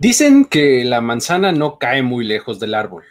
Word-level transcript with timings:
Dicen 0.00 0.46
que 0.46 0.82
la 0.86 1.02
manzana 1.02 1.52
no 1.52 1.78
cae 1.78 2.02
muy 2.02 2.24
lejos 2.24 2.58
del 2.58 2.72
árbol, 2.72 3.04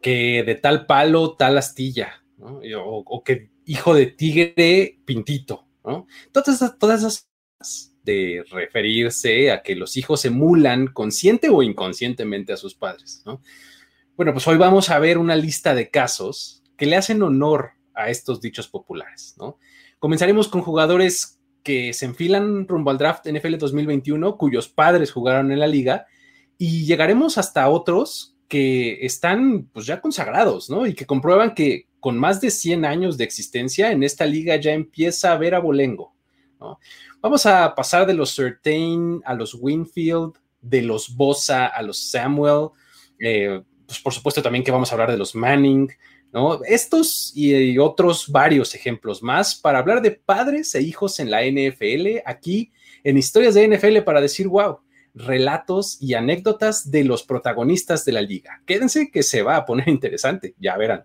que 0.00 0.44
de 0.46 0.54
tal 0.54 0.86
palo, 0.86 1.34
tal 1.34 1.58
astilla, 1.58 2.22
o, 2.38 3.24
que 3.24 3.50
hijo 3.64 3.94
de 3.94 4.06
tigre, 4.06 5.00
pintito, 5.04 5.66
¿no? 5.84 6.06
Todas 6.30 6.62
esas, 6.78 7.28
de 8.04 8.44
referirse 8.48 9.50
a 9.50 9.60
que 9.64 9.74
los 9.74 9.96
hijos 9.96 10.24
emulan 10.24 10.86
consciente 10.86 11.48
o 11.48 11.64
inconscientemente 11.64 12.52
a 12.52 12.56
sus 12.56 12.76
padres, 12.76 13.24
¿no? 13.26 13.42
Bueno, 14.16 14.32
pues 14.32 14.46
hoy 14.46 14.56
vamos 14.56 14.90
a 14.90 15.00
ver 15.00 15.18
una 15.18 15.34
lista 15.34 15.74
de 15.74 15.90
casos 15.90 16.62
que 16.76 16.86
le 16.86 16.94
hacen 16.94 17.24
honor 17.24 17.72
a 17.92 18.08
estos 18.08 18.40
dichos 18.40 18.68
populares, 18.68 19.34
¿no? 19.36 19.58
Comenzaremos 19.98 20.46
con 20.46 20.62
jugadores 20.62 21.37
que 21.68 21.92
se 21.92 22.06
enfilan 22.06 22.66
rumbo 22.66 22.90
al 22.90 22.96
draft 22.96 23.28
NFL 23.28 23.58
2021, 23.58 24.38
cuyos 24.38 24.70
padres 24.70 25.12
jugaron 25.12 25.52
en 25.52 25.58
la 25.58 25.66
liga, 25.66 26.06
y 26.56 26.86
llegaremos 26.86 27.36
hasta 27.36 27.68
otros 27.68 28.34
que 28.48 29.04
están 29.04 29.68
pues 29.74 29.84
ya 29.84 30.00
consagrados, 30.00 30.70
¿no? 30.70 30.86
Y 30.86 30.94
que 30.94 31.04
comprueban 31.04 31.54
que 31.54 31.84
con 32.00 32.16
más 32.16 32.40
de 32.40 32.50
100 32.50 32.86
años 32.86 33.18
de 33.18 33.24
existencia 33.24 33.92
en 33.92 34.02
esta 34.02 34.24
liga 34.24 34.56
ya 34.56 34.72
empieza 34.72 35.30
a 35.30 35.36
ver 35.36 35.54
a 35.54 35.58
Bolengo. 35.58 36.14
Vamos 37.20 37.44
a 37.44 37.74
pasar 37.74 38.06
de 38.06 38.14
los 38.14 38.34
Certain 38.34 39.20
a 39.26 39.34
los 39.34 39.52
Winfield, 39.52 40.38
de 40.62 40.80
los 40.80 41.14
Bosa 41.14 41.66
a 41.66 41.82
los 41.82 42.00
Samuel, 42.10 42.68
eh, 43.20 43.60
pues 43.84 44.00
por 44.00 44.14
supuesto 44.14 44.40
también 44.40 44.64
que 44.64 44.70
vamos 44.70 44.90
a 44.90 44.94
hablar 44.94 45.10
de 45.10 45.18
los 45.18 45.34
Manning, 45.34 45.90
Estos 46.66 47.32
y 47.34 47.78
otros 47.78 48.28
varios 48.28 48.74
ejemplos 48.74 49.22
más 49.22 49.54
para 49.54 49.78
hablar 49.78 50.02
de 50.02 50.10
padres 50.10 50.74
e 50.74 50.82
hijos 50.82 51.20
en 51.20 51.30
la 51.30 51.42
NFL, 51.42 52.20
aquí 52.24 52.70
en 53.04 53.16
Historias 53.16 53.54
de 53.54 53.66
NFL 53.68 54.02
para 54.04 54.20
decir, 54.20 54.48
wow, 54.48 54.80
relatos 55.14 55.96
y 56.00 56.14
anécdotas 56.14 56.90
de 56.90 57.04
los 57.04 57.22
protagonistas 57.22 58.04
de 58.04 58.12
la 58.12 58.22
liga. 58.22 58.62
Quédense 58.66 59.10
que 59.10 59.22
se 59.22 59.42
va 59.42 59.56
a 59.56 59.64
poner 59.64 59.88
interesante, 59.88 60.54
ya 60.58 60.76
verán. 60.76 61.04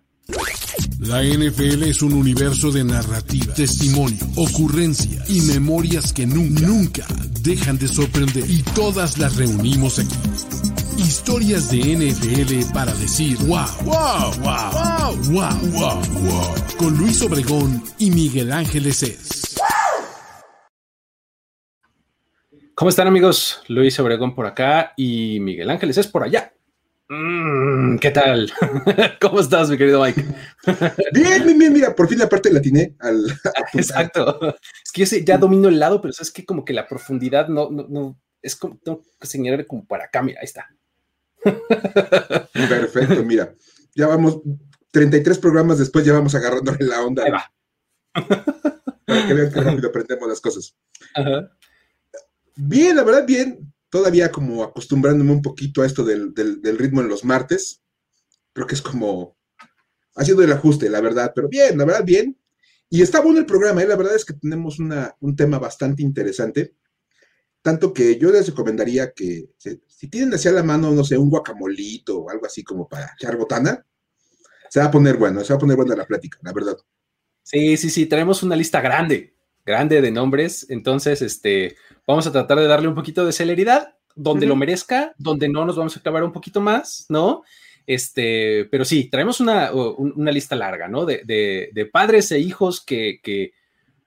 La 1.00 1.22
NFL 1.22 1.84
es 1.84 2.02
un 2.02 2.14
universo 2.14 2.72
de 2.72 2.84
narrativa, 2.84 3.54
testimonio, 3.54 4.26
ocurrencia 4.36 5.24
y 5.28 5.42
memorias 5.42 6.14
que 6.14 6.26
nunca, 6.26 6.62
nunca 6.62 7.06
dejan 7.42 7.78
de 7.78 7.90
sorprender 7.90 8.50
y 8.50 8.62
todas 8.74 9.18
las 9.18 9.36
reunimos 9.36 10.00
aquí. 10.00 10.73
Historias 10.98 11.72
de 11.72 11.80
NFL 11.80 12.74
para 12.74 12.94
decir 12.94 13.38
wow, 13.46 13.66
wow, 13.84 14.32
wow, 14.40 14.72
wow, 14.72 15.16
wow, 15.32 15.72
wow, 15.72 16.02
wow. 16.22 16.56
Con 16.78 16.98
Luis 16.98 17.22
Obregón 17.22 17.84
y 17.98 18.12
Miguel 18.12 18.52
Ángeles 18.52 19.04
es. 19.04 19.56
¿Cómo 22.76 22.90
están 22.90 23.08
amigos? 23.08 23.62
Luis 23.68 24.00
Obregón 24.00 24.36
por 24.36 24.46
acá 24.46 24.94
y 24.98 25.40
Miguel 25.40 25.70
Ángeles 25.70 25.98
es 25.98 26.08
por 26.08 26.24
allá. 26.24 26.54
Mm, 27.10 27.98
¿Qué 27.98 28.12
tal? 28.12 28.52
¿Cómo 29.22 29.40
estás, 29.40 29.70
mi 29.70 29.78
querido 29.78 30.02
Mike? 30.02 30.24
Bien, 31.14 31.44
bien, 31.46 31.60
bien, 31.60 31.74
mira, 31.74 31.96
por 31.96 32.08
fin 32.08 32.20
la 32.20 32.30
parte 32.30 32.52
latiné 32.52 32.96
al. 33.00 33.26
Exacto. 33.74 34.56
Es 34.84 34.92
que 34.92 35.06
yo 35.06 35.18
ya 35.18 35.38
domino 35.38 35.68
el 35.70 35.80
lado, 35.80 36.02
pero 36.02 36.14
es 36.20 36.32
que 36.32 36.46
como 36.46 36.64
que 36.66 36.74
la 36.74 36.88
profundidad 36.88 37.48
no, 37.48 37.70
no, 37.70 37.86
no 37.90 38.20
es 38.42 38.56
como 38.56 38.78
tengo 38.78 39.02
que 39.20 39.28
señalar 39.28 39.66
como 39.66 39.86
para 39.86 40.06
acá, 40.06 40.22
mira, 40.22 40.40
ahí 40.40 40.46
está. 40.46 40.70
Perfecto, 42.54 43.24
mira. 43.24 43.54
Ya 43.96 44.08
vamos, 44.08 44.42
33 44.92 45.40
programas 45.40 45.80
después 45.80 46.06
ya 46.06 46.14
vamos 46.14 46.36
agarrándole 46.36 46.86
la 46.86 47.02
onda. 47.04 47.24
Ahí 47.24 47.32
va. 47.32 47.54
Para 49.06 49.28
que 49.28 49.34
vean 49.34 49.52
qué 49.52 49.62
rápido 49.62 49.90
aprendemos 49.90 50.30
las 50.30 50.40
cosas. 50.40 50.76
Bien, 52.56 52.96
la 52.96 53.04
verdad, 53.04 53.26
bien. 53.26 53.74
Todavía 53.90 54.32
como 54.32 54.64
acostumbrándome 54.64 55.32
un 55.32 55.42
poquito 55.42 55.82
a 55.82 55.86
esto 55.86 56.04
del, 56.04 56.34
ritmo 56.78 57.02
en 57.02 57.10
los 57.10 57.24
martes. 57.24 57.82
Creo 58.54 58.68
que 58.68 58.76
es 58.76 58.82
como 58.82 59.36
haciendo 60.16 60.44
el 60.44 60.52
ajuste, 60.52 60.90
la 60.90 61.02
verdad, 61.02 61.32
pero 61.36 61.50
bien, 61.50 61.78
la 61.78 61.86
verdad, 61.86 62.06
bien. 62.06 62.38
Y 62.90 63.02
está 63.02 63.22
bueno 63.22 63.40
el 63.40 63.46
programa, 63.48 63.82
¿eh? 63.82 63.88
la 63.88 63.96
verdad 63.96 64.16
es 64.16 64.24
que 64.24 64.34
tenemos 64.34 64.78
un 64.80 65.36
tema 65.36 65.58
bastante 65.58 66.04
interesante. 66.04 66.76
Tanto 67.64 67.94
que 67.94 68.20
yo 68.20 68.30
les 68.30 68.48
recomendaría 68.48 69.14
que 69.14 69.46
si, 69.58 70.10
tienen 70.10 70.34
hacia 70.34 70.52
la 70.52 70.64
mano, 70.64 70.92
no 70.92 71.06
sé, 71.06 71.18
un 71.18 71.30
guacamolito 71.30 72.20
o 72.20 72.30
algo 72.30 72.46
así 72.46 72.62
como 72.62 72.90
para 72.90 73.14
echar 73.18 73.38
botana, 73.38 73.86
se 74.70 74.82
va 74.82 74.88
a 74.88 74.92
poner 74.92 75.16
bueno, 75.16 75.42
se 75.46 75.54
va 75.54 75.58
a 75.58 75.60
poner 75.60 75.78
buena 75.78 75.96
la 75.96 76.06
plática, 76.06 76.38
la 76.42 76.52
verdad. 76.52 76.76
Sí, 77.42 77.78
sí, 77.78 77.90
sí, 77.90 78.06
tenemos 78.06 78.44
una 78.44 78.58
lista 78.58 78.82
grande, 78.82 79.34
grande 79.66 80.02
de 80.02 80.12
nombres, 80.12 80.66
entonces, 80.70 81.22
este, 81.22 81.78
vamos 82.06 82.28
a 82.28 82.34
tratar 82.34 82.60
de 82.60 82.68
darle 82.68 82.90
un 82.90 82.96
poquito 82.96 83.26
de 83.26 83.32
celeridad, 83.32 83.96
donde 84.14 84.46
lo 84.46 84.58
merezca, 84.58 85.16
donde 85.18 85.48
no 85.48 85.64
nos 85.64 85.78
vamos 85.78 85.96
a 85.96 86.02
clavar 86.02 86.26
un 86.26 86.34
poquito 86.34 86.60
más, 86.60 87.06
¿no? 87.08 87.44
Este, 87.88 88.66
pero 88.72 88.84
sí, 88.84 89.10
traemos 89.10 89.40
una, 89.40 89.72
lista 90.32 90.58
larga, 90.58 90.90
¿no? 90.90 91.06
De, 91.06 91.90
padres 91.94 92.30
e 92.34 92.40
hijos 92.40 92.84
que, 92.84 93.22
que, 93.24 93.54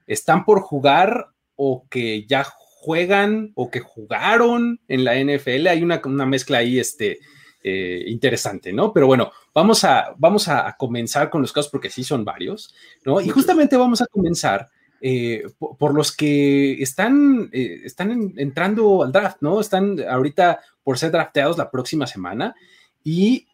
están 0.06 0.44
por 0.44 0.60
jugar 0.60 1.30
o 1.56 1.86
que 1.88 2.26
ya 2.26 2.46
juegan 2.86 3.50
o 3.56 3.68
que 3.68 3.80
jugaron 3.80 4.78
en 4.86 5.02
la 5.02 5.16
NFL. 5.16 5.66
Hay 5.66 5.82
una, 5.82 6.00
mezcla 6.24 6.58
ahí 6.58 6.78
este, 6.78 7.18
eh, 7.64 8.04
interesante, 8.06 8.72
¿no? 8.72 8.92
Pero 8.92 9.08
bueno, 9.08 9.32
vamos 9.52 9.82
a, 9.82 10.14
vamos 10.16 10.46
a, 10.46 10.76
comenzar 10.78 11.28
con 11.28 11.42
los 11.42 11.52
casos 11.52 11.68
porque 11.68 11.90
sí 11.90 12.04
son 12.04 12.24
varios, 12.24 12.72
¿no? 13.04 13.20
Y 13.20 13.28
justamente 13.28 13.76
vamos 13.76 14.02
a 14.02 14.06
comenzar 14.06 14.68
eh, 15.00 15.42
por, 15.58 15.94
los 15.94 16.16
que 16.16 16.80
están, 16.80 17.50
eh, 17.52 17.80
están 17.82 18.34
entrando 18.36 19.02
al 19.02 19.10
draft, 19.10 19.38
¿no? 19.40 19.60
Están 19.60 19.98
ahorita 20.08 20.60
por 20.84 20.96
ser 20.96 21.10
drafteados 21.10 21.58
la 21.58 21.72
próxima 21.72 22.06
semana 22.06 22.54
y, 23.02 23.46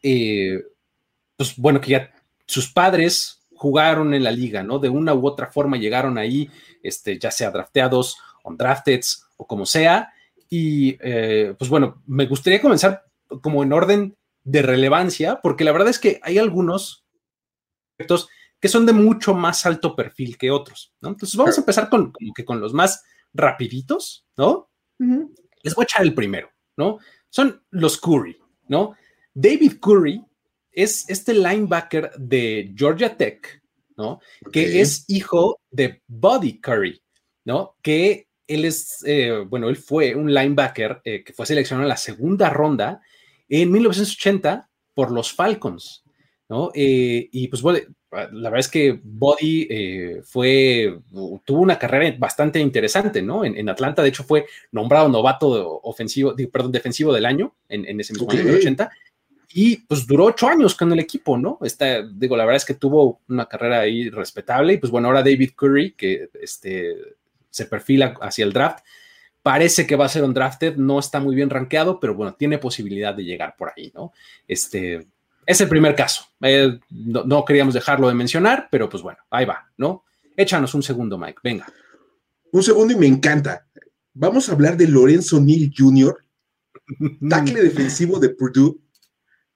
pues 1.39 1.57
bueno, 1.57 1.81
que 1.81 1.93
ya 1.93 2.13
sus 2.45 2.71
padres 2.71 3.41
jugaron 3.55 4.13
en 4.13 4.25
la 4.25 4.31
liga, 4.31 4.63
¿no? 4.63 4.79
De 4.79 4.91
una 4.91 5.15
u 5.15 5.27
otra 5.27 5.47
forma 5.47 5.79
llegaron 5.79 6.19
ahí, 6.19 6.51
este, 6.83 7.19
ya 7.19 7.31
sea 7.31 7.51
drafteados 7.51 8.19
undrafted 8.45 9.03
o 9.37 9.47
como 9.47 9.67
sea. 9.67 10.13
Y 10.49 10.97
eh, 11.01 11.55
pues 11.59 11.71
bueno, 11.71 12.03
me 12.07 12.27
gustaría 12.27 12.61
comenzar 12.61 13.05
como 13.41 13.63
en 13.63 13.73
orden 13.73 14.17
de 14.45 14.63
relevancia, 14.63 15.41
porque 15.41 15.65
la 15.65 15.73
verdad 15.73 15.89
es 15.89 15.99
que 15.99 16.21
hay 16.23 16.39
algunos 16.39 17.05
aspectos 17.93 18.29
que 18.61 18.69
son 18.69 18.87
de 18.87 18.93
mucho 18.93 19.35
más 19.35 19.67
alto 19.67 19.97
perfil 19.97 20.39
que 20.39 20.51
otros, 20.51 20.95
¿no? 21.01 21.11
Entonces 21.11 21.37
vamos 21.37 21.57
a 21.57 21.61
empezar 21.61 21.89
con, 21.89 22.13
como 22.13 22.33
que 22.33 22.45
con 22.45 22.61
los 22.61 22.73
más 22.73 23.03
rapiditos, 23.35 24.27
¿no? 24.37 24.71
Les 25.63 25.75
voy 25.75 25.83
a 25.83 25.85
echar 25.85 26.03
el 26.03 26.15
primero, 26.15 26.49
¿no? 26.77 26.99
Son 27.29 27.61
los 27.71 27.99
Curry, 27.99 28.39
¿no? 28.69 28.95
David 29.35 29.81
Curry 29.81 30.25
es 30.71 31.09
este 31.09 31.35
linebacker 31.35 32.13
de 32.17 32.73
Georgia 32.77 33.17
Tech, 33.17 33.63
¿no? 33.97 34.21
Que 34.53 34.81
es 34.81 35.05
hijo 35.09 35.61
de 35.71 36.03
Buddy 36.07 36.61
Curry, 36.61 37.03
¿no? 37.45 37.77
Que 37.83 38.29
él 38.47 38.65
es, 38.65 39.03
eh, 39.07 39.45
bueno, 39.49 39.69
él 39.69 39.77
fue 39.77 40.15
un 40.15 40.33
linebacker 40.33 41.01
eh, 41.05 41.25
que 41.25 41.33
fue 41.33 41.47
seleccionado 41.47 41.85
en 41.85 41.89
la 41.89 41.97
segunda 41.97 42.51
ronda 42.51 43.01
en 43.49 43.71
1980 43.71 44.69
por 44.95 45.11
los 45.11 45.33
Falcons, 45.33 46.05
¿no? 46.49 46.71
Eh, 46.75 47.29
y 47.31 47.49
pues 47.49 47.63
bueno, 47.63 47.81
la 48.11 48.51
verdad 48.51 48.61
es 48.61 48.69
que 48.69 49.01
Body 49.03 50.21
fue, 50.25 50.99
tuvo 51.45 51.61
una 51.61 51.79
carrera 51.79 52.15
bastante 52.19 52.61
interesante, 52.61 53.23
¿no? 53.23 53.43
En, 53.43 53.69
Atlanta, 53.71 54.03
de 54.03 54.11
hecho, 54.11 54.23
fue 54.23 54.45
nombrado 54.71 55.09
novato 55.09 55.81
ofensivo, 55.83 56.35
perdón, 56.53 56.73
defensivo 56.73 57.11
del 57.15 57.25
año 57.25 57.55
en, 57.71 57.99
ese 57.99 58.13
mismo 58.13 58.31
año, 58.31 58.53
80. 58.55 58.91
Y 59.55 59.79
pues 59.79 60.07
duró 60.07 60.27
ocho 60.27 60.47
años 60.47 60.75
con 60.75 60.93
el 60.93 60.99
equipo, 60.99 61.37
¿no? 61.37 61.59
Está, 61.63 62.03
digo, 62.03 62.37
la 62.37 62.45
verdad 62.45 62.57
es 62.57 62.65
que 62.65 62.75
tuvo 62.75 63.21
una 63.29 63.47
carrera 63.47 63.81
ahí 63.81 64.09
respetable. 64.09 64.75
Y 64.75 64.79
pues 64.79 64.91
bueno, 64.91 65.09
ahora 65.09 65.23
David 65.23 65.51
Curry, 65.55 65.93
que 65.93 66.29
este, 66.41 66.95
se 67.53 67.67
perfila 67.67 68.15
hacia 68.21 68.45
el 68.45 68.53
draft. 68.53 68.81
Parece 69.43 69.87
que 69.87 69.97
va 69.97 70.07
a 70.07 70.09
ser 70.09 70.25
un 70.25 70.35
drafted, 70.35 70.77
no 70.77 70.99
está 70.99 71.21
muy 71.21 71.35
bien 71.35 71.51
rankeado, 71.51 72.01
pero 72.01 72.15
bueno, 72.15 72.35
tiene 72.35 72.59
posibilidad 72.59 73.15
de 73.15 73.25
llegar 73.25 73.57
por 73.57 73.73
ahí, 73.77 73.93
¿no? 73.95 74.13
Este 74.49 75.07
es 75.45 75.61
el 75.61 75.69
primer 75.69 75.95
caso. 75.95 76.25
Eh, 76.41 76.79
no, 76.91 77.45
queríamos 77.45 77.75
dejarlo 77.75 78.09
de 78.09 78.15
mencionar, 78.15 78.69
pero 78.71 78.89
pues 78.89 79.03
bueno, 79.03 79.19
ahí 79.31 79.45
va, 79.45 79.71
¿no? 79.77 80.05
Échanos 80.37 80.75
un 80.75 80.83
segundo, 80.83 81.19
Mike, 81.19 81.41
venga. 81.43 81.67
Un 82.53 82.63
segundo 82.63 82.93
y 82.93 82.97
me 82.97 83.07
encanta. 83.07 83.67
Vamos 84.15 84.49
a 84.49 84.53
hablar 84.53 84.77
de 84.77 84.89
Lorenzo 84.89 85.41
Neal 85.41 85.73
Jr., 85.77 86.25
tackle 87.29 87.63
defensivo 87.63 88.19
de 88.19 88.31
Purdue, 88.31 88.79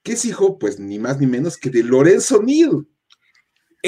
que 0.02 0.12
es 0.12 0.24
hijo, 0.24 0.58
pues 0.58 0.78
ni 0.80 0.98
más 0.98 1.18
ni 1.18 1.26
menos 1.26 1.56
que 1.56 1.70
de 1.70 1.82
Lorenzo 1.82 2.42
Neal. 2.42 2.86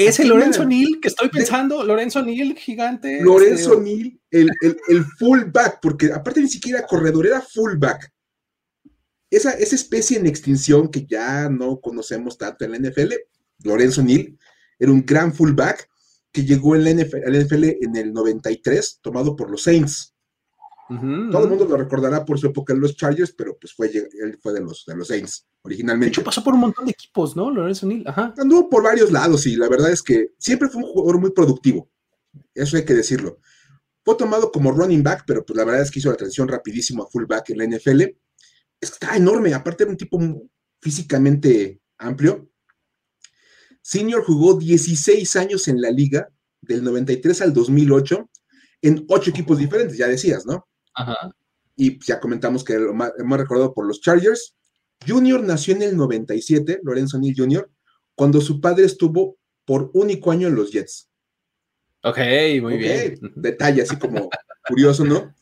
Ese 0.07 0.25
Lorenzo 0.25 0.65
Neal 0.65 0.99
que 1.01 1.09
estoy 1.09 1.29
pensando, 1.29 1.83
Lorenzo 1.83 2.21
Neal, 2.23 2.55
gigante. 2.55 3.21
Lorenzo 3.21 3.73
este, 3.73 3.83
Neal, 3.83 4.51
el, 4.87 5.05
fullback, 5.17 5.79
porque 5.81 6.11
aparte 6.13 6.41
ni 6.41 6.49
siquiera 6.49 6.85
corredor, 6.85 7.27
era 7.27 7.41
fullback. 7.41 8.11
Esa, 9.29 9.51
esa 9.51 9.75
especie 9.75 10.17
en 10.17 10.25
extinción 10.25 10.89
que 10.89 11.05
ya 11.05 11.49
no 11.49 11.79
conocemos 11.79 12.37
tanto 12.37 12.65
en 12.65 12.71
la 12.71 12.79
NFL, 12.79 13.13
Lorenzo 13.63 14.01
Neal, 14.01 14.37
era 14.79 14.91
un 14.91 15.05
gran 15.05 15.33
fullback 15.33 15.89
que 16.31 16.45
llegó 16.45 16.75
en 16.75 16.83
la 16.83 16.91
NFL, 16.91 17.63
en 17.81 17.95
el 17.95 18.13
93, 18.13 18.99
tomado 19.01 19.35
por 19.35 19.49
los 19.49 19.63
Saints. 19.63 20.15
Todo 20.89 21.43
el 21.43 21.49
mundo 21.49 21.65
lo 21.65 21.77
recordará 21.77 22.25
por 22.25 22.39
su 22.39 22.47
época 22.47 22.73
en 22.73 22.79
los 22.79 22.95
Chargers, 22.95 23.31
pero 23.31 23.55
pues 23.59 23.73
fue, 23.73 23.91
él 23.91 24.39
fue 24.41 24.53
de 24.53 24.61
los, 24.61 24.85
de 24.87 24.95
los 24.95 25.07
Saints 25.07 25.45
originalmente. 25.61 26.05
De 26.05 26.09
hecho, 26.09 26.23
pasó 26.23 26.43
por 26.43 26.55
un 26.55 26.61
montón 26.61 26.85
de 26.85 26.91
equipos, 26.91 27.35
¿no? 27.35 27.51
Lorenzo 27.51 27.85
Neal, 27.85 28.07
ajá. 28.07 28.33
Anduvo 28.37 28.67
por 28.69 28.81
varios 28.81 29.11
lados 29.11 29.45
y 29.45 29.55
la 29.55 29.69
verdad 29.69 29.91
es 29.91 30.01
que 30.01 30.31
siempre 30.39 30.67
fue 30.67 30.81
un 30.81 30.89
jugador 30.89 31.21
muy 31.21 31.29
productivo. 31.29 31.91
Eso 32.55 32.75
hay 32.75 32.85
que 32.85 32.95
decirlo. 32.95 33.39
Fue 34.03 34.15
tomado 34.15 34.51
como 34.51 34.71
running 34.71 35.03
back, 35.03 35.25
pero 35.27 35.45
pues 35.45 35.55
la 35.55 35.63
verdad 35.63 35.83
es 35.83 35.91
que 35.91 35.99
hizo 35.99 36.09
la 36.09 36.17
transición 36.17 36.47
rapidísimo 36.47 37.03
a 37.03 37.07
fullback 37.07 37.51
en 37.51 37.57
la 37.59 37.65
NFL. 37.65 38.01
Está 38.81 39.15
enorme, 39.15 39.53
aparte 39.53 39.83
era 39.83 39.91
un 39.91 39.97
tipo 39.97 40.19
físicamente 40.81 41.81
amplio. 41.99 42.49
Senior 43.81 44.23
jugó 44.23 44.55
16 44.57 45.35
años 45.35 45.67
en 45.67 45.81
la 45.81 45.91
liga, 45.91 46.29
del 46.61 46.83
93 46.83 47.41
al 47.41 47.53
2008, 47.53 48.29
en 48.81 49.05
ocho 49.09 49.29
equipos 49.29 49.57
diferentes, 49.57 49.97
ya 49.97 50.07
decías, 50.07 50.45
¿no? 50.45 50.68
Y 51.75 52.03
ya 52.05 52.19
comentamos 52.19 52.63
que 52.63 52.77
lo 52.77 52.91
hemos 52.91 53.37
recordado 53.37 53.73
por 53.73 53.85
los 53.85 54.01
Chargers. 54.01 54.55
Junior 55.07 55.41
nació 55.41 55.75
en 55.75 55.83
el 55.83 55.97
97, 55.97 56.81
Lorenzo 56.83 57.17
Neal 57.19 57.35
Jr., 57.37 57.69
cuando 58.15 58.41
su 58.41 58.59
padre 58.59 58.85
estuvo 58.85 59.37
por 59.65 59.91
único 59.93 60.31
año 60.31 60.47
en 60.47 60.55
los 60.55 60.71
Jets. 60.71 61.09
Ok, 62.03 62.17
muy 62.61 62.77
bien. 62.77 63.19
Detalle 63.35 63.83
así 63.83 63.97
como 63.97 64.29
curioso, 64.67 65.05
¿no? 65.05 65.33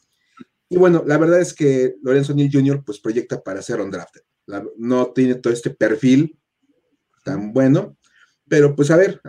Y 0.70 0.78
bueno, 0.78 1.04
la 1.06 1.18
verdad 1.18 1.40
es 1.40 1.54
que 1.54 1.96
Lorenzo 2.04 2.34
Neal 2.34 2.50
Jr. 2.52 2.84
pues 2.86 3.00
proyecta 3.00 3.42
para 3.42 3.62
ser 3.62 3.80
on 3.80 3.90
drafted. 3.90 4.22
no 4.78 5.12
tiene 5.14 5.36
todo 5.36 5.54
este 5.54 5.70
perfil 5.70 6.38
tan 7.24 7.52
bueno, 7.54 7.98
pero 8.48 8.76
pues 8.76 8.92
a 8.92 8.98
ver, 8.98 9.22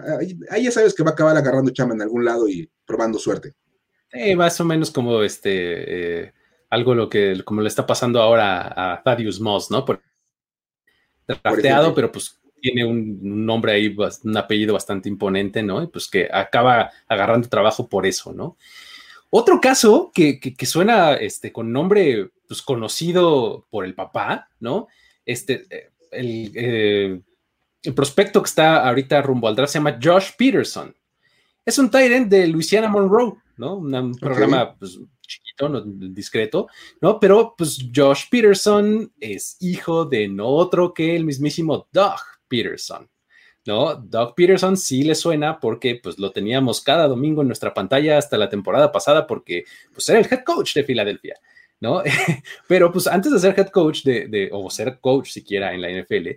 ahí, 0.51 0.65
ya 0.65 0.71
sabes 0.71 0.95
que 0.95 1.03
va 1.03 1.11
a 1.11 1.13
acabar 1.13 1.37
agarrando 1.37 1.73
chama 1.73 1.95
en 1.95 2.03
algún 2.03 2.25
lado 2.25 2.49
y 2.49 2.71
probando 2.85 3.19
suerte. 3.19 3.55
Sí, 4.13 4.35
más 4.37 4.61
o 4.61 4.65
menos 4.65 4.91
como 4.91 5.23
este, 5.23 6.23
eh, 6.23 6.33
algo 6.71 6.95
lo 6.95 7.09
que, 7.09 7.43
como 7.45 7.61
le 7.61 7.69
está 7.69 7.87
pasando 7.87 8.21
ahora 8.21 8.93
a 8.95 9.03
Thaddeus 9.03 9.41
Moss, 9.41 9.71
¿no? 9.71 9.85
Por, 9.85 10.03
drafteado, 11.27 11.95
pero 11.95 12.11
pues 12.11 12.41
tiene 12.61 12.85
un, 12.85 13.47
nombre 13.47 13.73
ahí, 13.73 13.95
un 14.25 14.37
apellido 14.37 14.75
bastante 14.75 15.09
imponente, 15.09 15.63
¿no? 15.63 15.83
Y 15.83 15.87
pues 15.89 16.09
que 16.09 16.29
acaba 16.33 16.91
agarrando 17.07 17.49
trabajo 17.49 17.89
por 17.89 18.07
eso, 18.07 18.33
¿no? 18.33 18.57
Otro 19.31 19.61
caso 19.61 20.11
que, 20.15 20.41
suena 20.65 21.15
este, 21.15 21.53
con 21.53 21.73
nombre 21.73 22.31
pues, 22.47 22.63
conocido 22.63 23.67
por 23.71 23.85
el 23.85 23.95
papá, 23.95 24.49
¿no? 24.59 24.89
Este, 25.27 25.67
eh, 25.71 25.91
el, 26.11 26.53
eh, 26.55 27.21
el, 27.83 27.95
prospecto 27.95 28.43
que 28.43 28.49
está 28.49 28.89
ahorita 28.89 29.21
rumbo 29.21 29.49
al 29.49 29.55
draft 29.55 29.73
se 29.73 29.79
llama 29.79 29.99
Josh 30.03 30.31
Peterson. 30.37 30.95
Es 31.69 31.77
un 31.77 31.91
Tyrant 31.91 32.31
de 32.31 32.47
Louisiana 32.47 32.89
Monroe, 32.89 33.35
¿no? 33.59 33.77
Un 33.77 34.15
programa 34.15 34.75
pues, 34.75 34.99
chiquito, 35.21 35.69
no, 35.69 35.83
discreto, 35.83 36.67
¿no? 37.03 37.21
Pero 37.21 37.55
pues 37.59 37.91
Josh 37.95 38.23
Peterson 38.31 39.13
es 39.21 39.59
hijo 39.61 40.07
de 40.07 40.29
no 40.29 40.47
otro 40.47 40.95
que 40.95 41.15
el 41.15 41.27
mismísimo 41.27 41.87
Doug 41.93 42.21
Peterson. 42.49 43.07
¿no? 43.67 43.97
Doug 43.97 44.35
Peterson 44.35 44.79
sí 44.79 45.03
le 45.03 45.15
suena 45.15 45.61
porque 45.61 46.01
pues 46.03 46.19
lo 46.19 46.31
teníamos 46.31 46.81
cada 46.81 47.07
domingo 47.07 47.43
en 47.43 47.49
nuestra 47.49 47.75
pantalla 47.75 48.17
hasta 48.17 48.39
la 48.39 48.49
temporada 48.49 48.91
pasada 48.91 49.27
porque 49.27 49.65
pues 49.93 50.09
era 50.09 50.21
el 50.21 50.27
head 50.31 50.45
coach 50.45 50.73
de 50.73 50.85
Filadelfia, 50.85 51.35
¿no? 51.81 52.03
Pero 52.67 52.91
pues 52.91 53.07
antes 53.07 53.31
de 53.31 53.41
ser 53.41 53.55
head 53.59 53.69
coach 53.69 54.05
de, 54.05 54.49
o 54.53 54.71
ser 54.71 55.01
coach 55.01 55.29
siquiera 55.29 55.75
en 55.75 55.83
la 55.83 55.91
NFL, 55.91 56.29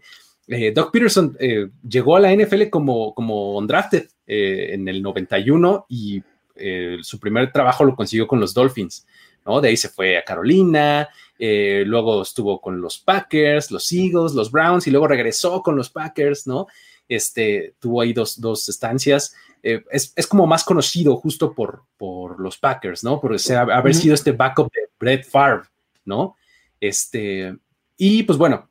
eh, 0.47 0.71
Doug 0.71 0.91
Peterson 0.91 1.35
eh, 1.39 1.69
llegó 1.87 2.15
a 2.15 2.19
la 2.19 2.33
NFL 2.33 2.69
como, 2.69 3.13
como 3.13 3.57
undrafted 3.57 4.07
eh, 4.27 4.69
en 4.73 4.87
el 4.87 5.01
91 5.01 5.85
y 5.89 6.21
eh, 6.55 6.97
su 7.01 7.19
primer 7.19 7.51
trabajo 7.51 7.83
lo 7.83 7.95
consiguió 7.95 8.27
con 8.27 8.39
los 8.39 8.53
Dolphins, 8.53 9.05
¿no? 9.45 9.61
De 9.61 9.69
ahí 9.69 9.77
se 9.77 9.89
fue 9.89 10.17
a 10.17 10.23
Carolina, 10.23 11.09
luego 11.39 12.21
estuvo 12.21 12.61
con 12.61 12.79
los 12.81 12.99
Packers, 12.99 13.71
los 13.71 13.91
Eagles, 13.91 14.33
los 14.33 14.51
Browns 14.51 14.85
y 14.85 14.91
luego 14.91 15.07
regresó 15.07 15.63
con 15.63 15.75
los 15.75 15.89
Packers, 15.89 16.45
¿no? 16.45 16.67
Este, 17.11 17.75
tuvo 17.79 17.99
ahí 17.99 18.13
dos, 18.13 18.69
estancias. 18.69 19.35
Eh, 19.61 19.83
es, 19.91 20.27
como 20.27 20.47
más 20.47 20.63
conocido 20.63 21.17
justo 21.17 21.53
por, 21.53 21.83
por 21.97 22.39
los 22.39 22.57
Packers, 22.57 23.03
¿no? 23.03 23.19
Por 23.19 23.35
haber 23.51 23.93
sido 23.93 24.15
este 24.15 24.31
backup 24.31 24.71
de 24.71 24.89
Brett 24.97 25.25
Favre, 25.25 25.63
¿no? 26.05 26.37
Este, 26.79 27.53
y 27.97 28.23
pues 28.23 28.37
bueno, 28.37 28.69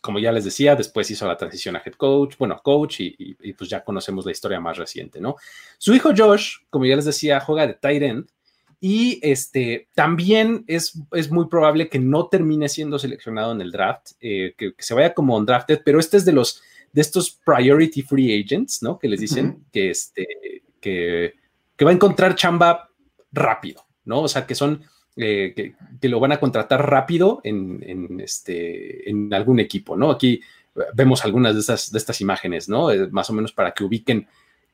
como 0.00 0.18
ya 0.18 0.32
les 0.32 0.44
decía, 0.44 0.76
después 0.76 1.10
hizo 1.10 1.26
la 1.26 1.36
transición 1.36 1.76
a 1.76 1.82
head 1.84 1.94
coach, 1.94 2.36
bueno, 2.38 2.60
coach, 2.62 3.00
y, 3.00 3.52
pues 3.54 3.68
ya 3.68 3.82
conocemos 3.82 4.24
la 4.24 4.32
historia 4.32 4.60
más 4.60 4.76
reciente, 4.76 5.20
¿no? 5.20 5.36
Su 5.78 5.94
hijo 5.94 6.10
Josh, 6.16 6.58
como 6.70 6.86
ya 6.86 6.96
les 6.96 7.04
decía, 7.04 7.40
juega 7.40 7.66
de 7.66 7.74
tight 7.74 8.02
end, 8.02 8.28
y 8.80 9.18
este, 9.22 9.88
también 9.94 10.64
es, 10.68 11.00
es 11.12 11.30
muy 11.30 11.48
probable 11.48 11.88
que 11.88 11.98
no 11.98 12.28
termine 12.28 12.68
siendo 12.68 12.98
seleccionado 12.98 13.52
en 13.52 13.60
el 13.60 13.72
draft, 13.72 14.12
eh, 14.20 14.54
que, 14.56 14.74
se 14.78 14.94
vaya 14.94 15.14
como 15.14 15.36
undrafted, 15.36 15.82
pero 15.84 15.98
este 15.98 16.16
es 16.16 16.24
de 16.24 16.32
los, 16.32 16.62
de 16.92 17.00
estos 17.00 17.30
priority 17.44 18.02
free 18.02 18.40
agents, 18.40 18.82
¿no? 18.82 18.98
Que 18.98 19.08
les 19.08 19.20
dicen 19.20 19.64
que, 19.72 19.90
este, 19.90 20.26
que, 20.80 21.34
que 21.76 21.84
va 21.84 21.90
a 21.90 21.94
encontrar 21.94 22.36
chamba 22.36 22.88
rápido, 23.32 23.84
¿no? 24.04 24.22
O 24.22 24.28
sea, 24.28 24.46
que 24.46 24.54
son 24.54 24.84
eh, 25.20 25.52
que, 26.00 26.08
lo 26.08 26.20
van 26.20 26.30
a 26.30 26.38
contratar 26.38 26.88
rápido 26.88 27.40
en, 27.42 28.20
este, 28.20 29.10
en 29.10 29.34
algún 29.34 29.58
equipo, 29.58 29.96
¿no? 29.96 30.12
Aquí 30.12 30.40
vemos 30.94 31.24
algunas 31.24 31.54
de, 31.54 31.60
estas, 31.60 31.90
de 31.90 31.98
estas 31.98 32.20
imágenes, 32.20 32.68
¿no? 32.68 32.92
Eh, 32.92 33.08
más 33.10 33.28
o 33.28 33.32
menos 33.32 33.52
para 33.52 33.72
que 33.72 33.82
ubiquen 33.82 34.28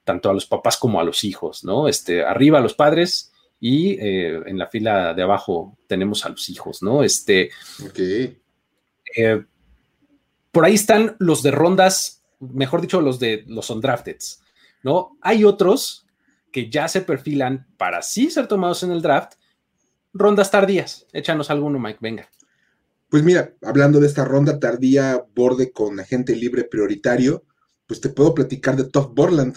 tanto 0.04 0.28
a 0.28 0.34
los 0.34 0.44
papás 0.44 0.76
como 0.76 1.00
a 1.00 1.04
los 1.04 1.24
hijos, 1.24 1.64
¿no? 1.64 1.88
Este, 1.88 2.22
arriba 2.22 2.58
a 2.58 2.60
los 2.60 2.74
padres 2.74 3.32
y 3.58 3.92
eh, 3.92 4.42
en 4.44 4.58
la 4.58 4.66
fila 4.66 5.14
de 5.14 5.22
abajo 5.22 5.78
tenemos 5.86 6.26
a 6.26 6.28
los 6.28 6.50
hijos, 6.50 6.82
¿no? 6.82 7.02
Este, 7.02 7.50
por 10.52 10.64
ahí 10.66 10.74
están 10.74 11.16
los 11.20 11.42
de 11.42 11.52
rondas, 11.52 12.22
mejor 12.38 12.82
dicho, 12.82 13.00
los 13.00 13.18
de 13.18 13.44
los 13.46 13.70
undrafted, 13.70 14.18
¿no? 14.82 15.16
Hay 15.22 15.44
otros 15.44 16.06
que 16.52 16.68
ya 16.68 16.86
se 16.86 17.00
perfilan 17.00 17.66
para 17.78 18.02
sí 18.02 18.30
ser 18.30 18.46
tomados 18.46 18.82
en 18.82 18.92
el 18.92 19.00
draft, 19.00 19.36
rondas 20.14 20.50
tardías. 20.50 21.06
Échanos 21.12 21.50
alguno, 21.50 21.78
Mike, 21.78 21.98
venga. 22.00 22.30
Pues 23.10 23.22
mira, 23.22 23.54
hablando 23.62 24.00
de 24.00 24.06
esta 24.06 24.24
ronda 24.24 24.58
tardía, 24.58 25.24
borde 25.34 25.70
con 25.70 26.00
agente 26.00 26.34
libre 26.34 26.64
prioritario, 26.64 27.44
pues 27.86 28.00
te 28.00 28.08
puedo 28.08 28.34
platicar 28.34 28.76
de 28.76 28.84
Top 28.84 29.14
Borland. 29.14 29.56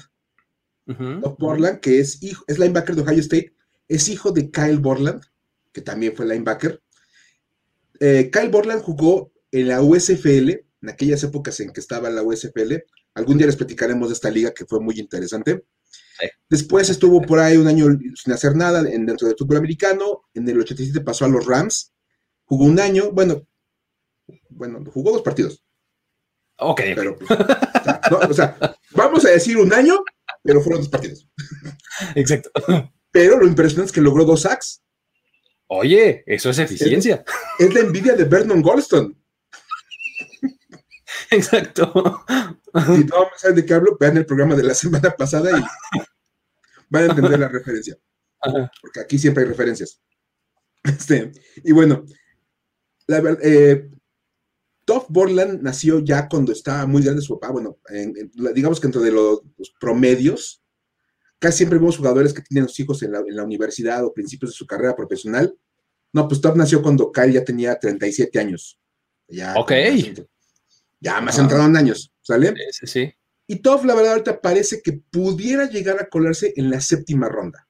Top 1.21 1.37
Borland, 1.39 1.79
que 1.79 1.99
es 1.99 2.21
hijo, 2.23 2.43
es 2.47 2.59
linebacker 2.59 2.95
de 2.95 3.01
Ohio 3.01 3.19
State, 3.19 3.53
es 3.87 4.07
hijo 4.09 4.31
de 4.31 4.51
Kyle 4.51 4.77
Borland, 4.77 5.21
que 5.73 5.81
también 5.81 6.15
fue 6.15 6.25
linebacker. 6.25 6.81
Eh, 7.99 8.29
Kyle 8.31 8.49
Borland 8.49 8.81
jugó 8.81 9.31
en 9.51 9.67
la 9.67 9.81
USFL, 9.81 10.49
en 10.81 10.89
aquellas 10.89 11.23
épocas 11.23 11.59
en 11.59 11.71
que 11.71 11.79
estaba 11.79 12.09
la 12.09 12.23
USFL. 12.23 12.83
Algún 13.15 13.37
día 13.37 13.47
les 13.47 13.55
platicaremos 13.55 14.09
de 14.09 14.13
esta 14.13 14.29
liga 14.29 14.53
que 14.53 14.65
fue 14.65 14.79
muy 14.79 14.99
interesante. 14.99 15.65
Después 16.49 16.89
estuvo 16.89 17.21
por 17.21 17.39
ahí 17.39 17.57
un 17.57 17.67
año 17.67 17.87
sin 18.15 18.33
hacer 18.33 18.55
nada 18.55 18.81
dentro 18.83 19.27
del 19.27 19.37
fútbol 19.37 19.57
americano. 19.57 20.23
En 20.33 20.47
el 20.47 20.59
87 20.59 21.01
pasó 21.01 21.25
a 21.25 21.29
los 21.29 21.45
Rams. 21.45 21.93
Jugó 22.45 22.65
un 22.65 22.79
año, 22.79 23.11
bueno, 23.11 23.45
bueno, 24.49 24.83
jugó 24.91 25.11
dos 25.11 25.21
partidos. 25.21 25.63
Ok. 26.59 26.81
Pero, 26.95 27.17
pues, 27.17 27.29
o, 28.29 28.33
sea, 28.33 28.57
vamos 28.91 29.25
a 29.25 29.29
decir 29.29 29.57
un 29.57 29.73
año, 29.73 30.03
pero 30.43 30.61
fueron 30.61 30.81
dos 30.81 30.89
partidos. 30.89 31.27
Exacto. 32.15 32.51
Pero 33.11 33.37
lo 33.37 33.47
impresionante 33.47 33.87
es 33.87 33.91
que 33.93 34.01
logró 34.01 34.25
dos 34.25 34.41
sacks. 34.41 34.83
Oye, 35.67 36.23
eso 36.25 36.49
es 36.49 36.59
eficiencia. 36.59 37.23
Es, 37.59 37.73
la 37.73 37.81
envidia 37.81 38.13
de 38.13 38.23
Vernon 38.23 38.61
Goldstone. 38.61 39.15
Exacto. 41.31 42.25
Si 42.85 43.03
no 43.05 43.27
saben 43.37 43.55
de 43.55 43.65
qué 43.65 43.73
hablo, 43.73 43.97
vean 43.99 44.17
el 44.17 44.25
programa 44.25 44.55
de 44.55 44.63
la 44.63 44.73
semana 44.73 45.11
pasada 45.11 45.57
y 45.57 45.63
van 46.89 47.03
a 47.03 47.05
entender 47.07 47.39
la 47.39 47.47
referencia. 47.47 47.97
Porque 48.81 48.99
aquí 48.99 49.17
siempre 49.17 49.43
hay 49.43 49.49
referencias. 49.49 50.01
Este, 50.83 51.31
y 51.63 51.71
bueno, 51.71 52.05
la 53.07 53.19
verdad, 53.19 53.39
eh, 53.43 53.89
Borland 55.09 55.61
nació 55.61 55.99
ya 55.99 56.29
cuando 56.29 56.51
estaba 56.51 56.85
muy 56.85 57.03
grande 57.03 57.21
su 57.21 57.37
papá. 57.39 57.51
Bueno, 57.51 57.77
digamos 58.53 58.79
que 58.79 58.87
dentro 58.87 59.01
de 59.01 59.11
los, 59.11 59.41
promedios, 59.79 60.63
casi 61.39 61.57
siempre 61.57 61.79
vemos 61.79 61.97
jugadores 61.97 62.33
que 62.33 62.41
tienen 62.41 62.65
los 62.65 62.79
hijos 62.79 63.03
en 63.03 63.11
la, 63.11 63.43
universidad 63.43 64.05
o 64.05 64.13
principios 64.13 64.51
de 64.51 64.57
su 64.57 64.65
carrera 64.65 64.95
profesional. 64.95 65.53
No, 66.13 66.27
pues 66.27 66.39
Top 66.39 66.55
nació 66.55 66.81
cuando 66.81 67.11
Kyle 67.11 67.33
ya 67.33 67.43
tenía 67.43 67.77
37 67.77 68.39
años. 68.39 68.79
Ya, 69.27 69.55
ok. 69.57 69.71
Ya 70.99 71.21
más 71.21 71.37
entrado 71.37 71.65
en 71.65 71.77
años, 71.77 72.13
¿sale? 72.21 72.53
Sí, 72.71 72.87
sí. 72.87 73.13
Y 73.45 73.57
Toff, 73.57 73.85
la 73.85 73.95
verdad, 73.95 74.13
ahorita 74.13 74.41
parece 74.41 74.81
que 74.81 74.93
pudiera 74.93 75.69
llegar 75.69 76.01
a 76.01 76.09
colarse 76.09 76.53
en 76.57 76.69
la 76.69 76.81
séptima 76.81 77.29
ronda. 77.29 77.67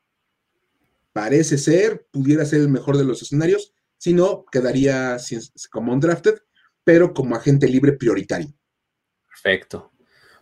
Parece 1.13 1.57
ser, 1.57 2.07
pudiera 2.12 2.46
ser 2.46 2.62
el 2.62 2.69
mejor 2.69 2.98
de 2.98 3.03
los 3.03 3.22
escenarios, 3.22 3.74
si 3.98 4.13
no, 4.13 4.46
quedaría 4.51 5.17
como 5.72 5.93
un 5.93 6.00
drafted, 6.00 6.36
pero 6.84 7.13
como 7.13 7.36
agente 7.36 7.67
libre 7.67 7.93
prioritario. 7.93 8.53
Perfecto. 9.27 9.91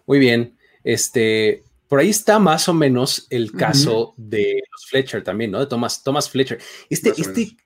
Muy 0.05 0.19
bien. 0.19 0.57
Este, 0.83 1.63
por 1.87 1.99
ahí 1.99 2.09
está 2.09 2.39
más 2.39 2.67
o 2.69 2.73
menos 2.73 3.27
el 3.29 3.51
caso 3.51 4.13
de 4.17 4.61
los 4.71 4.85
Fletcher 4.87 5.23
también, 5.23 5.51
¿no? 5.51 5.59
De 5.59 5.67
Thomas, 5.67 6.03
Thomas 6.03 6.29
Fletcher. 6.29 6.59
Este, 6.89 7.09
este 7.09 7.57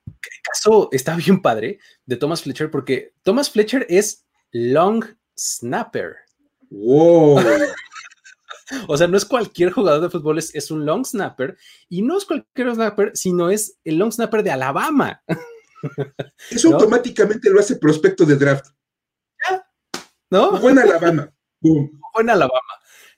caso 0.42 0.88
está 0.92 1.14
bien 1.16 1.42
padre 1.42 1.78
de 2.06 2.16
Thomas 2.16 2.42
Fletcher 2.42 2.70
porque 2.70 3.12
Thomas 3.22 3.50
Fletcher 3.50 3.86
es 3.88 4.26
long 4.52 5.04
snapper. 5.36 6.16
Wow. 6.70 7.40
o 8.88 8.96
sea, 8.96 9.06
no 9.06 9.16
es 9.16 9.24
cualquier 9.24 9.72
jugador 9.72 10.02
de 10.02 10.10
fútbol, 10.10 10.38
es, 10.38 10.70
un 10.70 10.86
long 10.86 11.04
snapper 11.04 11.56
y 11.88 12.02
no 12.02 12.18
es 12.18 12.24
cualquier 12.24 12.74
snapper, 12.74 13.12
sino 13.14 13.50
es 13.50 13.78
el 13.84 13.96
long 13.96 14.12
snapper 14.12 14.42
de 14.42 14.50
Alabama. 14.50 15.22
Eso 16.50 16.74
automáticamente 16.74 17.50
lo 17.50 17.60
hace 17.60 17.76
prospecto 17.76 18.24
de 18.24 18.36
draft. 18.36 18.66
¿No? 20.30 20.60
Buen 20.60 20.78
Alabama. 20.78 21.32
Buen 21.60 22.30
Alabama. 22.30 22.60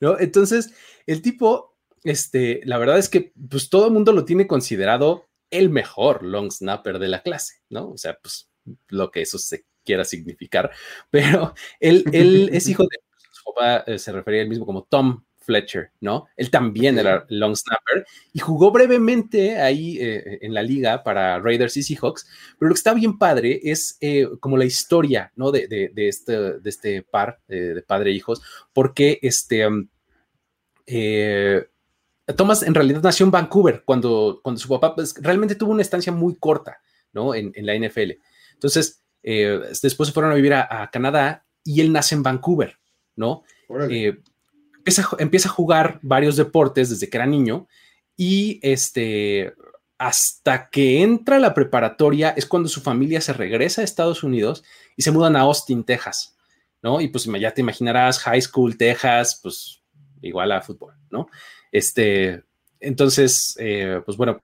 ¿No? 0.00 0.18
Entonces, 0.18 0.72
el 1.06 1.20
tipo, 1.20 1.76
este, 2.04 2.60
la 2.64 2.78
verdad 2.78 2.98
es 2.98 3.08
que 3.08 3.32
pues 3.50 3.68
todo 3.68 3.86
el 3.86 3.92
mundo 3.92 4.12
lo 4.12 4.24
tiene 4.24 4.46
considerado 4.46 5.28
el 5.50 5.68
mejor 5.68 6.22
long 6.22 6.50
snapper 6.50 6.98
de 6.98 7.08
la 7.08 7.22
clase, 7.22 7.56
¿no? 7.68 7.90
O 7.90 7.98
sea, 7.98 8.18
pues 8.20 8.50
lo 8.88 9.10
que 9.10 9.22
eso 9.22 9.38
se 9.38 9.66
quiera 9.84 10.04
significar, 10.04 10.70
pero 11.10 11.54
él, 11.80 12.04
él 12.12 12.50
es 12.52 12.68
hijo 12.68 12.84
de, 12.84 12.98
su 13.30 13.44
papá 13.44 13.84
eh, 13.86 13.98
se 13.98 14.12
refería 14.12 14.42
él 14.42 14.48
mismo 14.48 14.66
como 14.66 14.84
Tom 14.84 15.24
Fletcher, 15.38 15.90
¿no? 16.00 16.26
Él 16.36 16.50
también 16.50 16.98
era 16.98 17.26
long 17.28 17.56
snapper 17.56 18.06
y 18.32 18.38
jugó 18.38 18.70
brevemente 18.70 19.60
ahí 19.60 19.98
eh, 20.00 20.38
en 20.40 20.54
la 20.54 20.62
liga 20.62 21.02
para 21.02 21.40
Raiders 21.40 21.76
y 21.76 21.82
Seahawks, 21.82 22.26
pero 22.58 22.68
lo 22.68 22.74
que 22.74 22.78
está 22.78 22.94
bien 22.94 23.18
padre 23.18 23.60
es 23.64 23.98
eh, 24.00 24.28
como 24.38 24.56
la 24.56 24.64
historia, 24.64 25.32
¿no? 25.34 25.50
De, 25.50 25.66
de, 25.66 25.90
de, 25.92 26.08
este, 26.08 26.32
de 26.60 26.70
este 26.70 27.02
par 27.02 27.40
de 27.48 27.82
padre 27.82 28.10
e 28.10 28.14
hijos, 28.14 28.40
porque 28.72 29.18
este... 29.22 29.66
Um, 29.66 29.88
eh, 30.86 31.66
Thomas 32.36 32.62
en 32.62 32.74
realidad 32.74 33.02
nació 33.02 33.26
en 33.26 33.32
Vancouver 33.32 33.82
cuando, 33.84 34.40
cuando 34.42 34.60
su 34.60 34.68
papá 34.68 34.94
pues, 34.94 35.14
realmente 35.20 35.54
tuvo 35.54 35.72
una 35.72 35.82
estancia 35.82 36.12
muy 36.12 36.36
corta, 36.36 36.80
¿no? 37.12 37.34
En, 37.34 37.52
la 37.56 37.74
NFL. 37.74 38.12
Entonces, 38.54 39.01
eh, 39.22 39.60
después 39.82 40.08
se 40.08 40.12
fueron 40.12 40.32
a 40.32 40.34
vivir 40.34 40.54
a, 40.54 40.90
Canadá 40.92 41.44
y 41.64 41.80
él 41.80 41.92
nace 41.92 42.14
en 42.14 42.22
Vancouver, 42.22 42.78
¿no? 43.16 43.44
Eh, 43.88 44.18
empieza, 45.18 45.48
a 45.48 45.52
jugar 45.52 46.00
varios 46.02 46.36
deportes 46.36 46.90
desde 46.90 47.08
que 47.08 47.16
era 47.16 47.26
niño 47.26 47.68
y 48.16 48.58
este, 48.62 49.54
hasta 49.98 50.68
que 50.68 51.02
entra 51.02 51.36
a 51.36 51.40
la 51.40 51.54
preparatoria 51.54 52.30
es 52.30 52.46
cuando 52.46 52.68
su 52.68 52.80
familia 52.80 53.20
se 53.20 53.32
regresa 53.32 53.80
a 53.80 53.84
Estados 53.84 54.22
Unidos 54.22 54.64
y 54.96 55.02
se 55.02 55.12
mudan 55.12 55.36
a 55.36 55.40
Austin, 55.40 55.84
Texas, 55.84 56.36
¿no? 56.82 57.00
Y 57.00 57.08
pues 57.08 57.24
ya 57.24 57.54
te 57.54 57.60
imaginarás, 57.60 58.18
high 58.20 58.42
school, 58.42 58.76
Texas, 58.76 59.38
pues 59.42 59.82
igual 60.20 60.52
a 60.52 60.60
fútbol, 60.60 60.94
¿no? 61.10 61.28
Este, 61.70 62.42
entonces, 62.80 63.56
eh, 63.58 64.02
pues 64.04 64.16
bueno, 64.16 64.40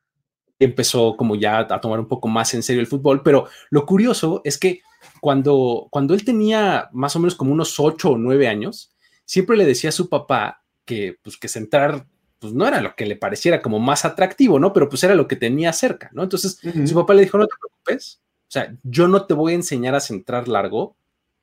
empezó 0.59 1.17
como 1.17 1.37
ya 1.37 1.61
a 1.61 1.81
tomar 1.81 2.01
un 2.01 2.09
poco 2.09 2.29
más 2.29 2.53
en 2.55 2.63
serio 2.63 2.81
el 2.81 2.87
fútbol, 2.87 3.23
pero 3.23 3.49
lo 3.71 3.87
curioso 3.87 4.41
es 4.45 4.59
que 4.59 4.83
cuando, 5.21 5.89
cuando 5.91 6.15
él 6.15 6.25
tenía 6.25 6.89
más 6.93 7.15
o 7.17 7.21
menos 7.21 7.35
como 7.35 7.53
unos 7.53 7.79
ocho 7.79 8.11
o 8.11 8.19
nueve 8.19 8.49
años, 8.49 8.93
siempre 9.25 9.57
le 9.57 9.65
decía 9.65 9.91
a 9.91 9.93
su 9.93 10.09
papá 10.09 10.63
que, 10.85 11.19
pues, 11.23 11.37
que 11.37 11.49
centrar 11.49 12.07
pues 12.41 12.53
no 12.53 12.69
era 12.69 12.81
lo 12.81 12.95
que 12.95 13.05
le 13.05 13.17
pareciera 13.17 13.61
como 13.61 13.81
más 13.81 14.05
atractivo, 14.05 14.61
¿no? 14.61 14.73
Pero 14.73 14.89
pues 14.89 15.03
era 15.03 15.17
lo 15.17 15.27
que 15.27 15.35
tenía 15.35 15.73
cerca, 15.73 16.09
¿no? 16.13 16.23
Entonces 16.23 16.61
su 16.87 16.95
papá 16.95 17.15
le 17.15 17.23
dijo, 17.23 17.37
no 17.37 17.47
te 17.47 17.57
preocupes, 17.61 18.21
o 18.43 18.51
sea, 18.51 18.73
yo 18.85 19.09
no 19.09 19.27
te 19.27 19.35
voy 19.35 19.53
a 19.53 19.57
enseñar 19.57 19.97
a 19.97 20.01
centrar 20.01 20.47
largo, 20.47 20.97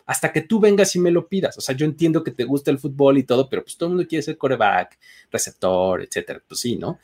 hasta 0.05 0.31
que 0.31 0.41
tú 0.41 0.59
vengas 0.59 0.95
y 0.95 0.99
me 0.99 1.11
lo 1.11 1.27
pidas. 1.27 1.57
O 1.57 1.61
sea, 1.61 1.75
yo 1.75 1.85
entiendo 1.85 2.23
que 2.23 2.31
te 2.31 2.43
gusta 2.43 2.71
el 2.71 2.79
fútbol 2.79 3.17
y 3.17 3.23
todo, 3.23 3.49
pero 3.49 3.63
pues 3.63 3.77
todo 3.77 3.89
el 3.89 3.95
mundo 3.95 4.07
quiere 4.07 4.21
ser 4.21 4.37
coreback, 4.37 4.97
receptor, 5.31 6.01
etcétera. 6.01 6.41
Pues 6.47 6.59
sí, 6.59 6.75
¿no? 6.75 6.99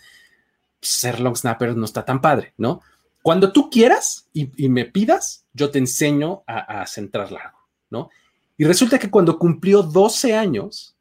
Ser 0.82 1.20
long 1.20 1.36
snapper 1.36 1.76
no 1.76 1.86
está 1.86 2.04
tan 2.06 2.22
padre, 2.22 2.54
¿no? 2.58 2.82
Cuando 3.22 3.52
tú 3.52 3.70
quieras 3.70 4.28
y, 4.34 4.68
me 4.70 4.86
pidas, 4.86 5.46
yo 5.54 5.70
te 5.70 5.78
enseño 5.78 6.44
a, 6.48 6.82
a, 6.82 6.88
centrar 6.88 7.32
largo, 7.32 7.60
¿no? 7.90 8.10
Y 8.58 8.66
resulta 8.66 8.98
que 8.98 9.12
cuando 9.12 9.38
cumplió 9.38 9.84
12 9.84 10.36
años, 10.36 10.96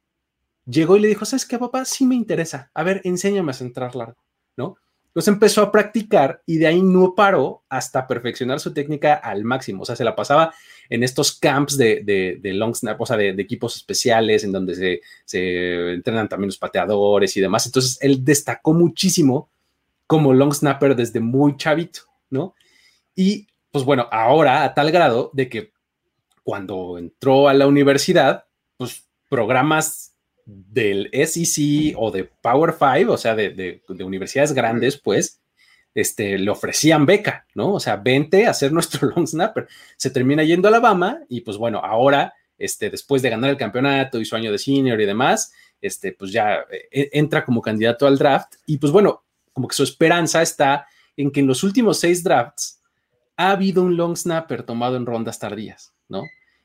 llegó 0.65 0.97
y 0.97 0.99
le 0.99 1.07
dijo, 1.07 1.25
¿sabes 1.25 1.45
qué, 1.45 1.57
papá? 1.57 1.83
Sí 1.85 2.05
me 2.05 2.15
interesa. 2.15 2.69
A 2.73 2.83
ver, 2.83 3.01
enséñame 3.03 3.51
a 3.51 3.55
centrar 3.55 3.95
largo, 3.95 4.23
¿no? 4.55 4.77
Entonces 5.11 5.33
empezó 5.33 5.61
a 5.61 5.71
practicar 5.73 6.41
y 6.45 6.57
de 6.57 6.67
ahí 6.67 6.81
no 6.81 7.13
paró 7.15 7.63
hasta 7.67 8.07
perfeccionar 8.07 8.61
su 8.61 8.73
técnica 8.73 9.15
al 9.15 9.43
máximo. 9.43 9.81
O 9.81 9.85
sea, 9.85 9.97
se 9.97 10.05
la 10.05 10.15
pasaba 10.15 10.53
en 10.89 11.03
estos 11.03 11.37
camps 11.37 11.75
de, 11.75 12.39
long 12.41 12.73
snap, 12.73 13.01
o 13.01 13.05
sea, 13.05 13.17
de, 13.17 13.29
equipos 13.31 13.75
especiales 13.75 14.45
en 14.45 14.53
donde 14.53 14.73
se, 14.73 15.01
se, 15.25 15.93
entrenan 15.93 16.29
también 16.29 16.47
los 16.47 16.57
pateadores 16.57 17.35
y 17.35 17.41
demás. 17.41 17.65
Entonces 17.65 17.97
él 17.99 18.23
destacó 18.23 18.73
muchísimo 18.73 19.49
como 20.11 20.33
long 20.33 20.53
snapper 20.53 20.93
desde 20.93 21.21
muy 21.21 21.55
chavito, 21.55 22.01
¿no? 22.29 22.53
Y 23.15 23.47
pues 23.71 23.85
bueno, 23.85 24.09
ahora 24.11 24.65
a 24.65 24.73
tal 24.73 24.91
grado 24.91 25.31
de 25.31 25.47
que 25.47 25.71
cuando 26.43 26.97
entró 26.97 27.47
a 27.47 27.53
la 27.53 27.65
universidad, 27.65 28.43
pues 28.75 29.07
programas 29.29 30.13
del 30.45 31.09
SEC 31.13 31.95
o 31.95 32.11
de 32.11 32.25
Power 32.25 32.73
Five, 32.73 33.05
o 33.07 33.15
sea, 33.15 33.35
de, 33.35 33.81
universidades 33.87 34.51
grandes, 34.51 34.97
pues, 34.97 35.39
este, 35.95 36.37
le 36.37 36.51
ofrecían 36.51 37.05
beca, 37.05 37.47
¿no? 37.55 37.75
O 37.75 37.79
sea, 37.79 37.95
vente 37.95 38.47
a 38.47 38.53
ser 38.53 38.73
nuestro 38.73 39.07
long 39.11 39.25
snapper. 39.25 39.69
Se 39.95 40.09
termina 40.09 40.43
yendo 40.43 40.67
a 40.67 40.71
Alabama 40.71 41.21
y 41.29 41.39
pues 41.39 41.55
bueno, 41.55 41.79
ahora, 41.79 42.33
este, 42.57 42.89
después 42.89 43.21
de 43.21 43.29
ganar 43.29 43.49
el 43.49 43.55
campeonato 43.55 44.19
y 44.19 44.25
su 44.25 44.35
año 44.35 44.51
de 44.51 44.57
senior 44.57 44.99
y 44.99 45.05
demás, 45.05 45.53
este, 45.79 46.11
pues 46.11 46.33
ya 46.33 46.65
eh, 46.69 47.11
entra 47.13 47.45
como 47.45 47.61
candidato 47.61 48.05
al 48.05 48.17
draft 48.17 48.55
y 48.65 48.77
pues 48.77 48.91
bueno, 48.91 49.23
como 49.53 49.67
que 49.67 49.75
su 49.75 49.83
esperanza 49.83 50.41
está 50.41 50.87
en 51.17 51.31
que 51.31 51.41
en 51.41 51.47
los 51.47 51.63
últimos 51.63 51.99
seis 51.99 52.23
drafts 52.23 52.81
ha 53.37 53.51
habido 53.51 53.83
un 53.83 53.97
long 53.97 54.15
snapper 54.15 54.63
tomado 54.63 54.95
en 54.95 55.05
rondas 55.05 55.39
tardías, 55.39 55.93
¿no? 56.07 56.23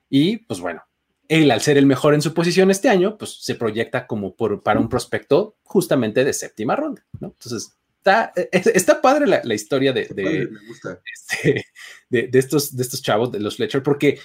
Y 0.08 0.38
pues 0.38 0.60
bueno, 0.60 0.82
él, 1.28 1.50
al 1.50 1.60
ser 1.60 1.78
el 1.78 1.86
mejor 1.86 2.14
en 2.14 2.22
su 2.22 2.32
posición 2.34 2.70
este 2.70 2.88
año, 2.88 3.16
pues 3.18 3.42
se 3.42 3.54
proyecta 3.54 4.06
como 4.06 4.34
por, 4.34 4.62
para 4.62 4.80
un 4.80 4.88
prospecto 4.88 5.56
justamente 5.62 6.24
de 6.24 6.32
séptima 6.32 6.76
ronda, 6.76 7.04
¿no? 7.20 7.28
Entonces, 7.28 7.76
está, 7.98 8.32
está 8.52 9.00
padre 9.00 9.26
la, 9.26 9.54
historia 9.54 9.92
de, 9.92 10.02
este, 10.02 11.64
de, 12.08 12.28
de, 12.28 12.38
estos, 12.38 12.76
de 12.76 12.82
estos 12.82 13.02
chavos, 13.02 13.32
de 13.32 13.40
los 13.40 13.56
Fletcher, 13.56 13.82
porque, 13.82 14.20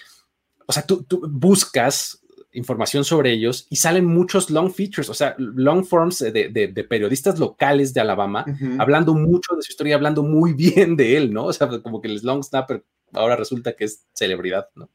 o 0.68 0.72
sea, 0.74 0.86
tú, 0.86 1.03
tú, 1.03 1.22
buscas 1.27 2.21
información 2.53 3.03
sobre 3.03 3.31
ellos 3.31 3.67
y 3.70 3.77
salen 3.77 4.05
muchos 4.05 4.50
long 4.50 4.72
features, 4.72 5.10
o 5.10 5.13
sea, 5.13 5.36
long 5.38 5.84
forms 5.84 6.20
de, 6.20 6.86
periodistas 6.89 7.39
locales 7.39 7.93
de 7.93 8.01
Alabama, 8.01 8.46
hablando 8.79 9.13
mucho 9.13 9.55
de 9.55 9.62
su 9.62 9.72
historia, 9.72 9.96
hablando 9.96 10.24
muy 10.24 10.53
bien 10.55 10.96
de 10.96 11.17
él, 11.17 11.34
¿no? 11.34 11.46
O 11.46 11.53
sea, 11.53 11.67
como 11.81 12.01
que 12.01 12.08
el 12.08 12.20
long 12.24 12.43
snapper 12.43 12.84
ahora 13.13 13.36
resulta 13.36 13.74
que 13.74 13.86
es 13.86 14.05
celebridad, 14.13 14.67
¿no? 14.75 14.89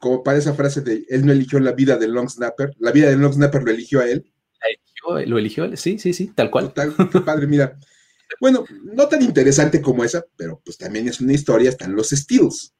como 0.00 0.22
para 0.22 0.38
esa 0.38 0.54
frase 0.54 0.80
de 0.80 1.04
él 1.10 1.26
no 1.26 1.32
eligió 1.32 1.60
la 1.60 1.72
vida 1.72 1.96
del 1.96 2.12
long 2.12 2.28
snapper, 2.28 2.74
la 2.78 2.90
vida 2.90 3.10
del 3.10 3.20
long 3.20 3.34
snapper 3.34 3.62
lo 3.62 3.70
eligió 3.70 4.00
a 4.00 4.08
él. 4.08 4.32
Lo 5.26 5.38
eligió, 5.38 5.64
él, 5.64 5.76
sí, 5.76 5.98
sí, 5.98 6.12
sí, 6.12 6.32
tal 6.34 6.50
cual. 6.50 6.72
Tal, 6.72 6.94
padre, 7.24 7.46
mira. 7.46 7.78
Bueno, 8.40 8.64
no 8.82 9.08
tan 9.08 9.22
interesante 9.22 9.80
como 9.80 10.04
esa, 10.04 10.24
pero 10.36 10.60
pues 10.64 10.78
también 10.78 11.08
es 11.08 11.20
una 11.20 11.32
historia, 11.32 11.68
están 11.68 11.94
los 11.94 12.10
Steels. 12.10 12.74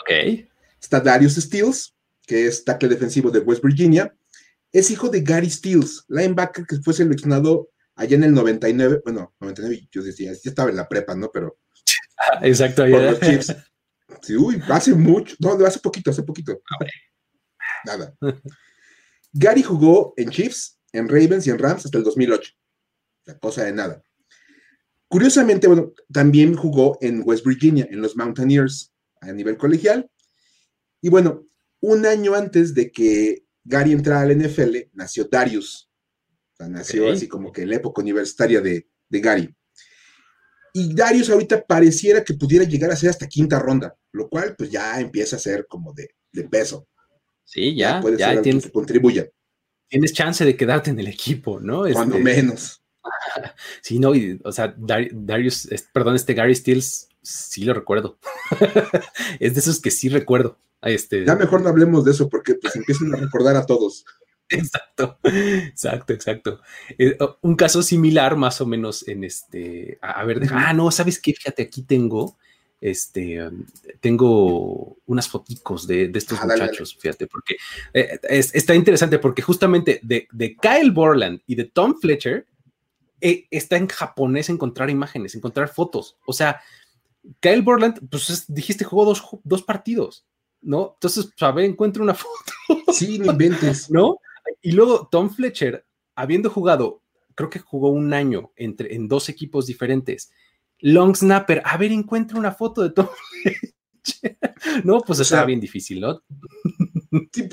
Ok. 0.00 0.46
Está 0.80 1.00
Darius 1.00 1.34
Steels, 1.34 1.94
que 2.28 2.46
es 2.46 2.62
tackle 2.62 2.90
defensivo 2.90 3.30
de 3.30 3.40
West 3.40 3.64
Virginia. 3.64 4.14
Es 4.70 4.90
hijo 4.90 5.08
de 5.08 5.22
Gary 5.22 5.48
Steels, 5.48 6.04
linebacker 6.08 6.66
que 6.66 6.76
fue 6.76 6.92
seleccionado 6.92 7.70
allá 7.96 8.16
en 8.16 8.24
el 8.24 8.34
99, 8.34 9.00
bueno, 9.02 9.34
99, 9.40 9.88
yo 9.90 10.02
decía, 10.02 10.32
ya 10.32 10.50
estaba 10.50 10.70
en 10.70 10.76
la 10.76 10.86
prepa, 10.86 11.14
¿no? 11.16 11.30
Pero... 11.32 11.58
Exacto, 12.42 12.82
por 12.82 13.02
los 13.02 13.18
Chiefs. 13.18 13.56
Sí, 14.22 14.36
uy, 14.36 14.62
hace 14.68 14.94
mucho. 14.94 15.36
No, 15.40 15.52
hace 15.64 15.80
poquito, 15.80 16.10
hace 16.10 16.22
poquito. 16.22 16.60
Nada. 17.84 18.14
Gary 19.32 19.62
jugó 19.62 20.12
en 20.16 20.28
Chiefs, 20.28 20.78
en 20.92 21.08
Ravens 21.08 21.46
y 21.46 21.50
en 21.50 21.58
Rams 21.58 21.86
hasta 21.86 21.96
el 21.96 22.04
2008. 22.04 22.52
La 23.24 23.38
cosa 23.38 23.64
de 23.64 23.72
nada. 23.72 24.02
Curiosamente, 25.08 25.66
bueno, 25.66 25.92
también 26.12 26.54
jugó 26.54 26.98
en 27.00 27.22
West 27.24 27.46
Virginia, 27.46 27.88
en 27.90 28.02
los 28.02 28.16
Mountaineers, 28.16 28.92
a 29.22 29.32
nivel 29.32 29.56
colegial. 29.56 30.10
Y 31.00 31.08
bueno, 31.08 31.46
un 31.80 32.06
año 32.06 32.34
antes 32.34 32.74
de 32.74 32.90
que 32.90 33.44
Gary 33.64 33.92
entrara 33.92 34.22
al 34.22 34.36
NFL, 34.36 34.76
nació 34.94 35.24
Darius. 35.30 35.90
O 36.52 36.56
sea, 36.56 36.68
nació 36.68 37.10
así 37.10 37.28
como 37.28 37.52
que 37.52 37.62
en 37.62 37.70
la 37.70 37.76
época 37.76 38.02
universitaria 38.02 38.60
de, 38.60 38.88
de 39.08 39.20
Gary. 39.20 39.54
Y 40.72 40.94
Darius 40.94 41.30
ahorita 41.30 41.64
pareciera 41.64 42.22
que 42.22 42.34
pudiera 42.34 42.64
llegar 42.64 42.90
a 42.90 42.96
ser 42.96 43.10
hasta 43.10 43.26
quinta 43.26 43.58
ronda, 43.58 43.96
lo 44.12 44.28
cual 44.28 44.54
pues 44.56 44.70
ya 44.70 45.00
empieza 45.00 45.36
a 45.36 45.40
ser 45.40 45.66
como 45.66 45.92
de, 45.92 46.08
peso. 46.48 46.86
Sí, 47.44 47.74
ya, 47.74 48.00
puede 48.00 48.18
ser 48.18 48.42
tienes, 48.42 48.64
que 48.64 48.72
contribuya. 48.72 49.28
Tienes 49.88 50.12
chance 50.12 50.44
de 50.44 50.56
quedarte 50.56 50.90
en 50.90 51.00
el 51.00 51.08
equipo, 51.08 51.58
¿no? 51.58 51.82
Cuando 51.92 52.16
este, 52.16 52.24
menos. 52.24 52.82
Sí, 53.80 53.98
no, 53.98 54.12
o 54.44 54.52
sea, 54.52 54.74
Darius, 54.76 55.68
perdón, 55.94 56.14
este 56.14 56.34
Gary 56.34 56.54
Stills, 56.54 57.08
sí 57.28 57.64
lo 57.64 57.74
recuerdo. 57.74 58.18
es 59.40 59.54
de 59.54 59.60
esos 59.60 59.80
que 59.80 59.90
sí 59.90 60.08
recuerdo. 60.08 60.58
Este... 60.82 61.24
Ya 61.24 61.34
mejor 61.34 61.62
no 61.62 61.68
hablemos 61.68 62.04
de 62.04 62.12
eso 62.12 62.28
porque 62.28 62.54
pues 62.54 62.76
empiezan 62.76 63.14
a 63.14 63.18
recordar 63.18 63.56
a 63.56 63.66
todos. 63.66 64.04
Exacto, 64.50 65.18
exacto, 65.24 66.12
exacto. 66.12 66.60
Eh, 66.96 67.18
un 67.42 67.54
caso 67.54 67.82
similar, 67.82 68.36
más 68.36 68.60
o 68.60 68.66
menos, 68.66 69.06
en 69.06 69.24
este. 69.24 69.98
A, 70.00 70.24
ver, 70.24 70.40
ah, 70.50 70.72
no, 70.72 70.90
¿sabes 70.90 71.20
qué? 71.20 71.34
Fíjate, 71.34 71.62
aquí 71.64 71.82
tengo. 71.82 72.36
Este, 72.80 73.40
tengo 74.00 74.96
unas 75.06 75.28
foticos 75.28 75.86
de, 75.88 76.12
estos 76.14 76.38
ah, 76.40 76.46
muchachos, 76.46 76.96
fíjate, 76.98 77.26
porque 77.26 77.56
eh, 77.92 78.20
está 78.22 78.72
interesante 78.72 79.18
porque 79.18 79.42
justamente 79.42 80.00
de, 80.02 80.56
Kyle 80.62 80.92
Borland 80.92 81.40
y 81.48 81.56
de 81.56 81.64
Tom 81.64 81.96
Fletcher 82.00 82.46
eh, 83.20 83.46
está 83.50 83.76
en 83.76 83.88
japonés 83.88 84.48
encontrar 84.48 84.90
imágenes, 84.90 85.34
encontrar 85.34 85.68
fotos. 85.68 86.18
O 86.24 86.32
sea, 86.32 86.60
Kyle 87.40 87.62
Borland, 87.62 88.08
pues 88.08 88.44
dijiste 88.48 88.84
jugó 88.84 89.04
dos, 89.04 89.22
dos 89.44 89.62
partidos, 89.62 90.26
¿no? 90.60 90.92
Entonces, 90.94 91.26
pues, 91.26 91.42
a 91.42 91.52
ver, 91.52 91.64
encuentro 91.64 92.02
una 92.02 92.14
foto. 92.14 92.92
Sí, 92.92 93.18
no 93.18 93.32
inventes. 93.32 93.90
¿No? 93.90 94.18
Y 94.62 94.72
luego 94.72 95.08
Tom 95.10 95.30
Fletcher, 95.30 95.86
habiendo 96.14 96.50
jugado, 96.50 97.02
creo 97.34 97.50
que 97.50 97.58
jugó 97.58 97.90
un 97.90 98.12
año 98.14 98.52
entre, 98.56 98.94
en 98.94 99.08
dos 99.08 99.28
equipos 99.28 99.66
diferentes, 99.66 100.30
long 100.80 101.14
snapper, 101.14 101.62
a 101.64 101.76
ver, 101.76 101.92
encuentro 101.92 102.38
una 102.38 102.52
foto 102.52 102.82
de 102.82 102.90
Tom 102.90 103.08
Fletcher. 103.42 104.38
No, 104.84 105.00
pues 105.00 105.20
está 105.20 105.44
bien 105.44 105.60
difícil, 105.60 106.00
¿no? 106.00 106.22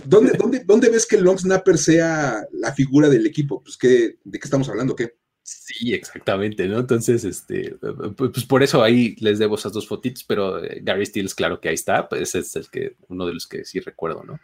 ¿dónde, 0.06 0.64
dónde, 0.66 0.90
ves 0.90 1.06
que 1.06 1.18
el 1.18 1.24
long 1.24 1.38
snapper 1.38 1.78
sea 1.78 2.46
la 2.52 2.74
figura 2.74 3.10
del 3.10 3.26
equipo? 3.26 3.62
Pues, 3.62 3.78
¿qué, 3.78 4.20
¿de 4.24 4.40
qué 4.40 4.48
estamos 4.48 4.70
hablando? 4.70 4.96
¿Qué? 4.96 5.16
Sí, 5.48 5.94
exactamente, 5.94 6.68
¿no? 6.68 6.80
Entonces, 6.80 7.24
este, 7.24 7.76
pues 8.18 8.46
por 8.46 8.64
eso 8.64 8.82
ahí 8.82 9.16
les 9.20 9.38
debo 9.38 9.54
esas 9.54 9.74
dos 9.74 9.88
fotitos, 9.88 10.24
pero 10.24 10.64
eh, 10.64 10.80
Gary 10.82 11.06
Steels, 11.06 11.36
claro 11.36 11.62
que 11.62 11.70
ahí 11.70 11.76
está, 11.76 12.10
pues 12.10 12.34
es 12.34 12.56
el 12.56 12.68
que, 12.72 12.96
uno 13.10 13.28
de 13.28 13.36
los 13.36 13.46
que 13.46 13.64
sí 13.64 13.80
recuerdo, 13.80 14.24
¿no? 14.24 14.40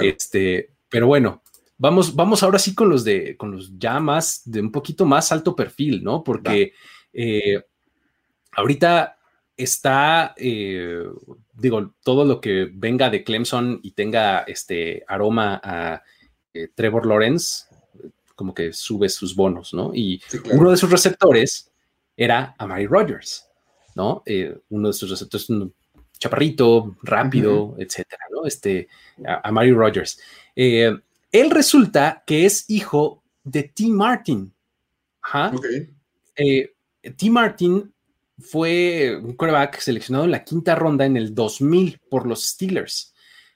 Este, 0.00 0.70
pero 0.88 1.08
bueno, 1.08 1.42
vamos, 1.76 2.14
vamos 2.14 2.44
ahora 2.44 2.60
sí 2.60 2.72
con 2.72 2.88
los 2.88 3.02
de, 3.02 3.36
con 3.36 3.50
los 3.50 3.76
ya 3.80 3.98
más, 3.98 4.42
de 4.44 4.60
un 4.60 4.70
poquito 4.70 5.04
más 5.06 5.32
alto 5.32 5.56
perfil, 5.56 6.04
¿no? 6.04 6.22
Porque 6.22 6.72
eh, 7.12 7.60
ahorita 8.52 9.18
está, 9.56 10.34
eh, 10.36 11.02
digo, 11.52 11.96
todo 12.04 12.24
lo 12.24 12.40
que 12.40 12.70
venga 12.72 13.10
de 13.10 13.24
Clemson 13.24 13.80
y 13.82 13.90
tenga 13.90 14.42
este 14.42 15.02
aroma 15.08 15.60
a 15.64 16.04
Trevor 16.76 17.06
Lawrence, 17.06 17.67
como 18.38 18.54
que 18.54 18.72
sube 18.72 19.08
sus 19.08 19.34
bonos, 19.34 19.74
¿no? 19.74 19.92
Y 19.92 20.22
uno 20.52 20.70
de 20.70 20.76
sus 20.76 20.88
receptores 20.88 21.72
era 22.16 22.54
Amari 22.56 22.86
Rogers, 22.86 23.48
¿no? 23.96 24.22
Eh, 24.24 24.56
uno 24.68 24.86
de 24.86 24.94
sus 24.94 25.10
receptores, 25.10 25.50
un 25.50 25.74
chaparrito, 26.16 26.96
rápido, 27.02 27.74
etcétera, 27.78 28.22
¿no? 28.30 28.46
Este, 28.46 28.86
Amari 29.42 29.72
Rogers. 29.72 30.20
Eh, 30.54 30.96
él 31.32 31.50
resulta 31.50 32.22
que 32.24 32.46
es 32.46 32.70
hijo 32.70 33.24
de 33.42 33.64
T. 33.64 33.88
Martin. 33.88 34.54
Ajá. 35.20 35.52
Eh, 36.36 36.72
T. 37.16 37.30
Martin 37.30 37.92
fue 38.38 39.18
un 39.20 39.34
quarterback 39.34 39.80
seleccionado 39.80 40.26
en 40.26 40.30
la 40.30 40.44
quinta 40.44 40.76
ronda 40.76 41.04
en 41.04 41.16
el 41.16 41.34
2000 41.34 41.98
por 42.08 42.24
los 42.24 42.46
Steelers. 42.46 43.12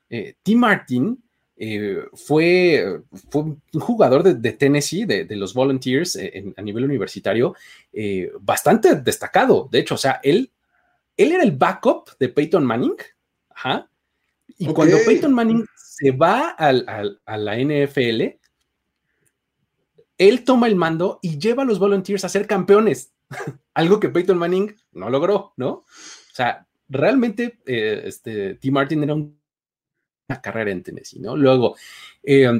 T. 0.09 0.57
Martin 0.57 1.23
eh, 1.57 2.05
fue, 2.15 3.03
fue, 3.31 3.43
un 3.43 3.61
jugador 3.81 4.23
de, 4.23 4.53
Tennessee, 4.53 5.05
de, 5.05 5.27
los 5.37 5.55
Volunteers 5.55 6.17
eh, 6.17 6.53
a 6.57 6.63
nivel 6.63 6.85
universitario, 6.85 7.55
eh, 7.93 8.33
bastante 8.41 8.97
destacado. 8.97 9.69
De 9.71 9.81
hecho, 9.81 9.95
o 9.95 9.99
sea, 9.99 10.21
él, 10.23 10.51
él 11.17 11.33
era 11.33 11.43
el 11.43 11.53
backup 11.53 12.11
de 12.19 12.29
Peyton 12.31 12.65
Manning. 12.65 12.97
Y 14.59 14.67
cuando 14.73 14.97
Peyton 15.07 15.33
Manning 15.33 15.65
se 15.77 16.11
va 16.11 16.51
al, 16.51 17.21
a 17.25 17.37
la 17.37 17.57
NFL, 17.57 18.23
él 20.19 20.45
toma 20.45 20.67
el 20.67 20.77
mando 20.77 21.19
y 21.23 21.39
lleva 21.39 21.63
a 21.63 21.67
los 21.67 21.79
Volunteers 21.79 22.25
a 22.25 22.29
ser 22.29 22.47
campeones. 22.47 23.13
Algo 23.75 24.01
que 24.01 24.09
Peyton 24.09 24.39
Manning 24.39 24.75
no 24.93 25.11
logró, 25.11 25.53
¿no? 25.57 25.71
O 25.71 26.35
sea, 26.35 26.67
realmente 26.89 27.61
este, 27.67 28.55
T. 28.55 28.71
Martin 28.71 29.05
era 29.05 29.15
un 29.15 29.42
carrera 30.41 30.71
en 30.71 30.83
Tennessee, 30.83 31.21
¿no? 31.21 31.37
Luego, 31.37 31.77
eh, 32.23 32.51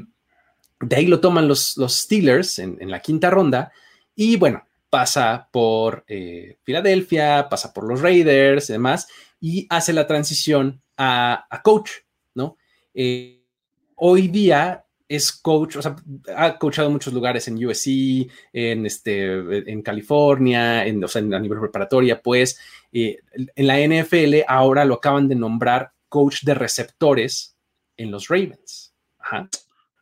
de 0.81 0.97
ahí 0.97 1.07
lo 1.07 1.21
toman 1.21 1.49
los, 1.49 1.77
los 1.77 1.95
Steelers 1.95 2.59
en, 2.59 2.91
la 2.91 3.01
quinta 3.01 3.31
ronda 3.31 3.73
y 4.15 4.37
bueno, 4.37 4.67
pasa 4.91 5.49
por 5.51 6.05
eh, 6.09 6.59
Filadelfia, 6.63 7.49
pasa 7.49 7.73
por 7.73 7.89
los 7.89 8.01
Raiders 8.03 8.69
y 8.69 8.75
demás 8.75 9.09
y 9.41 9.67
hace 9.71 9.93
la 9.93 10.07
transición 10.07 10.83
a, 10.97 11.47
coach, 11.65 11.91
¿no? 12.35 12.57
Eh, 12.95 13.45
hoy 13.97 14.29
día 14.29 14.85
es 15.09 15.33
coach, 15.33 15.77
o 15.77 15.83
sea, 15.83 15.97
ha 16.37 16.59
coachado 16.59 16.89
en 16.89 16.95
muchos 16.95 17.13
lugares 17.13 17.47
en 17.47 17.65
USC, 17.65 18.31
en, 18.53 18.87
este, 18.87 19.71
en 19.71 19.83
California, 19.83 20.87
en, 20.87 21.03
o 21.05 21.09
sea, 21.09 21.21
en, 21.21 21.35
a 21.35 21.39
nivel 21.39 21.61
preparatoria, 21.61 22.21
pues 22.21 22.59
en 22.93 23.67
la 23.67 23.79
NFL 23.79 24.43
ahora 24.47 24.85
lo 24.85 24.95
acaban 24.95 25.29
de 25.29 25.35
nombrar 25.35 25.93
coach 26.09 26.43
de 26.43 26.55
receptores 26.55 27.52
en 28.03 28.11
los 28.11 28.29
Ravens. 28.29 28.95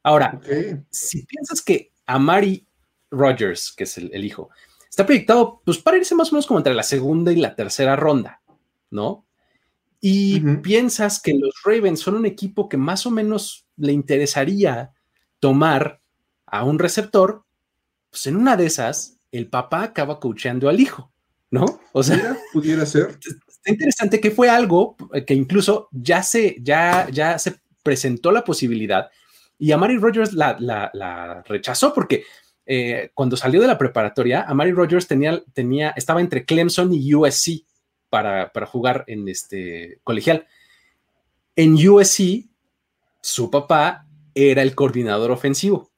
Ahora, 0.02 0.40
si 0.90 1.24
piensas 1.26 1.62
que 1.62 1.92
Amari 2.06 2.66
Rogers, 3.10 3.72
que 3.76 3.84
es 3.84 3.98
el, 3.98 4.24
hijo, 4.24 4.50
está 4.88 5.04
proyectado 5.04 5.60
pues, 5.64 5.78
para 5.78 5.98
irse 5.98 6.14
más 6.14 6.32
o 6.32 6.34
menos 6.34 6.46
como 6.46 6.58
entre 6.58 6.74
la 6.74 6.82
segunda 6.82 7.32
y 7.32 7.36
la 7.36 7.54
tercera 7.54 7.96
ronda, 7.96 8.42
¿no? 8.90 9.26
Y 10.00 10.40
piensas 10.62 11.20
que 11.20 11.34
los 11.34 11.52
Ravens 11.62 12.00
son 12.00 12.14
un 12.14 12.24
equipo 12.24 12.68
que 12.68 12.78
más 12.78 13.04
o 13.04 13.10
menos 13.10 13.66
le 13.76 13.92
interesaría 13.92 14.92
tomar 15.40 16.00
a 16.46 16.64
un 16.64 16.78
receptor, 16.78 17.44
pues 18.10 18.26
en 18.26 18.36
una 18.36 18.56
de 18.56 18.66
esas, 18.66 19.18
el 19.30 19.48
papá 19.48 19.82
acaba 19.82 20.18
coacheando 20.18 20.68
al 20.70 20.80
hijo, 20.80 21.12
¿no? 21.50 21.80
O 21.92 22.02
sea, 22.02 22.36
pudiera 22.52 22.86
ser. 22.86 23.18
Está 23.48 23.72
interesante 23.72 24.20
que 24.22 24.30
fue 24.30 24.48
algo 24.48 24.96
que 25.26 25.34
incluso 25.34 25.88
ya 25.92 26.22
se, 26.22 26.56
ya, 26.62 27.06
ya 27.10 27.38
se 27.38 27.56
presentó 27.82 28.32
la 28.32 28.44
posibilidad 28.44 29.10
y 29.60 29.72
Amari 29.72 29.98
Rogers 29.98 30.32
la, 30.32 31.42
rechazó 31.46 31.92
porque 31.92 32.24
eh, 32.64 33.10
cuando 33.12 33.36
salió 33.36 33.60
de 33.60 33.66
la 33.66 33.76
preparatoria, 33.76 34.42
Amari 34.42 34.72
Rogers 34.72 35.06
tenía, 35.06 35.42
tenía, 35.52 35.90
estaba 35.90 36.22
entre 36.22 36.46
Clemson 36.46 36.94
y 36.94 37.14
USC 37.14 37.66
para, 38.08 38.50
jugar 38.66 39.04
en 39.06 39.28
este 39.28 40.00
colegial. 40.02 40.46
En 41.56 41.74
USC, 41.74 42.48
su 43.20 43.50
papá 43.50 44.06
era 44.34 44.62
el 44.62 44.74
coordinador 44.74 45.30
ofensivo. 45.30 45.92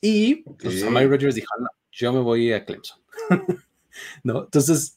Y 0.00 0.42
pues, 0.60 0.82
Amari 0.82 1.06
Rogers 1.06 1.36
dijo, 1.36 1.54
no, 1.60 1.68
yo 1.92 2.12
me 2.12 2.20
voy 2.20 2.52
a 2.52 2.64
Clemson. 2.64 2.98
¿No? 4.24 4.44
Entonces, 4.44 4.96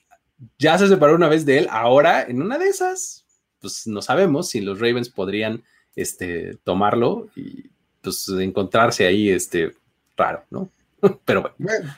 ya 0.58 0.76
se 0.80 0.88
separó 0.88 1.16
una 1.16 1.30
vez 1.30 1.46
de 1.46 1.60
él. 1.60 1.68
Ahora, 1.70 2.24
en 2.24 2.42
una 2.42 2.58
de 2.58 2.68
esas, 2.68 3.28
pues 3.60 3.86
no 3.86 4.02
sabemos 4.02 4.50
si 4.50 4.62
los 4.62 4.80
Ravens 4.80 5.10
podrían 5.10 5.64
este, 5.96 6.58
tomarlo 6.64 7.30
y 7.36 7.70
pues 8.02 8.28
encontrarse 8.30 9.06
ahí 9.06 9.30
este, 9.30 9.74
raro, 10.18 10.44
¿no? 10.50 10.70
Pero 11.26 11.54
bueno. 11.58 11.96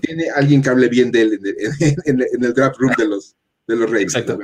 Tiene 0.00 0.30
alguien 0.30 0.62
que 0.62 0.70
hable 0.70 0.88
bien 0.88 1.10
de 1.12 1.22
él 1.22 1.40
en, 2.06 2.20
el 2.44 2.54
draft 2.54 2.78
room 2.78 2.94
de 2.96 3.06
los, 3.06 3.36
de 3.66 3.76
los 3.76 3.90
Ravens, 3.90 4.14
Exacto. 4.14 4.38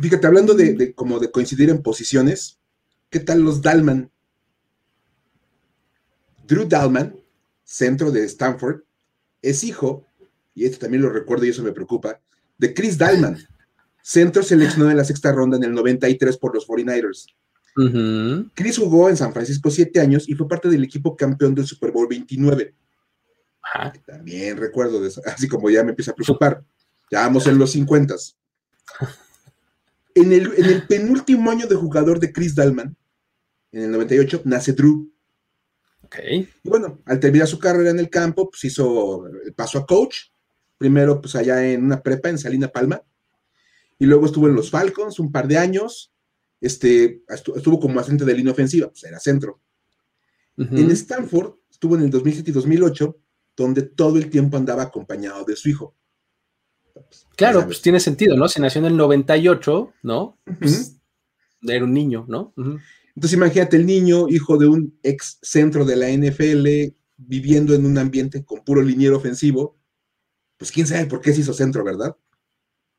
Fíjate, 0.00 0.26
hablando 0.26 0.54
de, 0.54 0.94
como 0.94 1.18
de 1.18 1.30
coincidir 1.30 1.68
en 1.68 1.82
posiciones, 1.82 2.58
¿qué 3.10 3.18
tal 3.20 3.42
los 3.42 3.60
Dalman? 3.60 4.10
Drew 6.46 6.66
Dalman, 6.66 7.20
centro 7.64 8.10
de 8.10 8.24
Stanford, 8.24 8.82
es 9.42 9.64
hijo, 9.64 10.06
y 10.54 10.64
esto 10.64 10.78
también 10.78 11.02
lo 11.02 11.10
recuerdo 11.10 11.44
y 11.44 11.50
eso 11.50 11.62
me 11.62 11.72
preocupa, 11.72 12.20
de 12.56 12.74
Chris 12.74 12.98
Dalman, 12.98 13.38
Centro 14.02 14.42
seleccionado 14.42 14.90
en 14.90 14.96
la 14.96 15.04
sexta 15.04 15.32
ronda 15.32 15.56
en 15.56 15.64
el 15.64 15.72
93 15.72 16.36
por 16.38 16.54
los 16.54 16.66
49ers. 16.66 17.26
Chris 18.54 18.78
jugó 18.78 19.08
en 19.08 19.16
San 19.16 19.32
Francisco 19.32 19.70
siete 19.70 20.00
años 20.00 20.28
y 20.28 20.34
fue 20.34 20.48
parte 20.48 20.68
del 20.68 20.84
equipo 20.84 21.16
campeón 21.16 21.54
del 21.54 21.66
Super 21.66 21.92
Bowl 21.92 22.08
29. 22.08 22.74
También 24.04 24.56
recuerdo 24.56 25.00
de 25.00 25.08
eso, 25.08 25.22
así 25.26 25.48
como 25.48 25.70
ya 25.70 25.84
me 25.84 25.90
empieza 25.90 26.10
a 26.10 26.14
preocupar. 26.14 26.64
Ya 27.10 27.20
vamos 27.20 27.46
en 27.46 27.58
los 27.58 27.72
50. 27.72 28.14
En 30.14 30.32
el, 30.32 30.52
en 30.56 30.64
el 30.64 30.86
penúltimo 30.86 31.50
año 31.50 31.66
de 31.66 31.76
jugador 31.76 32.18
de 32.18 32.32
Chris 32.32 32.54
Dalman, 32.54 32.96
en 33.72 33.82
el 33.84 33.90
98, 33.92 34.42
nace 34.44 34.72
Drew. 34.72 35.08
Okay. 36.02 36.48
Y 36.64 36.68
bueno, 36.68 37.00
al 37.06 37.20
terminar 37.20 37.46
su 37.46 37.58
carrera 37.60 37.90
en 37.90 38.00
el 38.00 38.10
campo, 38.10 38.50
pues 38.50 38.64
hizo 38.64 39.28
el 39.28 39.54
paso 39.54 39.78
a 39.78 39.86
coach. 39.86 40.16
Primero, 40.76 41.20
pues 41.20 41.36
allá 41.36 41.64
en 41.64 41.84
una 41.84 42.02
prepa 42.02 42.28
en 42.28 42.38
Salina 42.38 42.68
Palma 42.68 43.00
y 44.00 44.06
luego 44.06 44.26
estuvo 44.26 44.48
en 44.48 44.54
los 44.54 44.70
Falcons 44.70 45.20
un 45.20 45.30
par 45.30 45.46
de 45.46 45.58
años, 45.58 46.10
este, 46.60 47.22
estuvo 47.28 47.78
como 47.78 48.00
asistente 48.00 48.24
de 48.24 48.34
línea 48.34 48.52
ofensiva, 48.52 48.88
pues 48.88 49.04
era 49.04 49.20
centro. 49.20 49.60
En 50.56 50.90
Stanford 50.90 51.54
estuvo 51.70 51.96
en 51.96 52.02
el 52.02 52.10
2007 52.10 52.50
y 52.50 52.52
2008, 52.52 53.16
donde 53.56 53.82
todo 53.82 54.16
el 54.18 54.28
tiempo 54.28 54.56
andaba 54.56 54.82
acompañado 54.82 55.44
de 55.44 55.54
su 55.54 55.68
hijo. 55.68 55.96
Pues, 56.92 57.26
claro, 57.36 57.64
pues 57.64 57.80
tiene 57.80 58.00
sentido, 58.00 58.36
¿no? 58.36 58.48
Si 58.48 58.60
nació 58.60 58.80
en 58.80 58.86
el 58.86 58.96
98, 58.96 59.92
¿no? 60.02 60.38
Pues, 60.58 60.96
era 61.62 61.84
un 61.84 61.94
niño, 61.94 62.24
¿no? 62.26 62.54
Entonces 63.14 63.36
imagínate 63.36 63.76
el 63.76 63.86
niño, 63.86 64.28
hijo 64.28 64.56
de 64.56 64.66
un 64.66 64.98
ex 65.02 65.38
centro 65.42 65.84
de 65.84 65.96
la 65.96 66.08
NFL, 66.10 66.94
viviendo 67.18 67.74
en 67.74 67.84
un 67.84 67.98
ambiente 67.98 68.44
con 68.44 68.64
puro 68.64 68.80
liniero 68.82 69.16
ofensivo, 69.16 69.78
pues 70.56 70.72
quién 70.72 70.86
sabe 70.86 71.06
por 71.06 71.20
qué 71.20 71.34
se 71.34 71.40
hizo 71.40 71.52
centro, 71.52 71.84
¿verdad? 71.84 72.16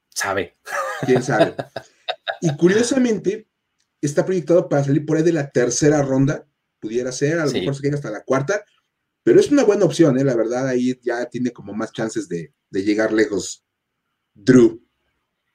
Sabe. 0.10 0.58
Quién 1.06 1.24
sabe. 1.24 1.56
Y 2.42 2.56
curiosamente, 2.58 3.48
está 4.02 4.26
proyectado 4.26 4.68
para 4.68 4.84
salir 4.84 5.06
por 5.06 5.18
ahí 5.18 5.24
de 5.24 5.34
la 5.34 5.50
tercera 5.52 6.02
ronda, 6.02 6.48
pudiera 6.80 7.12
ser, 7.12 7.40
a 7.40 7.46
lo 7.46 7.52
mejor 7.52 7.76
se 7.76 7.84
llega 7.84 7.96
hasta 7.96 8.10
la 8.10 8.24
cuarta, 8.24 8.66
pero 9.24 9.40
es 9.40 9.52
una 9.52 9.64
buena 9.64 9.86
opción, 9.86 10.18
¿eh? 10.20 10.24
la 10.24 10.36
verdad, 10.36 10.68
ahí 10.68 11.00
ya 11.04 11.26
tiene 11.28 11.52
como 11.52 11.74
más 11.74 11.92
chances 11.92 12.28
de, 12.28 12.54
llegar 12.72 13.14
lejos. 13.14 13.64
Drew. 14.34 14.82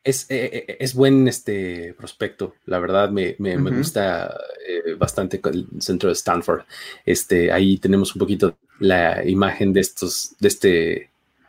Es, 0.05 0.27
eh, 0.29 0.51
eh, 0.53 0.77
es, 0.79 0.95
buen 0.95 1.27
este 1.27 1.93
prospecto, 1.95 2.55
la 2.67 2.79
verdad 2.79 3.11
me, 3.11 3.35
gusta 3.77 4.39
eh, 4.65 4.95
bastante 4.95 5.41
el 5.43 5.67
centro 5.81 6.09
de 6.09 6.13
Stanford. 6.13 6.61
Este, 7.05 7.51
ahí 7.51 7.79
tenemos 7.79 8.15
un 8.15 8.21
poquito 8.21 8.57
la 8.79 9.27
imagen 9.27 9.73
de 9.73 9.81
estos, 9.81 10.37
de 10.39 10.47
este, 10.47 10.69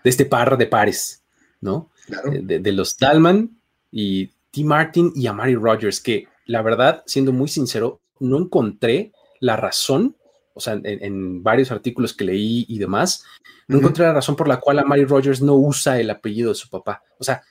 de 0.04 0.10
este 0.10 0.26
par 0.26 0.58
de 0.58 0.66
pares, 0.66 1.22
¿no? 1.62 1.92
De, 2.08 2.60
de, 2.60 2.72
los 2.72 2.98
Dalman 2.98 3.57
y 3.92 4.28
T. 4.52 4.64
Martin 4.64 5.12
y 5.16 5.28
Amari 5.28 5.56
Rogers, 5.56 6.02
que 6.02 6.28
la 6.46 6.62
verdad, 6.62 7.04
siendo 7.06 7.32
muy 7.32 7.48
sincero, 7.48 8.02
no 8.20 8.38
encontré 8.38 9.12
la 9.40 9.56
razón, 9.56 10.16
o 10.54 10.60
sea, 10.60 10.80
en, 10.84 11.44
varios 11.44 11.72
artículos 11.72 12.14
que 12.14 12.26
leí 12.26 12.66
y 12.68 12.80
demás, 12.80 13.24
no 13.68 13.78
encontré 13.78 14.06
la 14.06 14.14
razón 14.14 14.36
por 14.36 14.48
la 14.48 14.60
cual 14.60 14.80
Amari 14.80 15.06
Rogers 15.06 15.42
no 15.42 15.56
usa 15.56 16.00
el 16.00 16.10
apellido 16.10 16.50
de 16.50 16.56
su 16.56 16.70
papá. 16.70 17.04
O 17.20 17.24
sea, 17.24 17.44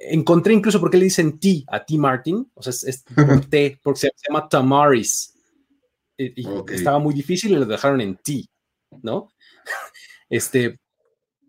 encontré 0.00 0.52
incluso 0.54 0.80
porque 0.80 0.98
le 0.98 1.04
dicen 1.04 1.38
T 1.38 1.64
a 1.68 1.84
T 1.84 1.96
Martin, 1.98 2.50
o 2.54 2.62
sea, 2.62 2.72
es, 2.72 3.04
por 3.14 3.44
T, 3.50 3.78
porque 3.82 4.00
se, 4.00 4.10
llama 4.28 4.48
Tamaris. 4.48 5.34
Y, 6.18 6.46
estaba 6.72 6.98
muy 6.98 7.14
difícil 7.14 7.52
y 7.52 7.54
lo 7.54 7.64
dejaron 7.64 8.00
en 8.00 8.16
T, 8.16 8.44
¿no? 9.02 9.28
Este, 10.28 10.80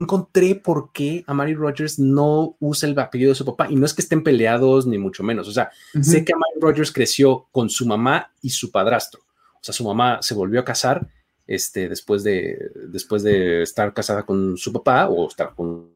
encontré 0.03 0.55
por 0.55 0.91
qué 0.91 1.23
Amari 1.27 1.55
Rogers 1.55 1.99
no 1.99 2.55
usa 2.59 2.87
el 2.87 2.97
apellido 2.99 3.29
de 3.29 3.35
su 3.35 3.45
papá. 3.45 3.67
Y 3.69 3.75
no 3.75 3.85
es 3.85 3.93
que 3.93 4.01
estén 4.01 4.23
peleados, 4.23 4.85
ni 4.85 4.97
mucho 4.97 5.23
menos. 5.23 5.47
O 5.47 5.51
sea, 5.51 5.71
sé 6.01 6.23
que 6.23 6.33
Amari 6.33 6.59
Rogers 6.61 6.91
creció 6.91 7.47
con 7.51 7.69
su 7.69 7.85
mamá 7.85 8.31
y 8.41 8.51
su 8.51 8.71
padrastro. 8.71 9.21
O 9.55 9.63
sea, 9.63 9.73
su 9.73 9.83
mamá 9.83 10.21
se 10.21 10.35
volvió 10.35 10.59
a 10.59 10.65
casar 10.65 11.07
este, 11.47 11.89
después, 11.89 12.23
de, 12.23 12.71
después 12.87 13.23
de 13.23 13.63
estar 13.63 13.93
casada 13.93 14.23
con 14.23 14.57
su 14.57 14.71
papá 14.71 15.07
o 15.07 15.27
estar 15.27 15.53
con... 15.55 15.91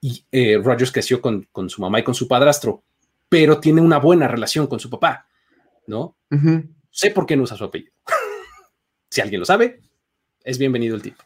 Y 0.00 0.24
eh, 0.30 0.60
Rogers 0.62 0.92
creció 0.92 1.20
con, 1.20 1.48
con, 1.52 1.70
su 1.70 1.80
mamá 1.80 2.00
y 2.00 2.04
con 2.04 2.14
su 2.14 2.28
padrastro, 2.28 2.82
pero 3.28 3.60
tiene 3.60 3.80
una 3.80 3.98
buena 3.98 4.28
relación 4.28 4.66
con 4.66 4.78
su 4.78 4.90
papá, 4.90 5.26
¿no? 5.86 6.16
Sé 6.90 7.10
por 7.10 7.26
qué 7.26 7.36
no 7.36 7.44
usa 7.44 7.56
su 7.56 7.64
apellido. 7.64 7.92
si 9.10 9.20
alguien 9.20 9.40
lo 9.40 9.46
sabe, 9.46 9.80
es 10.44 10.58
bienvenido 10.58 10.96
el 10.96 11.02
tipo. 11.02 11.22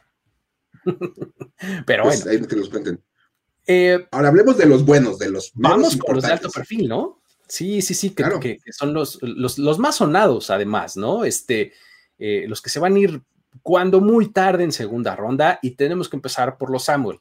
Pero 1.87 2.05
pues, 2.05 2.25
bueno. 2.25 2.47
que 2.47 2.57
los 2.57 2.69
cuenten. 2.69 3.03
Eh, 3.67 4.07
Ahora 4.11 4.29
hablemos 4.29 4.57
de 4.57 4.67
los 4.67 4.85
buenos, 4.85 5.19
de 5.19 5.31
los 5.31 5.53
Vamos 5.55 5.97
con 5.97 6.17
los 6.17 6.25
de 6.25 6.33
alto 6.33 6.51
perfil, 6.51 6.89
¿no? 6.89 7.23
Sí, 7.47 7.83
sí, 7.83 7.95
sí, 7.95 8.11
que, 8.11 8.25
que, 8.41 8.73
son 8.73 8.95
los, 8.95 9.19
los, 9.23 9.79
más 9.79 9.97
sonados, 9.97 10.51
además, 10.51 10.97
¿no? 10.97 11.25
Este, 11.25 11.73
eh, 12.19 12.45
los 12.49 12.63
que 12.63 12.71
se 12.71 12.79
van 12.79 12.95
a 12.95 12.99
ir 12.99 13.23
cuando 13.63 14.01
muy 14.01 14.33
tarde 14.33 14.63
en 14.63 14.73
segunda 14.73 15.17
ronda 15.17 15.59
y 15.63 15.73
tenemos 15.73 16.09
que 16.09 16.17
empezar 16.17 16.59
por 16.59 16.71
los 16.71 16.85
Samuel, 16.85 17.19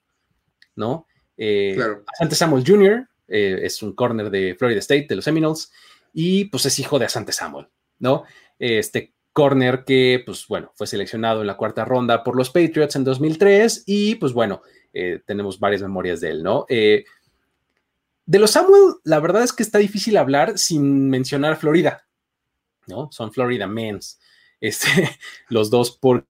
¿no? 0.76 1.08
Eh, 1.36 1.74
claro. 1.76 2.04
Asante 2.14 2.36
Samuel 2.36 2.64
Jr. 2.66 3.08
es 3.28 3.82
un 3.82 3.94
corner 3.94 4.30
de 4.30 4.56
Florida 4.58 4.80
State, 4.80 5.08
de 5.10 5.16
los 5.16 5.26
Seminoles, 5.26 5.72
y 6.14 6.46
pues 6.46 6.66
es 6.66 6.78
hijo 6.80 7.00
de 7.00 7.06
Asante 7.06 7.32
Samuel, 7.32 7.68
¿no? 7.98 8.24
Este 8.60 9.14
corner 9.40 9.86
que, 9.86 10.22
pues 10.26 10.46
bueno, 10.50 10.74
fue 10.76 10.86
seleccionado 10.86 11.40
en 11.40 11.48
la 11.48 11.56
cuarta 11.56 11.86
ronda 11.86 12.26
por 12.26 12.36
los 12.36 12.50
Patriots 12.50 12.98
en 12.98 13.06
2003 13.06 13.84
y 13.86 14.16
pues 14.16 14.34
bueno, 14.34 14.62
eh, 14.92 15.22
tenemos 15.26 15.62
varias 15.62 15.82
memorias 15.82 16.20
de 16.20 16.32
él, 16.32 16.44
¿no? 16.44 16.66
Eh, 16.68 17.06
de 18.26 18.38
los 18.38 18.52
Samuel, 18.52 18.96
la 19.06 19.22
verdad 19.22 19.44
es 19.44 19.54
que 19.54 19.64
está 19.64 19.78
difícil 19.78 20.18
hablar 20.18 20.58
sin 20.58 21.10
mencionar 21.10 21.56
Florida, 21.56 22.06
¿no? 22.86 23.10
Son 23.14 23.32
Florida 23.32 23.66
Mens, 23.66 24.20
este, 24.60 25.10
los 25.48 25.70
dos 25.70 25.92
por... 25.92 26.28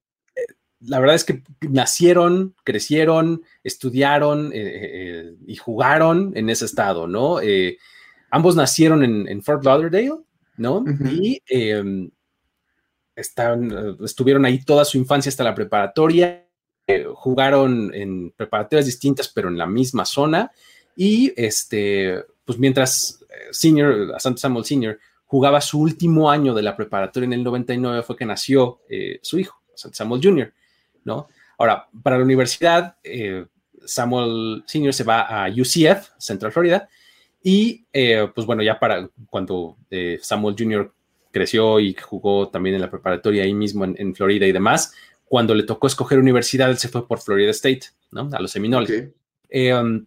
La 0.78 1.00
verdad 1.00 1.16
es 1.16 1.24
que 1.24 1.42
nacieron, 1.68 2.54
crecieron, 2.62 3.42
estudiaron 3.64 4.52
eh, 4.54 5.34
y 5.48 5.56
jugaron 5.56 6.30
en 6.36 6.48
ese 6.48 6.64
estado, 6.64 7.08
¿no? 7.08 7.38
ambos 8.30 8.54
nacieron 8.54 9.02
en, 9.02 9.42
Fort 9.42 9.64
Lauderdale, 9.64 10.20
¿no? 10.56 10.84
Y 11.10 11.42
eh, 13.16 13.96
estuvieron 14.04 14.44
ahí 14.44 14.64
toda 14.64 14.84
su 14.84 14.98
infancia 14.98 15.28
hasta 15.30 15.44
la 15.44 15.54
preparatoria, 15.54 16.46
eh, 16.86 17.06
jugaron 17.14 17.92
en 17.94 18.30
preparatorias 18.32 18.86
distintas, 18.86 19.28
pero 19.28 19.48
en 19.48 19.58
la 19.58 19.66
misma 19.66 20.04
zona. 20.04 20.50
Y 20.96 21.32
este, 21.36 22.24
pues 22.44 22.58
mientras 22.58 23.20
eh, 23.22 23.48
Senior, 23.50 24.14
Santo 24.18 24.40
Samuel 24.40 24.64
Senior, 24.64 24.98
jugaba 25.26 25.60
su 25.60 25.80
último 25.80 26.30
año 26.30 26.54
de 26.54 26.62
la 26.62 26.76
preparatoria 26.76 27.26
en 27.26 27.34
el 27.34 27.44
99, 27.44 28.02
fue 28.02 28.16
que 28.16 28.26
nació 28.26 28.80
su 29.22 29.38
hijo, 29.38 29.62
Samuel 29.74 30.20
Jr., 30.20 30.52
¿no? 31.04 31.28
Ahora, 31.56 31.88
para 32.02 32.18
la 32.18 32.24
universidad, 32.24 32.96
Samuel 33.84 34.64
Senior 34.66 34.92
se 34.92 35.04
va 35.04 35.20
a 35.20 35.48
UCF, 35.48 36.10
Central 36.18 36.50
Florida, 36.50 36.88
y 37.40 37.84
pues 38.34 38.44
bueno, 38.44 38.64
ya 38.64 38.80
para 38.80 39.08
cuando 39.28 39.76
Samuel 40.20 40.56
Jr 40.58 40.92
creció 41.30 41.80
y 41.80 41.94
jugó 41.94 42.48
también 42.48 42.74
en 42.74 42.80
la 42.80 42.90
preparatoria 42.90 43.44
ahí 43.44 43.54
mismo 43.54 43.84
en, 43.84 44.14
Florida 44.14 44.46
y 44.46 44.52
demás. 44.52 44.92
Cuando 45.24 45.54
le 45.54 45.62
tocó 45.62 45.86
escoger 45.86 46.18
universidad, 46.18 46.70
él 46.70 46.78
se 46.78 46.88
fue 46.88 47.06
por 47.06 47.20
Florida 47.20 47.50
State, 47.50 47.82
¿no? 48.10 48.28
A 48.32 48.40
los 48.40 48.50
Seminoles. 48.50 49.10
Eh, 49.48 49.74
um, 49.74 50.04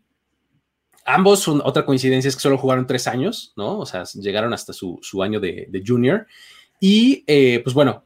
ambos, 1.06 1.48
otra 1.48 1.86
coincidencia 1.86 2.30
es 2.30 2.36
que 2.36 2.42
solo 2.42 2.58
jugaron 2.58 2.88
tres 2.88 3.08
años, 3.08 3.54
¿no? 3.56 3.80
O 3.80 3.86
sea, 3.86 4.04
llegaron 4.16 4.54
hasta 4.54 4.74
su, 4.74 5.00
año 5.24 5.40
de, 5.40 5.84
junior. 5.86 6.28
Y 6.80 7.24
eh, 7.28 7.62
pues 7.64 7.74
bueno, 7.74 8.04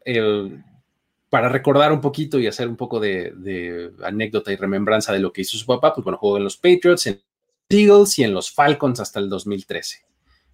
para 1.30 1.49
recordar 1.49 1.91
un 1.91 2.01
poquito 2.01 2.39
y 2.39 2.47
hacer 2.47 2.67
un 2.67 2.77
poco 2.77 2.99
de, 2.99 3.91
anécdota 4.03 4.51
y 4.51 4.56
remembranza 4.56 5.12
de 5.12 5.19
lo 5.19 5.34
que 5.34 5.41
hizo 5.41 5.58
su 5.58 5.65
papá, 5.65 5.93
pues 5.93 6.03
bueno, 6.03 6.17
jugó 6.17 6.38
en 6.38 6.43
los 6.43 6.58
Patriots, 6.58 7.08
en 7.08 7.15
los 7.15 7.23
Eagles 7.69 8.19
y 8.19 8.23
en 8.23 8.34
los 8.34 8.51
Falcons 8.51 8.99
hasta 8.99 9.19
el 9.19 9.30
2013, 9.30 10.06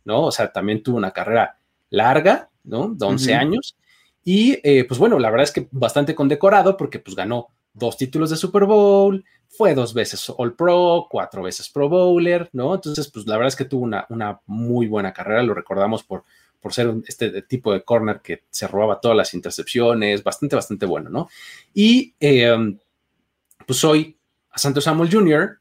¿no? 0.06 0.24
O 0.24 0.32
sea, 0.32 0.52
también 0.52 0.82
tuvo 0.82 0.98
una 0.98 1.12
carrera 1.12 1.60
larga, 1.94 2.50
¿no? 2.64 2.90
De 2.90 3.06
11 3.06 3.36
años. 3.36 3.78
Y 4.24 4.60
eh, 4.64 4.84
pues 4.86 5.00
bueno, 5.00 5.20
la 5.20 5.30
verdad 5.30 5.44
es 5.44 5.52
que 5.52 5.68
bastante 5.72 6.16
condecorado 6.16 6.76
porque 6.76 6.98
pues 7.00 7.16
ganó 7.16 7.50
dos 7.74 7.98
títulos 7.98 8.32
de 8.32 8.36
Super 8.36 8.66
Bowl, 8.66 9.24
fue 9.48 9.76
dos 9.76 9.94
veces 9.94 10.32
All 10.36 10.56
Pro, 10.56 11.08
cuatro 11.10 11.44
veces 11.44 11.70
Pro 11.70 11.90
Bowler, 11.90 12.50
¿no? 12.52 12.74
Entonces, 12.74 13.12
pues 13.12 13.28
la 13.28 13.36
verdad 13.38 13.50
es 13.50 13.56
que 13.56 13.66
tuvo 13.66 13.84
una, 13.84 14.08
una 14.10 14.42
muy 14.48 14.88
buena 14.88 15.14
carrera, 15.14 15.44
lo 15.44 15.54
recordamos 15.54 16.04
por, 16.04 16.24
por 16.60 16.74
ser 16.74 16.92
este 17.06 17.44
tipo 17.44 17.72
de 17.72 17.84
corner 17.84 18.22
que 18.22 18.44
se 18.50 18.68
robaba 18.68 19.00
todas 19.00 19.16
las 19.16 19.36
intercepciones, 19.36 20.24
bastante, 20.24 20.56
bastante 20.56 20.88
bueno, 20.88 21.12
¿no? 21.12 21.30
Y 21.74 22.16
em, 22.20 22.80
pues 23.68 23.84
hoy 23.84 24.18
a 24.50 24.58
Santos 24.58 24.86
Samuel 24.86 25.12
Jr. 25.12 25.60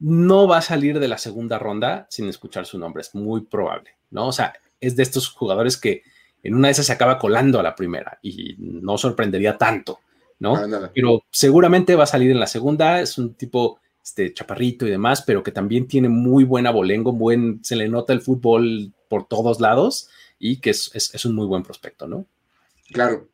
no 0.00 0.48
va 0.48 0.58
a 0.58 0.62
salir 0.62 0.98
de 0.98 1.08
la 1.08 1.18
segunda 1.18 1.58
ronda 1.58 2.08
sin 2.10 2.28
escuchar 2.28 2.66
su 2.66 2.78
nombre, 2.78 3.02
es 3.02 3.14
muy 3.14 3.42
probable, 3.42 3.90
¿no? 4.10 4.26
O 4.26 4.32
sea, 4.32 4.54
es 4.80 4.96
de 4.96 5.02
estos 5.02 5.28
jugadores 5.28 5.76
que 5.76 6.02
en 6.42 6.54
una 6.54 6.68
de 6.68 6.72
esas 6.72 6.86
se 6.86 6.92
acaba 6.92 7.18
colando 7.18 7.58
a 7.58 7.62
la 7.62 7.74
primera 7.74 8.18
y 8.22 8.54
no 8.58 8.96
sorprendería 8.96 9.58
tanto, 9.58 10.00
¿no? 10.38 10.56
Pero 10.94 11.24
seguramente 11.30 11.96
va 11.96 12.04
a 12.04 12.06
salir 12.08 12.30
en 12.30 12.40
la 12.40 12.46
segunda, 12.46 13.00
es 13.00 13.18
un 13.18 13.34
tipo 13.34 13.80
este, 14.02 14.32
chaparrito 14.32 14.86
y 14.86 14.90
demás, 14.90 15.22
pero 15.22 15.42
que 15.42 15.52
también 15.52 15.88
tiene 15.88 16.08
muy 16.08 16.44
buen 16.44 16.66
abolengo, 16.66 17.12
buen, 17.12 17.60
se 17.62 17.76
le 17.76 17.88
nota 17.88 18.12
el 18.12 18.20
fútbol 18.20 18.92
por 19.08 19.26
todos 19.26 19.60
lados 19.60 20.08
y 20.38 20.60
que 20.60 20.70
es, 20.70 21.24
un 21.24 21.34
muy 21.34 21.46
buen 21.46 21.62
prospecto, 21.62 22.06
¿no? 22.06 22.26
Claro. 22.92 23.28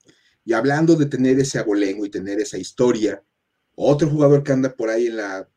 Y 0.45 0.53
hablando 0.53 0.97
de 0.97 1.07
tener 1.07 1.39
ese 1.39 1.59
abolengo 1.59 2.05
y 2.05 2.11
tener 2.11 2.41
esa 2.41 2.59
historia, 2.59 3.23
otro 3.77 4.09
jugador 4.09 4.43
que 4.43 4.53
anda 4.53 4.75
por 4.75 4.91
ahí 4.91 5.07
en 5.07 5.17
la, 5.17 5.49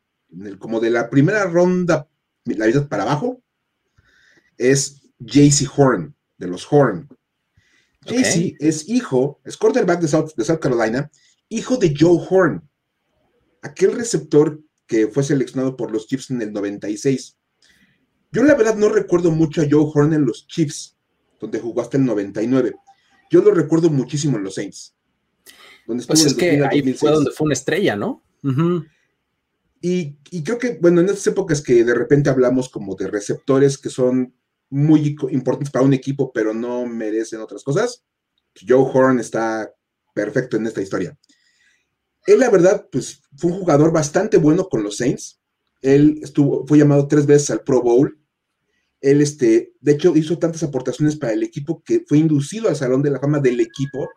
como 0.60 0.80
de 0.80 0.90
la 0.90 1.10
primera 1.10 1.46
ronda, 1.46 2.08
la 2.46 2.66
vida 2.66 2.88
para 2.88 3.04
abajo, 3.04 3.42
es 4.58 5.02
JC 5.20 5.68
Horn, 5.76 6.16
de 6.38 6.48
los 6.48 6.68
Horn. 6.72 7.10
JC 8.06 8.56
es 8.60 8.88
hijo, 8.88 9.42
es 9.44 9.58
quarterback 9.58 10.00
de 10.00 10.08
South, 10.08 10.32
de 10.38 10.46
South 10.46 10.60
Carolina, 10.60 11.12
hijo 11.50 11.78
de 11.78 11.94
Joe 11.98 12.26
Horn, 12.30 12.68
aquel 13.62 13.94
receptor 13.94 14.62
que 14.86 15.08
fue 15.08 15.24
seleccionado 15.24 15.76
por 15.76 15.92
los 15.92 16.08
Chiefs 16.08 16.32
en 16.32 16.42
el 16.42 16.54
96. 16.54 17.38
Yo 18.32 18.44
la 18.44 18.56
verdad 18.56 18.76
no 18.76 18.90
recuerdo 18.90 19.32
mucho 19.32 19.62
a 19.62 19.68
Joe 19.70 19.90
Horn 19.94 20.14
en 20.14 20.26
los 20.26 20.48
Chiefs, 20.48 20.98
donde 21.40 21.60
jugó 21.60 21.82
hasta 21.82 21.98
el 21.98 22.06
99. 22.06 22.76
Yo 23.30 23.42
lo 23.42 23.52
recuerdo 23.52 23.90
muchísimo 23.90 24.38
en 24.38 24.44
los 24.44 24.56
Saints. 24.56 24.96
Donde 25.86 26.06
pues 26.06 26.26
es 26.26 26.34
que 26.34 26.64
ahí 26.64 26.94
fue 26.94 27.12
donde 27.12 27.32
fue 27.32 27.46
una 27.46 27.54
estrella, 27.54 27.96
¿no? 27.96 28.24
y, 29.82 30.18
y, 30.32 30.44
creo 30.44 30.58
que, 30.58 30.78
bueno, 30.82 31.02
en 31.02 31.08
estas 31.08 31.28
épocas 31.28 31.62
que 31.62 31.84
de 31.84 31.94
repente 31.94 32.30
hablamos 32.30 32.70
como 32.70 32.96
de 32.96 33.08
receptores 33.08 33.78
que 33.78 33.90
son 33.90 34.34
muy 34.70 35.16
importantes 35.32 35.72
para 35.72 35.86
un 35.86 35.94
equipo, 35.94 36.32
pero 36.34 36.54
no 36.54 36.86
merecen 36.86 37.42
otras 37.42 37.64
cosas. 37.64 38.04
Joe 38.68 38.90
Horn 38.94 39.20
está 39.20 39.72
perfecto 40.14 40.58
en 40.58 40.68
esta 40.68 40.82
historia. 40.82 41.18
Él, 42.26 42.40
la 42.40 42.50
verdad, 42.50 42.88
pues 42.92 43.22
fue 43.38 43.52
un 43.52 43.60
jugador 43.60 43.92
bastante 43.92 44.38
bueno 44.38 44.68
con 44.68 44.84
los 44.84 44.98
Saints. 44.98 45.40
Él 45.82 46.20
estuvo, 46.22 46.68
fue 46.68 46.78
llamado 46.78 47.08
tres 47.08 47.26
veces 47.26 47.52
al 47.52 47.62
Pro 47.62 47.82
Bowl. 47.82 48.20
Él, 49.00 49.22
este, 49.22 49.74
de 49.80 49.92
hecho, 49.94 50.16
hizo 50.16 50.38
tantas 50.38 50.64
aportaciones 50.64 51.16
para 51.16 51.34
el 51.34 51.44
equipo 51.44 51.82
que 51.84 52.04
fue 52.06 52.18
inducido 52.18 52.68
al 52.68 52.76
Salón 52.76 53.02
de 53.02 53.12
la 53.12 53.20
Fama 53.20 53.40
del 53.40 53.60
equipo. 53.62 54.10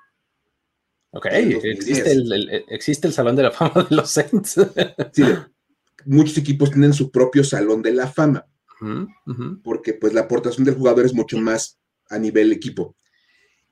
Ok, 1.12 1.26
existe 1.26 2.10
el, 2.10 2.64
existe 2.68 3.06
el, 3.06 3.12
Salón 3.12 3.36
de 3.36 3.42
la 3.44 3.50
Fama 3.52 3.86
de 3.88 3.96
los 3.96 4.10
Saints. 4.10 4.56
sí, 5.12 5.24
muchos 6.06 6.38
equipos 6.38 6.70
tienen 6.70 6.92
su 6.92 7.10
propio 7.10 7.44
Salón 7.44 7.82
de 7.82 7.92
la 7.92 8.08
Fama, 8.08 8.46
porque 9.62 9.94
pues 9.94 10.14
la 10.14 10.22
aportación 10.22 10.64
del 10.64 10.74
jugador 10.74 11.04
es 11.04 11.14
mucho 11.14 11.38
más 11.38 11.78
a 12.08 12.18
nivel 12.18 12.52
equipo. 12.52 12.96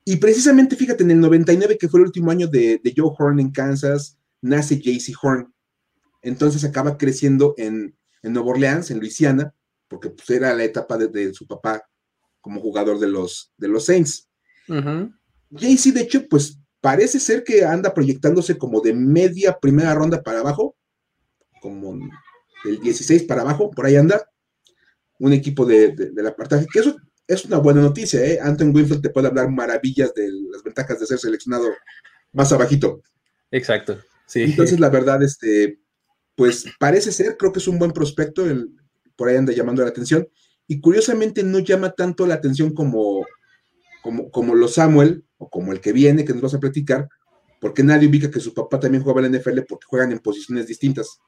Y 0.05 0.17
precisamente, 0.17 0.75
fíjate, 0.75 1.03
en 1.03 1.11
el 1.11 1.19
99, 1.19 1.77
que 1.77 1.87
fue 1.87 1.99
el 1.99 2.07
último 2.07 2.31
año 2.31 2.47
de, 2.47 2.81
Joe 2.95 3.11
Horn 3.17 3.39
en 3.39 3.51
Kansas, 3.51 4.17
nace 4.41 4.79
JC 4.79 5.13
Horn. 5.21 5.53
Entonces 6.21 6.63
acaba 6.63 6.97
creciendo 6.97 7.53
en, 7.57 7.95
en 8.23 8.33
Nueva 8.33 8.49
Orleans, 8.49 8.91
en 8.91 8.99
Luisiana, 8.99 9.53
porque 9.87 10.09
pues, 10.09 10.29
era 10.29 10.53
la 10.53 10.63
etapa 10.63 10.97
de, 10.97 11.33
su 11.33 11.45
papá 11.45 11.83
como 12.41 12.61
jugador 12.61 12.99
de 12.99 13.07
los, 13.07 13.51
de 13.57 13.67
los 13.67 13.85
Saints. 13.85 14.27
JC, 15.49 15.93
de 15.93 16.01
hecho, 16.01 16.27
pues 16.27 16.59
parece 16.81 17.19
ser 17.19 17.43
que 17.43 17.65
anda 17.65 17.93
proyectándose 17.93 18.57
como 18.57 18.81
de 18.81 18.93
media 18.93 19.57
primera 19.59 19.93
ronda 19.93 20.23
para 20.23 20.39
abajo, 20.39 20.75
como 21.61 21.99
del 22.63 22.79
16 22.79 23.23
para 23.23 23.41
abajo, 23.41 23.71
por 23.71 23.85
ahí 23.85 23.95
anda, 23.95 24.29
un 25.19 25.33
equipo 25.33 25.65
de, 25.65 25.91
de, 25.91 26.23
la 26.23 26.29
apartaje, 26.29 26.65
que 26.71 26.79
eso 26.79 26.95
es 27.27 27.45
una 27.45 27.57
buena 27.57 27.81
noticia, 27.81 28.23
¿eh? 28.25 28.39
Anton 28.41 28.75
Winfield 28.75 29.01
te 29.01 29.09
puede 29.09 29.27
hablar 29.27 29.49
maravillas 29.51 30.13
de 30.13 30.29
las 30.51 30.63
ventajas 30.63 30.99
de 30.99 31.05
ser 31.05 31.19
seleccionado 31.19 31.67
más 32.31 32.51
abajito. 32.51 33.01
Exacto, 33.51 33.99
sí. 34.25 34.43
Entonces, 34.43 34.79
la 34.79 34.89
verdad, 34.89 35.21
este, 35.21 35.79
pues 36.35 36.65
parece 36.79 37.11
ser, 37.11 37.37
creo 37.37 37.51
que 37.51 37.59
es 37.59 37.67
un 37.67 37.77
buen 37.77 37.91
prospecto, 37.91 38.45
el, 38.45 38.69
por 39.15 39.29
ahí 39.29 39.35
anda 39.35 39.53
llamando 39.53 39.83
la 39.83 39.89
atención, 39.89 40.27
y 40.67 40.79
curiosamente 40.79 41.43
no 41.43 41.59
llama 41.59 41.91
tanto 41.91 42.25
la 42.25 42.35
atención 42.35 42.73
como, 42.73 43.25
como, 44.01 44.31
como 44.31 44.55
los 44.55 44.75
Samuel, 44.75 45.25
o 45.37 45.49
como 45.49 45.71
el 45.71 45.81
que 45.81 45.93
viene, 45.93 46.25
que 46.25 46.33
nos 46.33 46.43
vas 46.43 46.53
a 46.53 46.59
platicar, 46.59 47.09
porque 47.59 47.83
nadie 47.83 48.07
ubica 48.07 48.29
que 48.29 48.39
su 48.39 48.53
papá 48.53 48.79
también 48.79 49.01
jugaba 49.01 49.25
en 49.25 49.31
la 49.31 49.39
NFL 49.39 49.61
porque 49.67 49.85
juegan 49.87 50.11
en 50.11 50.19
posiciones 50.19 50.67
distintas. 50.67 51.19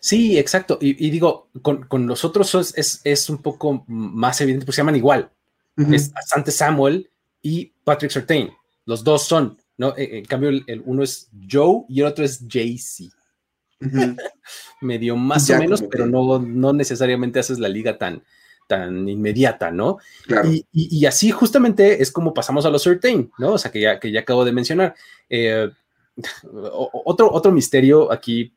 Sí, 0.00 0.38
exacto. 0.38 0.78
Y, 0.80 1.10
digo, 1.10 1.48
con, 1.62 2.06
los 2.06 2.24
otros 2.24 2.74
es, 2.74 3.30
un 3.30 3.42
poco 3.42 3.84
más 3.86 4.40
evidente, 4.40 4.64
pues 4.64 4.76
se 4.76 4.80
llaman 4.80 4.96
igual. 4.96 5.30
Es 5.76 6.10
Asante 6.16 6.50
Samuel 6.50 7.08
y 7.40 7.66
Patrick 7.84 8.10
Sertain. 8.10 8.50
Los 8.84 9.04
dos 9.04 9.24
son, 9.26 9.58
¿no? 9.76 9.96
E, 9.96 10.18
en 10.18 10.24
cambio, 10.24 10.48
el, 10.48 10.82
uno 10.86 11.02
es 11.02 11.30
Joe 11.50 11.84
y 11.88 12.00
el 12.00 12.06
otro 12.06 12.24
es 12.24 12.40
JC. 12.46 13.12
Medio 14.80 15.16
más 15.16 15.48
o 15.50 15.58
menos, 15.58 15.84
pero 15.88 16.06
no, 16.06 16.38
no 16.38 16.72
necesariamente 16.72 17.38
haces 17.38 17.58
la 17.60 17.68
liga 17.68 17.96
tan, 17.96 18.24
tan 18.66 19.08
inmediata, 19.08 19.70
¿no? 19.70 19.98
Y, 20.72 21.06
así 21.06 21.30
justamente 21.30 22.02
es 22.02 22.10
como 22.10 22.34
pasamos 22.34 22.64
a 22.66 22.70
los 22.70 22.82
Certain, 22.82 23.30
¿no? 23.38 23.52
O 23.52 23.58
sea, 23.58 23.70
que 23.70 23.80
ya, 23.80 24.00
que 24.00 24.10
ya 24.10 24.20
acabo 24.20 24.44
de 24.44 24.52
mencionar. 24.52 24.94
Eh, 25.28 25.70
otro, 27.04 27.32
otro 27.32 27.52
misterio 27.52 28.10
aquí 28.12 28.52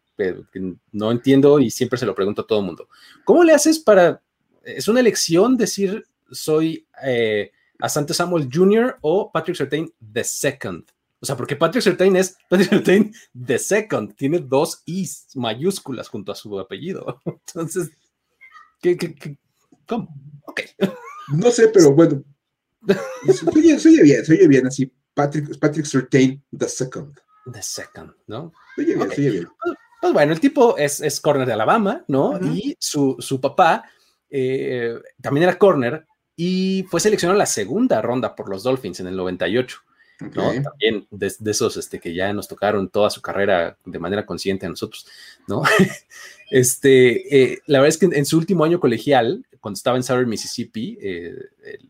que 0.51 0.73
no 0.91 1.11
entiendo 1.11 1.59
y 1.59 1.69
siempre 1.69 1.97
se 1.97 2.05
lo 2.05 2.15
pregunto 2.15 2.41
a 2.41 2.47
todo 2.47 2.59
el 2.59 2.65
mundo. 2.65 2.87
¿Cómo 3.23 3.43
le 3.43 3.53
haces 3.53 3.79
para, 3.79 4.21
es 4.63 4.87
una 4.87 4.99
elección 4.99 5.57
decir 5.57 6.05
soy 6.31 6.85
eh, 7.03 7.51
Asante 7.79 8.13
Samuel 8.13 8.49
Jr. 8.51 8.97
o 9.01 9.31
Patrick 9.31 9.57
Sertain 9.57 9.91
the 10.13 10.23
second? 10.23 10.85
O 11.19 11.25
sea, 11.25 11.37
porque 11.37 11.55
Patrick 11.55 11.83
Sertain 11.83 12.15
es 12.15 12.35
Patrick 12.49 12.69
Sertain 12.69 13.13
the 13.45 13.59
second, 13.59 14.15
tiene 14.15 14.39
dos 14.39 14.81
I's 14.85 15.27
mayúsculas 15.35 16.07
junto 16.07 16.31
a 16.31 16.35
su 16.35 16.59
apellido. 16.59 17.21
Entonces, 17.25 17.91
¿qué, 18.81 18.97
qué, 18.97 19.37
cómo 19.87 20.09
Ok. 20.45 20.61
No 21.33 21.51
sé, 21.51 21.69
pero 21.69 21.93
bueno. 21.93 22.23
Se 23.27 23.47
oye, 23.47 23.61
bien, 24.01 24.25
se 24.25 24.33
oye 24.33 24.47
bien 24.47 24.65
así. 24.65 24.91
Patrick, 25.13 25.59
Patrick 25.59 25.85
Sertain 25.85 26.43
the 26.57 26.67
second. 26.67 27.13
The 27.53 27.61
second, 27.61 28.11
¿no? 28.27 28.51
Se 28.75 28.81
oye 28.81 28.95
bien, 28.95 29.11
se 29.11 29.21
oye 29.21 29.29
bien. 29.31 29.47
Pues 30.01 30.13
bueno, 30.13 30.33
el 30.33 30.39
tipo 30.39 30.77
es, 30.77 30.99
es 30.99 31.21
corner 31.21 31.45
de 31.45 31.53
Alabama, 31.53 32.03
¿no? 32.07 32.39
Y 32.39 32.75
su, 32.79 33.15
su 33.19 33.39
papá 33.39 33.83
eh, 34.31 34.95
también 35.21 35.43
era 35.43 35.59
corner 35.59 36.05
y 36.35 36.85
fue 36.89 36.99
seleccionado 36.99 37.35
en 37.35 37.39
la 37.39 37.45
segunda 37.45 38.01
ronda 38.01 38.35
por 38.35 38.49
los 38.49 38.63
Dolphins 38.63 38.99
en 39.01 39.07
el 39.07 39.15
98. 39.15 39.77
¿no? 40.33 40.51
También 40.61 41.07
de, 41.09 41.35
esos 41.51 41.77
este, 41.77 41.99
que 41.99 42.13
ya 42.13 42.31
nos 42.33 42.47
tocaron 42.47 42.89
toda 42.89 43.09
su 43.09 43.21
carrera 43.21 43.77
de 43.85 43.99
manera 43.99 44.25
consciente 44.25 44.65
a 44.65 44.69
nosotros, 44.69 45.07
¿no? 45.47 45.63
este, 46.51 47.53
eh, 47.53 47.59
la 47.65 47.79
verdad 47.79 47.89
es 47.89 47.97
que 47.97 48.17
en, 48.17 48.25
su 48.25 48.37
último 48.37 48.63
año 48.63 48.79
colegial, 48.79 49.45
cuando 49.59 49.77
estaba 49.77 49.97
en 49.97 50.03
Southern 50.03 50.29
Mississippi, 50.29 50.97
eh, 51.01 51.35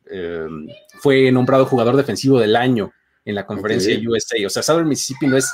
em, 0.10 0.68
fue 1.00 1.32
nombrado 1.32 1.66
jugador 1.66 1.98
defensivo 1.98 2.40
del 2.40 2.56
año 2.56 2.94
en 3.26 3.36
la 3.36 3.46
conferencia 3.46 3.98
USA. 3.98 4.38
O 4.46 4.50
sea, 4.50 4.64
Southern 4.64 4.88
Mississippi 4.88 5.28
no 5.28 5.38
es 5.38 5.52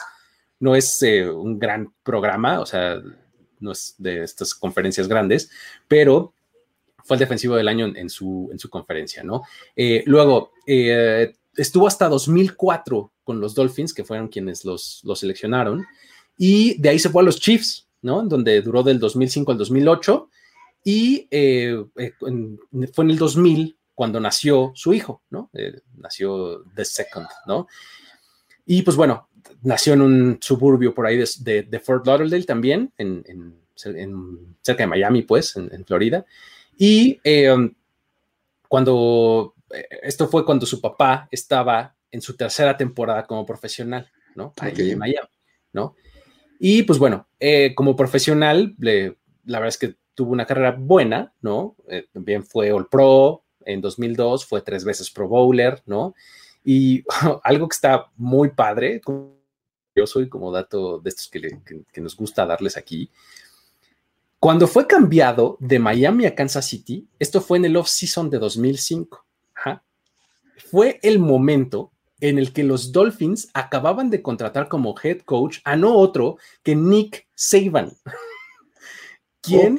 no 0.59 0.75
es 0.75 1.01
eh, 1.03 1.29
un 1.29 1.59
gran 1.59 1.93
programa, 2.03 2.59
o 2.59 2.65
sea, 2.65 3.01
no 3.59 3.71
es 3.71 3.95
de 3.97 4.23
estas 4.23 4.53
conferencias 4.53 5.07
grandes, 5.07 5.49
pero 5.87 6.33
fue 7.03 7.15
el 7.15 7.19
defensivo 7.19 7.55
del 7.55 7.67
año 7.67 7.85
en, 7.95 8.09
su, 8.09 8.49
en 8.51 8.59
su 8.59 8.69
conferencia, 8.69 9.23
¿no? 9.23 9.43
Eh, 9.75 10.03
luego, 10.05 10.51
eh, 10.65 11.35
estuvo 11.55 11.87
hasta 11.87 12.09
2004 12.09 13.11
con 13.23 13.39
los 13.39 13.55
Dolphins, 13.55 13.93
que 13.93 14.03
fueron 14.03 14.27
quienes 14.27 14.65
los, 14.65 15.01
los 15.03 15.19
seleccionaron, 15.19 15.85
y 16.37 16.79
de 16.81 16.89
ahí 16.89 16.99
se 16.99 17.09
fue 17.09 17.21
a 17.21 17.25
los 17.25 17.39
Chiefs, 17.39 17.87
¿no? 18.01 18.23
Donde 18.23 18.61
duró 18.61 18.83
del 18.83 18.99
2005 18.99 19.51
al 19.51 19.57
2008, 19.57 20.29
y 20.83 21.27
fue 21.29 23.05
en 23.05 23.09
el 23.09 23.17
2000 23.17 23.77
cuando 23.93 24.19
nació 24.19 24.71
su 24.75 24.93
hijo, 24.93 25.23
¿no? 25.29 25.49
nació 25.97 26.63
The 26.75 26.85
Second, 26.85 27.27
¿no? 27.47 27.67
Y 28.65 28.83
pues 28.83 28.95
bueno, 28.95 29.26
nació 29.61 29.93
en 29.93 30.01
un 30.01 30.37
suburbio 30.41 30.93
por 30.93 31.05
ahí 31.05 31.17
de, 31.17 31.81
Fort 31.83 32.05
Lauderdale 32.05 32.43
también, 32.43 32.91
en, 32.97 33.55
cerca 33.75 34.83
de 34.83 34.87
Miami, 34.87 35.21
pues, 35.21 35.55
en, 35.55 35.85
Florida. 35.85 36.25
Y 36.77 37.19
eh, 37.23 37.55
cuando, 38.67 39.55
eh, 39.73 39.87
esto 40.03 40.27
fue 40.27 40.45
cuando 40.45 40.65
su 40.65 40.81
papá 40.81 41.27
estaba 41.31 41.95
en 42.11 42.21
su 42.21 42.35
tercera 42.35 42.77
temporada 42.77 43.25
como 43.25 43.45
profesional, 43.45 44.09
¿no? 44.35 44.53
Ahí 44.59 44.91
en 44.91 44.99
Miami, 44.99 45.27
¿no? 45.73 45.95
Y 46.59 46.83
pues 46.83 46.97
bueno, 46.97 47.27
eh, 47.39 47.73
como 47.75 47.95
profesional, 47.95 48.75
la 48.79 49.59
verdad 49.59 49.67
es 49.67 49.77
que 49.77 49.95
tuvo 50.15 50.31
una 50.31 50.45
carrera 50.45 50.75
buena, 50.77 51.33
¿no? 51.41 51.75
también 52.11 52.43
fue 52.43 52.71
All 52.71 52.87
Pro 52.87 53.43
en 53.63 53.81
2002, 53.81 54.45
fue 54.45 54.61
tres 54.61 54.83
veces 54.83 55.11
Pro 55.11 55.27
Bowler, 55.27 55.83
¿no? 55.85 56.15
Y 56.63 57.03
algo 57.43 57.67
que 57.67 57.75
está 57.75 58.09
muy 58.15 58.49
padre, 58.49 58.99
yo 59.97 60.05
soy 60.05 60.29
como 60.29 60.51
dato 60.51 60.99
de 60.99 61.09
estos 61.09 61.29
que, 61.29 62.01
nos 62.01 62.15
gusta 62.15 62.45
darles 62.45 62.77
aquí. 62.77 63.09
Cuando 64.39 64.67
fue 64.67 64.85
cambiado 64.85 65.57
de 65.59 65.79
Miami 65.79 66.25
a 66.25 66.35
Kansas 66.35 66.67
City, 66.67 67.07
esto 67.17 67.41
fue 67.41 67.57
en 67.57 67.65
el 67.65 67.75
off-season 67.75 68.29
de 68.29 68.37
2005, 68.37 69.25
fue 70.69 70.99
el 71.01 71.19
momento 71.19 71.91
en 72.19 72.37
el 72.37 72.51
que 72.51 72.63
los 72.63 72.91
Dolphins 72.91 73.49
acababan 73.53 74.09
de 74.09 74.21
contratar 74.21 74.67
como 74.67 74.95
head 75.01 75.21
coach 75.21 75.59
a 75.63 75.75
no 75.75 75.95
otro 75.95 76.37
que 76.61 76.75
Nick 76.75 77.27
Saban, 77.35 77.93
quien 79.41 79.77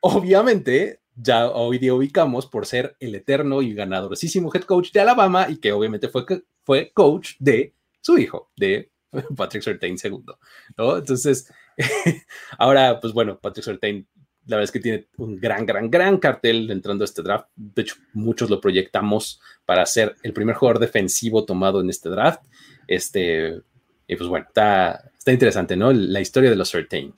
obviamente 0.00 1.00
ya 1.14 1.50
hoy 1.50 1.78
día 1.78 1.94
ubicamos 1.94 2.46
por 2.46 2.66
ser 2.66 2.96
el 3.00 3.14
eterno 3.14 3.62
y 3.62 3.74
ganadorosísimo 3.74 4.50
head 4.52 4.62
coach 4.62 4.92
de 4.92 5.00
Alabama 5.00 5.46
y 5.48 5.58
que 5.58 5.72
obviamente 5.72 6.08
fue, 6.08 6.24
fue 6.64 6.90
coach 6.92 7.34
de 7.38 7.74
su 8.00 8.18
hijo, 8.18 8.50
de 8.56 8.90
Patrick 9.36 9.62
Surtain 9.62 9.98
segundo, 9.98 10.38
¿no? 10.76 10.98
Entonces, 10.98 11.52
ahora, 12.58 13.00
pues 13.00 13.12
bueno, 13.12 13.38
Patrick 13.38 13.64
Surtain, 13.64 14.06
la 14.46 14.56
verdad 14.56 14.64
es 14.64 14.72
que 14.72 14.80
tiene 14.80 15.08
un 15.18 15.36
gran, 15.36 15.66
gran, 15.66 15.90
gran 15.90 16.18
cartel 16.18 16.70
entrando 16.70 17.04
a 17.04 17.06
este 17.06 17.22
draft. 17.22 17.48
De 17.54 17.82
hecho, 17.82 17.96
muchos 18.14 18.48
lo 18.48 18.60
proyectamos 18.60 19.40
para 19.66 19.84
ser 19.84 20.16
el 20.22 20.32
primer 20.32 20.56
jugador 20.56 20.80
defensivo 20.80 21.44
tomado 21.44 21.80
en 21.80 21.90
este 21.90 22.08
draft. 22.08 22.42
Este, 22.86 23.60
y 24.06 24.16
pues 24.16 24.28
bueno, 24.28 24.46
está, 24.48 25.10
está 25.18 25.32
interesante, 25.32 25.76
¿no? 25.76 25.92
La 25.92 26.20
historia 26.20 26.48
de 26.48 26.56
los 26.56 26.70
Surtain. 26.70 27.12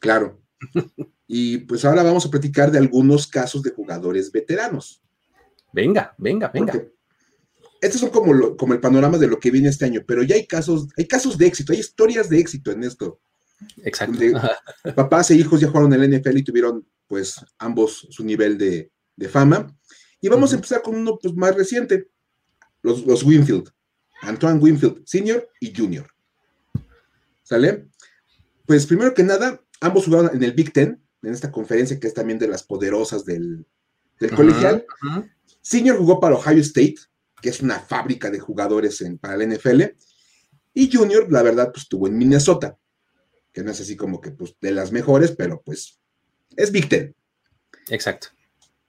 Claro. 0.00 0.40
y 1.26 1.58
pues 1.58 1.84
ahora 1.84 2.02
vamos 2.02 2.24
a 2.24 2.30
platicar 2.30 2.70
de 2.70 2.78
algunos 2.78 3.26
casos 3.26 3.62
de 3.62 3.72
jugadores 3.72 4.32
veteranos. 4.32 5.02
Venga, 5.72 6.14
venga, 6.18 6.48
venga 6.48 6.82
estos 7.80 8.00
son 8.00 8.10
como, 8.10 8.56
como 8.56 8.74
el 8.74 8.80
panorama 8.80 9.18
de 9.18 9.26
lo 9.26 9.38
que 9.38 9.50
viene 9.50 9.68
este 9.68 9.84
año, 9.84 10.02
pero 10.06 10.22
ya 10.22 10.34
hay 10.34 10.46
casos, 10.46 10.88
hay 10.96 11.06
casos 11.06 11.38
de 11.38 11.46
éxito, 11.46 11.72
hay 11.72 11.80
historias 11.80 12.28
de 12.28 12.38
éxito 12.38 12.70
en 12.70 12.84
esto. 12.84 13.20
Exacto. 13.82 14.18
papás 14.94 15.30
e 15.30 15.36
hijos 15.36 15.60
ya 15.60 15.68
jugaron 15.68 15.92
en 15.92 16.02
el 16.02 16.20
NFL 16.20 16.38
y 16.38 16.44
tuvieron, 16.44 16.86
pues, 17.06 17.44
ambos 17.58 18.06
su 18.10 18.24
nivel 18.24 18.58
de, 18.58 18.90
fama. 19.28 19.76
Y 20.20 20.28
vamos 20.28 20.52
a 20.52 20.56
empezar 20.56 20.82
con 20.82 20.94
uno 20.94 21.18
pues, 21.20 21.34
más 21.34 21.54
reciente, 21.54 22.08
los, 22.82 23.06
los 23.06 23.22
Winfield, 23.22 23.70
Antoine 24.22 24.58
Winfield 24.58 25.02
Senior 25.06 25.48
y 25.60 25.74
Junior. 25.74 26.06
¿Sale? 27.42 27.88
Pues 28.66 28.86
primero 28.86 29.12
que 29.12 29.22
nada, 29.22 29.60
ambos 29.80 30.04
jugaron 30.04 30.34
en 30.34 30.42
el 30.42 30.52
Big 30.52 30.72
Ten, 30.72 31.02
en 31.22 31.32
esta 31.32 31.50
conferencia 31.50 31.98
que 31.98 32.06
es 32.06 32.14
también 32.14 32.38
de 32.38 32.48
las 32.48 32.62
poderosas 32.62 33.24
del, 33.24 33.66
colegial. 34.36 34.86
Senior 35.60 35.98
jugó 35.98 36.20
para 36.20 36.36
Ohio 36.36 36.60
State, 36.60 36.96
que 37.40 37.48
es 37.48 37.60
una 37.60 37.80
fábrica 37.80 38.30
de 38.30 38.38
jugadores 38.38 39.00
en, 39.00 39.18
para 39.18 39.36
la 39.36 39.44
NFL. 39.44 39.82
Y 40.74 40.90
Junior, 40.92 41.30
la 41.30 41.42
verdad, 41.42 41.70
pues 41.72 41.84
estuvo 41.84 42.06
en 42.06 42.16
Minnesota, 42.16 42.78
que 43.52 43.62
no 43.62 43.70
es 43.70 43.80
así 43.80 43.96
como 43.96 44.20
que 44.20 44.30
pues, 44.30 44.56
de 44.60 44.72
las 44.72 44.92
mejores, 44.92 45.32
pero 45.32 45.62
pues 45.64 46.00
es 46.56 46.70
Big 46.70 46.88
Ten. 46.88 47.14
Exacto. 47.88 48.28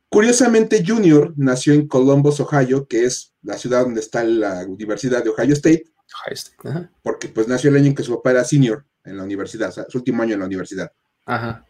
Curiosamente, 0.10 0.84
Junior 0.86 1.34
nació 1.38 1.74
en 1.74 1.88
Columbus, 1.88 2.40
Ohio, 2.42 2.86
que 2.86 3.06
es 3.06 3.34
la 3.42 3.58
ciudad 3.58 3.82
donde 3.84 4.02
está 4.02 4.24
la 4.24 4.66
Universidad 4.66 5.24
de 5.24 5.30
Ohio 5.30 5.54
State. 5.54 5.86
Ohio 6.26 6.34
State. 6.34 6.90
Porque 7.02 7.30
pues 7.30 7.48
nació 7.48 7.70
el 7.70 7.78
año 7.78 7.88
en 7.88 7.96
que 7.96 8.04
su 8.04 8.16
papá 8.16 8.32
era 8.32 8.44
senior 8.44 8.86
en 9.06 9.18
la 9.18 9.24
universidad, 9.24 9.70
o 9.70 9.72
sea, 9.72 9.86
su 9.88 9.98
último 9.98 10.22
año 10.22 10.34
en 10.34 10.42
la 10.42 10.46
universidad. 10.46 10.92
Ajá. 11.26 11.66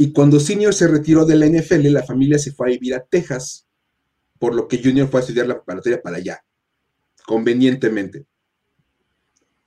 Y 0.00 0.12
cuando 0.12 0.38
Senior 0.38 0.72
se 0.72 0.86
retiró 0.86 1.26
de 1.26 1.34
la 1.34 1.46
NFL, 1.46 1.88
la 1.88 2.04
familia 2.04 2.38
se 2.38 2.52
fue 2.52 2.68
a 2.68 2.70
vivir 2.70 2.94
a 2.94 3.04
Texas, 3.04 3.67
por 4.38 4.54
lo 4.54 4.68
que 4.68 4.82
Junior 4.82 5.08
fue 5.08 5.20
a 5.20 5.22
estudiar 5.22 5.46
la 5.46 5.54
preparatoria 5.54 6.02
para 6.02 6.16
allá, 6.16 6.44
convenientemente. 7.26 8.26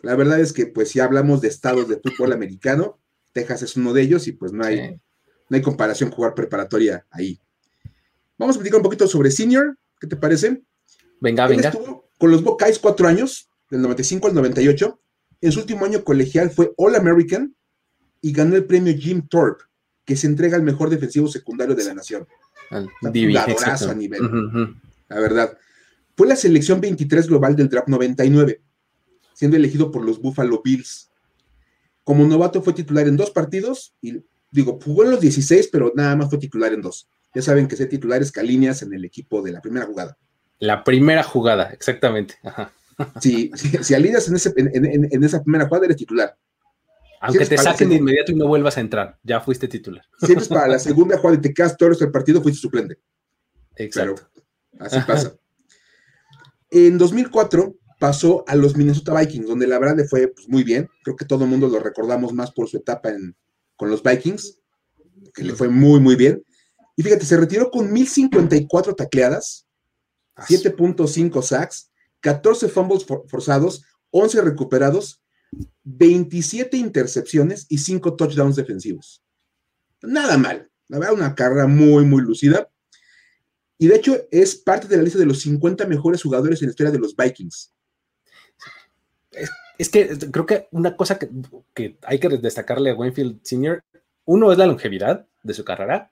La 0.02 0.16
verdad 0.16 0.40
es 0.40 0.54
que, 0.54 0.66
pues, 0.66 0.90
si 0.90 1.00
hablamos 1.00 1.42
de 1.42 1.48
estados 1.48 1.88
de 1.88 2.00
fútbol 2.00 2.34
americano, 2.34 3.00
Texas 3.34 3.62
es 3.62 3.76
uno 3.76 3.94
de 3.94 4.02
ellos 4.02 4.28
y 4.28 4.34
pues 4.34 4.52
no 4.52 4.66
hay, 4.66 5.00
no 5.50 5.56
hay 5.56 5.62
comparación 5.62 6.12
jugar 6.12 6.34
preparatoria 6.34 7.06
ahí. 7.12 7.40
Vamos 8.38 8.56
a 8.56 8.60
platicar 8.60 8.78
un 8.78 8.84
poquito 8.84 9.08
sobre 9.08 9.32
Senior, 9.32 9.78
¿qué 10.00 10.08
te 10.08 10.16
parece? 10.16 10.64
Venga, 11.20 11.48
venga. 11.48 11.70
Estuvo 11.70 12.10
con 12.18 12.32
los 12.32 12.44
Buckeyes 12.44 12.80
cuatro 12.80 13.08
años, 13.08 13.50
del 13.70 13.82
95 13.82 14.28
al 14.28 14.34
98. 14.34 15.00
En 15.42 15.52
su 15.52 15.60
último 15.60 15.86
año 15.86 16.04
colegial 16.04 16.52
fue 16.52 16.74
All 16.78 16.96
American 16.96 17.56
y 18.22 18.32
ganó 18.32 18.56
el 18.56 18.66
premio 18.66 18.96
Jim 18.96 19.28
Thorpe, 19.28 19.64
que 20.06 20.16
se 20.16 20.28
entrega 20.28 20.56
al 20.56 20.64
mejor 20.64 20.90
defensivo 20.90 21.28
secundario 21.28 21.74
de 21.76 21.84
la 21.84 21.94
nación. 21.94 22.28
Un 22.72 23.90
a 23.90 23.94
nivel. 23.94 24.22
La 25.10 25.20
verdad. 25.20 25.58
Fue 26.16 26.28
la 26.28 26.36
selección 26.36 26.82
23 26.82 27.28
global 27.28 27.56
del 27.56 27.70
draft 27.70 27.88
99, 27.88 28.62
siendo 29.34 29.58
elegido 29.58 29.92
por 29.92 30.06
los 30.06 30.22
Buffalo 30.22 30.62
Bills. 30.64 31.10
Como 32.04 32.26
novato 32.26 32.62
fue 32.62 32.74
titular 32.74 33.08
en 33.08 33.18
dos 33.18 33.32
partidos 33.32 33.96
y 34.02 34.24
digo, 34.52 34.80
jugó 34.84 35.04
en 35.04 35.12
los 35.12 35.22
16, 35.22 35.70
pero 35.72 35.92
nada 35.96 36.16
más 36.16 36.30
fue 36.30 36.38
titular 36.38 36.74
en 36.74 36.82
dos. 36.82 37.08
Ya 37.34 37.42
saben 37.42 37.68
que 37.68 37.76
ser 37.76 37.90
titular 37.90 38.22
es 38.22 38.32
Calineas 38.32 38.82
en 38.82 38.94
el 38.94 39.06
equipo 39.06 39.42
de 39.42 39.54
la 39.54 39.62
primera 39.62 39.86
jugada. 39.86 40.18
La 40.60 40.84
primera 40.84 41.24
jugada, 41.24 41.72
exactamente. 41.72 42.36
Si, 43.20 43.50
si, 43.56 43.96
alineas 43.96 44.28
en, 44.28 44.36
ese, 44.36 44.54
en, 44.56 45.24
esa 45.24 45.42
primera 45.42 45.66
jugada, 45.66 45.86
eres 45.86 45.98
titular. 45.98 46.38
Aunque 47.22 47.46
te 47.46 47.58
saquen 47.58 47.90
de 47.90 47.96
inmediato 47.96 48.32
y 48.32 48.36
no 48.36 48.48
vuelvas 48.48 48.78
a 48.78 48.82
entrar, 48.82 49.20
ya 49.22 49.40
fuiste 49.40 49.68
titular. 49.68 50.04
Si 50.20 50.32
eres 50.32 50.48
para 50.48 50.68
la 50.68 50.80
segunda 50.80 51.18
jugada 51.18 51.38
y 51.38 51.42
te 51.42 51.54
quedas 51.54 51.78
todo 51.78 51.92
el 51.92 52.12
partido, 52.12 52.42
fuiste 52.42 52.60
suplente. 52.60 52.98
Exacto. 53.76 54.28
así 54.80 54.98
pasa. 55.06 55.36
En 56.72 56.98
2004 56.98 57.76
pasó 58.00 58.44
a 58.48 58.56
los 58.56 58.76
Minnesota 58.76 59.14
Vikings, 59.20 59.48
donde 59.48 59.68
la 59.68 59.78
verdad 59.78 59.98
le 59.98 60.06
fue 60.06 60.30
pues, 60.30 60.50
muy 60.50 60.64
bien. 60.64 60.90
Creo 61.04 61.16
que 61.16 61.26
todo 61.26 61.44
el 61.44 61.52
mundo 61.52 61.68
lo 61.68 61.80
recordamos 61.80 62.34
más 62.34 62.52
por 62.52 62.68
su 62.68 62.78
etapa 62.78 63.12
con 63.76 63.92
los 63.92 64.02
Vikings, 64.02 64.60
que 65.36 65.44
le 65.44 65.54
fue 65.54 65.70
muy, 65.70 66.00
muy 66.00 66.16
bien. 66.16 66.44
Y 66.96 67.04
fíjate, 67.04 67.26
se 67.26 67.38
retiró 67.38 67.70
con 67.70 67.94
1054 67.94 68.96
tacleadas, 68.96 69.68
7.5 70.38 71.44
sacks, 71.44 71.92
14 72.22 72.68
fumbles 72.68 73.06
forzados, 73.06 73.86
11 74.10 74.42
recuperados 74.42 75.21
27 75.84 76.78
intercepciones 76.78 77.66
y 77.70 77.78
5 77.78 78.16
touchdowns 78.16 78.56
defensivos. 78.56 79.24
Nada 80.02 80.38
mal. 80.38 80.70
La 80.88 81.00
verdad, 81.00 81.14
una 81.16 81.36
carrera 81.36 81.68
muy, 81.68 82.06
muy 82.06 82.22
lucida. 82.22 82.70
Y 83.78 83.88
de 83.88 83.96
hecho, 83.96 84.18
es 84.30 84.56
parte 84.56 84.88
de 84.88 84.98
la 84.98 85.04
lista 85.04 85.18
de 85.18 85.26
los 85.26 85.42
50 85.42 85.86
mejores 85.88 86.22
jugadores 86.22 86.62
en 86.62 86.68
la 86.68 86.72
historia 86.72 86.92
de 86.92 87.00
los 87.00 87.16
Vikings. 87.16 87.74
Es, 89.78 89.90
que 89.90 90.16
creo 90.32 90.46
que 90.46 90.68
una 90.72 90.96
cosa 90.96 91.18
que, 91.18 91.30
que, 91.74 91.98
hay 92.04 92.20
que 92.20 92.30
destacarle 92.30 92.92
a 92.92 92.96
Winfield 92.96 93.40
Sr., 93.44 93.84
uno 94.26 94.52
es 94.52 94.58
la 94.58 94.68
longevidad 94.68 95.26
de 95.42 95.54
su 95.54 95.64
carrera. 95.66 96.12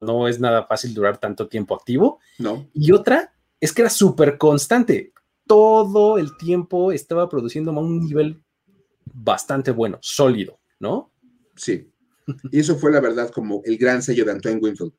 No 0.00 0.26
es 0.26 0.40
nada 0.40 0.66
fácil 0.66 0.94
durar 0.94 1.18
tanto 1.18 1.48
tiempo 1.48 1.74
activo. 1.74 2.18
No. 2.38 2.68
Y 2.74 2.92
otra 2.92 3.32
es 3.60 3.72
que 3.72 3.82
era 3.82 3.90
súper 3.90 4.38
constante. 4.38 5.12
Todo 5.46 6.18
el 6.18 6.36
tiempo 6.36 6.92
estaba 6.92 7.28
produciendo 7.28 7.70
a 7.70 7.78
un 7.78 8.00
nivel 8.00 8.42
bastante 9.14 9.70
bueno, 9.70 9.98
sólido, 10.00 10.60
¿no? 10.80 11.12
Sí. 11.56 11.90
Y 12.50 12.60
eso 12.60 12.76
fue 12.76 12.92
la 12.92 13.00
verdad 13.00 13.30
como 13.30 13.62
el 13.64 13.78
gran 13.78 14.02
sello 14.02 14.24
de 14.24 14.32
Antoine 14.32 14.60
Winfield. 14.60 14.92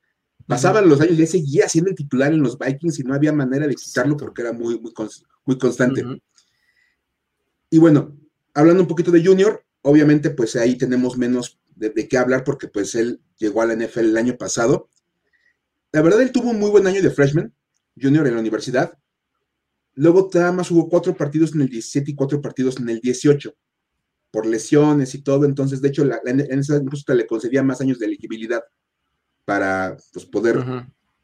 Pasaban 0.48 0.90
los 0.90 1.00
años 1.00 1.18
y 1.18 1.22
él 1.22 1.28
seguía 1.28 1.70
siendo 1.70 1.92
el 1.92 1.96
titular 1.96 2.34
en 2.34 2.42
los 2.42 2.58
Vikings 2.58 3.00
y 3.00 3.04
no 3.04 3.14
había 3.14 3.32
manera 3.32 3.68
de 3.68 3.76
quitarlo 3.76 4.18
porque 4.18 4.42
era 4.42 4.52
muy, 4.52 4.80
muy, 4.80 4.92
muy 5.46 5.58
constante. 5.58 6.04
Y 7.70 7.78
bueno, 7.78 8.18
hablando 8.54 8.82
un 8.82 8.88
poquito 8.88 9.12
de 9.12 9.24
Junior, 9.24 9.64
obviamente 9.84 10.32
pues 10.32 10.56
ahí 10.56 10.76
tenemos 10.76 11.18
menos 11.18 11.60
de, 11.76 12.08
qué 12.08 12.18
hablar 12.18 12.44
porque 12.44 12.68
pues 12.68 12.96
él 12.96 13.22
llegó 13.38 13.62
a 13.62 13.68
la 13.68 13.76
NFL 13.76 14.00
el 14.00 14.18
año 14.18 14.38
pasado. 14.38 14.90
La 15.92 16.02
verdad, 16.02 16.22
él 16.22 16.32
tuvo 16.32 16.50
un 16.50 16.60
muy 16.60 16.70
buen 16.70 16.88
año 16.88 17.02
de 17.02 17.12
freshman, 17.12 17.54
Junior 18.00 18.26
en 18.28 18.34
la 18.34 18.40
universidad. 18.40 18.98
Luego 19.94 20.30
nada 20.34 20.52
más 20.52 20.70
jugó 20.70 20.90
cuatro 20.90 21.16
partidos 21.16 21.54
en 21.54 21.62
el 21.62 21.70
17 21.70 22.12
y 22.12 22.16
cuatro 22.16 22.42
partidos 22.42 22.80
en 22.80 22.90
el 22.90 23.00
18 23.00 23.56
por 24.32 24.46
lesiones 24.46 25.16
y 25.16 25.22
todo, 25.22 25.46
entonces 25.46 25.82
de 25.82 25.90
hecho 25.90 26.04
en 26.04 26.60
esa 26.60 26.78
incluso 26.78 27.14
le 27.14 27.26
concedía 27.26 27.64
más 27.64 27.82
años 27.82 28.00
de 28.00 28.06
elegibilidad 28.06 28.62
para 29.46 29.98
pues, 30.14 30.26
poder 30.26 30.64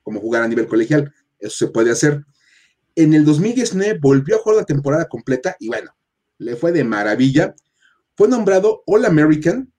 como 0.01 0.19
jugar 0.19 0.43
a 0.43 0.47
nivel 0.47 0.67
colegial, 0.67 1.13
eso 1.39 1.65
se 1.65 1.71
puede 1.71 1.91
hacer. 1.91 2.25
En 2.95 3.13
el 3.13 3.25
2019 3.25 3.99
volvió 3.99 4.35
a 4.35 4.39
jugar 4.39 4.57
la 4.57 4.65
temporada 4.65 5.07
completa 5.07 5.55
y 5.59 5.67
bueno, 5.67 5.91
le 6.37 6.55
fue 6.55 6.71
de 6.71 6.83
maravilla. 6.83 7.55
Fue 8.15 8.27
nombrado 8.27 8.83
All 8.85 9.05
American 9.05 9.71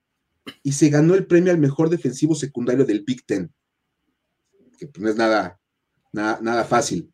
y 0.63 0.73
se 0.73 0.91
ganó 0.91 1.15
el 1.15 1.27
premio 1.27 1.53
al 1.53 1.59
mejor 1.59 1.91
defensivo 1.91 2.35
secundario 2.35 2.85
del 2.85 3.03
Big 3.05 3.25
Ten, 3.25 3.53
que 4.79 4.87
pues, 4.87 5.03
no 5.03 5.09
es 5.09 5.17
nada, 5.17 5.59
nada, 6.13 6.39
nada 6.43 6.65
fácil. 6.65 7.13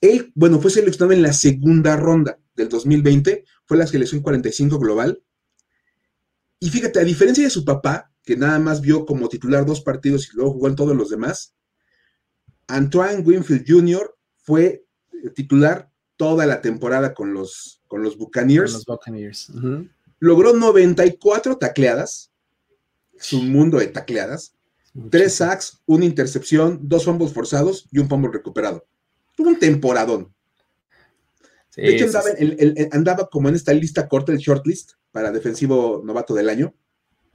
Él, 0.00 0.32
bueno, 0.34 0.60
fue 0.60 0.70
seleccionado 0.70 1.12
en 1.12 1.22
la 1.22 1.32
segunda 1.32 1.96
ronda 1.96 2.38
del 2.54 2.68
2020, 2.68 3.44
fue 3.66 3.76
la 3.76 3.86
selección 3.86 4.22
45 4.22 4.78
global, 4.78 5.22
y 6.60 6.68
fíjate, 6.68 7.00
a 7.00 7.04
diferencia 7.04 7.42
de 7.42 7.50
su 7.50 7.64
papá, 7.64 8.12
que 8.22 8.36
nada 8.36 8.58
más 8.58 8.82
vio 8.82 9.06
como 9.06 9.28
titular 9.28 9.64
dos 9.64 9.80
partidos 9.80 10.28
y 10.28 10.36
luego 10.36 10.52
jugó 10.52 10.68
en 10.68 10.76
todos 10.76 10.94
los 10.94 11.08
demás, 11.08 11.54
Antoine 12.68 13.22
Winfield 13.22 13.64
Jr. 13.66 14.14
fue 14.36 14.84
titular 15.34 15.90
toda 16.16 16.44
la 16.44 16.60
temporada 16.60 17.14
con 17.14 17.32
los, 17.32 17.80
con 17.88 18.02
los 18.02 18.18
Buccaneers. 18.18 18.74
los 18.74 18.84
Buccaneers. 18.84 19.50
Logró 20.18 20.52
94 20.52 21.56
tacleadas, 21.56 22.30
es 23.18 23.32
un 23.32 23.50
mundo 23.50 23.78
de 23.78 23.86
tacleadas, 23.86 24.54
tres 25.10 25.36
sacks, 25.36 25.80
una 25.86 26.04
intercepción, 26.04 26.78
dos 26.82 27.06
fumbles 27.06 27.32
forzados 27.32 27.88
y 27.90 28.00
un 28.00 28.08
fumble 28.08 28.30
recuperado. 28.30 28.86
Tuvo 29.34 29.48
un 29.48 29.58
temporadón. 29.58 30.34
de 31.74 31.96
hecho, 31.96 32.06
andaba, 32.92 33.28
como 33.30 33.48
en 33.48 33.54
esta 33.54 33.72
lista 33.72 34.06
corta, 34.08 34.32
el 34.32 34.38
shortlist, 34.38 34.92
para 35.12 35.32
defensivo 35.32 36.02
novato 36.04 36.34
del 36.34 36.48
año. 36.48 36.74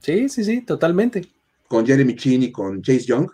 Sí, 0.00 0.28
sí, 0.28 0.44
sí, 0.44 0.62
totalmente. 0.62 1.26
Con 1.68 1.86
Jeremy 1.86 2.14
Chin 2.16 2.42
y 2.44 2.52
con 2.52 2.82
Chase 2.82 3.06
Young. 3.06 3.30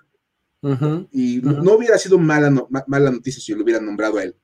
y 1.11 1.41
no 1.43 1.75
hubiera 1.75 1.99
sido 1.99 2.19
mala, 2.19 2.53
mala 2.87 3.11
noticia 3.11 3.43
si 3.43 3.55
lo 3.55 3.63
hubieran 3.63 3.85
nombrado 3.85 4.19
a 4.19 4.25
él. 4.25 4.37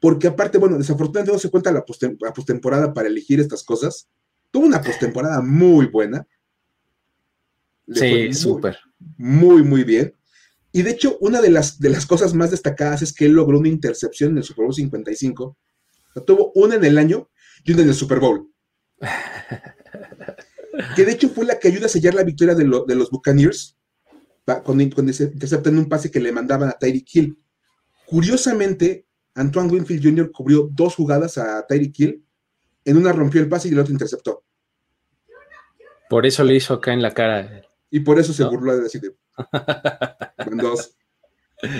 Porque 0.00 0.26
aparte, 0.26 0.58
bueno, 0.58 0.76
desafortunadamente 0.76 1.32
no 1.32 1.38
se 1.38 1.50
cuenta 1.50 1.72
la, 1.72 1.84
postemporada 1.84 2.92
para 2.92 3.08
elegir 3.08 3.40
estas 3.40 3.62
cosas. 3.62 4.08
Tuvo 4.50 4.66
una 4.66 4.82
postemporada 4.82 5.40
muy 5.40 5.86
buena. 5.86 6.26
sí, 7.88 8.32
súper. 8.34 8.78
Muy, 9.16 9.62
muy 9.62 9.84
bien. 9.84 10.14
Y 10.72 10.82
de 10.82 10.90
hecho, 10.90 11.16
una 11.20 11.40
de 11.40 11.50
las, 11.50 11.78
de 11.78 11.88
las 11.88 12.04
cosas 12.04 12.34
más 12.34 12.50
destacadas 12.50 13.00
es 13.00 13.12
que 13.12 13.26
él 13.26 13.32
logró 13.32 13.58
una 13.58 13.68
intercepción 13.68 14.32
en 14.32 14.38
el 14.38 14.44
Super 14.44 14.64
Bowl 14.64 14.74
55. 14.74 15.56
tuvo 16.26 16.52
una 16.54 16.74
en 16.74 16.84
el 16.84 16.98
año 16.98 17.30
y 17.64 17.72
una 17.72 17.82
en 17.82 17.88
el 17.88 17.94
Super 17.94 18.18
Bowl 18.18 18.50
que 20.96 21.04
de 21.04 21.12
hecho 21.12 21.28
fue 21.28 21.44
la 21.44 21.58
que 21.58 21.68
ayuda 21.68 21.86
a 21.86 21.90
sellar 21.90 22.14
la 22.14 22.24
victoria 22.24 22.54
de, 22.54 22.64
los 22.64 23.10
Buccaneers 23.10 23.76
cuando, 24.44 24.82
interceptan 24.82 25.78
un 25.78 25.88
pase 25.88 26.10
que 26.10 26.20
le 26.20 26.32
mandaban 26.32 26.68
a 26.68 26.72
Tyreek 26.72 27.06
Hill. 27.14 27.38
Curiosamente, 28.06 29.06
Antoine 29.34 29.70
Winfield 29.70 30.04
Jr. 30.04 30.30
cubrió 30.30 30.68
dos 30.70 30.94
jugadas 30.94 31.38
a 31.38 31.66
Tyreek 31.66 31.98
Hill. 31.98 32.24
En 32.84 32.98
una 32.98 33.12
rompió 33.12 33.40
el 33.40 33.48
pase 33.48 33.68
y 33.68 33.72
el 33.72 33.78
otro 33.78 33.92
interceptó. 33.92 34.44
Por 36.10 36.26
eso 36.26 36.44
le 36.44 36.54
hizo 36.54 36.74
acá 36.74 36.92
en 36.92 37.00
la 37.00 37.14
cara. 37.14 37.62
Y 37.90 38.00
por 38.00 38.18
eso 38.18 38.32
se 38.32 38.44
burló 38.44 38.76
de 38.76 38.82
decir, 38.82 39.16
dos. 40.62 40.96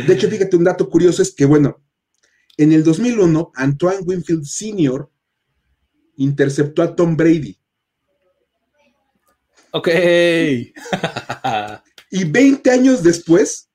De 0.07 0.15
hecho, 0.15 0.31
fíjate, 0.31 0.57
un 0.57 0.65
dato 0.65 0.89
curioso 0.89 1.21
es 1.21 1.35
que, 1.35 1.45
bueno, 1.45 1.83
en 2.57 2.73
el 2.73 2.85
2001, 2.85 3.53
Antoine 3.55 4.01
Winfield 4.01 4.45
Sr. 4.45 5.11
interceptó 6.17 6.83
a 6.83 6.95
Tom 6.95 7.17
Brady. 7.17 7.59
Ok. 9.73 9.89
y 12.11 12.25
20 12.25 12.71
años 12.71 13.03
después, 13.03 13.69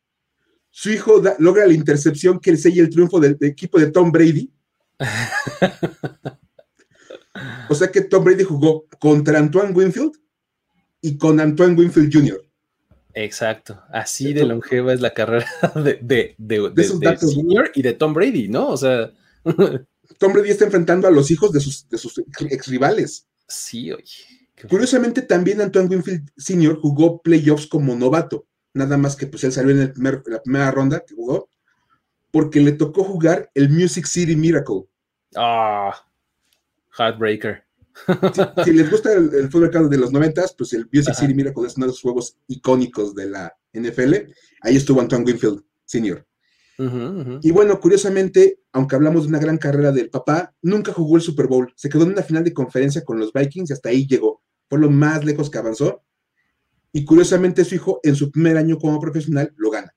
su 0.70 0.90
hijo 0.90 1.22
logra 1.40 1.68
la 1.68 1.74
intercepción 1.74 2.40
que 2.40 2.56
sella 2.56 2.82
el 2.82 2.90
triunfo 2.90 3.20
del, 3.20 3.38
equipo 3.42 3.80
de 3.80 3.92
Tom 3.92 4.12
Brady. 4.12 4.52
o 7.70 7.76
sea 7.76 7.92
que 7.92 8.02
Tom 8.02 8.24
Brady 8.24 8.44
jugó 8.44 8.86
contra 9.00 9.40
Antoine 9.40 9.74
Winfield 9.74 10.14
y 11.02 11.18
con 11.18 11.40
Antoine 11.40 11.76
Winfield 11.76 12.14
Jr. 12.14 12.46
Exacto, 13.14 13.82
así 13.92 14.34
de 14.34 14.46
longeva 14.46 14.94
es 14.94 15.02
la 15.02 15.14
carrera 15.14 15.48
de, 15.76 16.36
de, 16.38 16.38
de, 16.38 17.18
Senior 17.18 17.72
y 17.74 17.82
de 17.82 17.94
Tom 17.94 18.14
Brady, 18.14 18.48
¿no? 18.48 18.70
O 18.70 18.78
sea. 18.78 19.12
Tom 20.18 20.34
Brady 20.34 20.50
está 20.50 20.66
enfrentando 20.66 21.08
a 21.08 21.12
los 21.12 21.32
hijos 21.32 21.52
de 21.52 21.60
sus, 21.60 21.88
de 21.88 21.98
sus 21.98 22.22
ex 22.50 22.68
rivales. 22.68 23.28
Sí, 23.48 23.92
oye. 23.92 24.40
Curiosamente, 24.68 25.22
también 25.22 25.62
Antoine 25.62 25.88
Winfield 25.88 26.30
Sr. 26.36 26.78
jugó 26.82 27.22
playoffs 27.22 27.68
como 27.68 27.96
novato, 27.96 28.46
nada 28.74 28.98
más 28.98 29.16
que 29.16 29.28
pues 29.28 29.44
él 29.46 29.54
salió 29.54 29.72
en, 29.72 29.94
la 29.96 30.42
primera 30.42 30.72
ronda 30.72 31.04
que 31.06 31.16
jugó, 31.16 31.50
porque 32.32 32.60
le 32.60 32.74
tocó 32.74 33.04
jugar 33.04 33.50
el 33.54 33.70
Music 33.70 34.06
City 34.06 34.36
Miracle. 34.36 34.84
Ah, 35.36 35.96
Heartbreaker. 36.98 37.64
Si, 38.64 38.72
les 38.74 38.90
gusta 38.90 39.14
el, 39.14 39.50
fútbol 39.50 39.90
de 39.90 39.98
los 39.98 40.12
noventas, 40.12 40.54
pues 40.58 40.74
el 40.74 40.90
Music 40.92 41.14
City 41.14 41.34
Miracle 41.34 41.68
es 41.68 41.78
uno 41.78 41.86
de 41.86 41.92
los 41.92 42.02
juegos 42.02 42.38
icónicos 42.48 43.16
de 43.16 43.30
la 43.30 43.58
NFL. 43.74 44.16
Ahí 44.62 44.76
estuvo 44.76 45.02
Antoine 45.02 45.26
Winfield 45.26 45.64
Sr. 45.86 46.26
Y 47.42 47.52
bueno, 47.52 47.78
curiosamente, 47.82 48.62
aunque 48.72 48.96
hablamos 48.96 49.24
de 49.24 49.30
una 49.30 49.40
gran 49.40 49.58
carrera 49.58 49.92
del 49.92 50.10
papá, 50.10 50.54
nunca 50.62 50.94
jugó 50.94 51.18
el 51.18 51.22
Super 51.22 51.48
Bowl. 51.48 51.74
Se 51.76 51.90
quedó 51.90 52.04
en 52.04 52.12
una 52.12 52.24
final 52.24 52.46
de 52.46 52.54
conferencia 52.54 53.04
con 53.04 53.20
los 53.20 53.34
Vikings 53.34 53.70
y 53.70 53.74
hasta 53.74 53.90
ahí 53.90 54.08
llegó. 54.08 54.42
Fue 54.70 54.80
lo 54.80 54.90
más 54.90 55.26
lejos 55.26 55.50
que 55.50 55.58
avanzó. 55.58 56.04
Y 56.94 57.04
curiosamente 57.04 57.66
su 57.66 57.76
hijo 57.76 58.00
en 58.02 58.16
su 58.16 58.32
primer 58.32 58.56
año 58.56 58.78
como 58.78 59.00
profesional 59.00 59.54
lo 59.58 59.70
gana. 59.72 59.94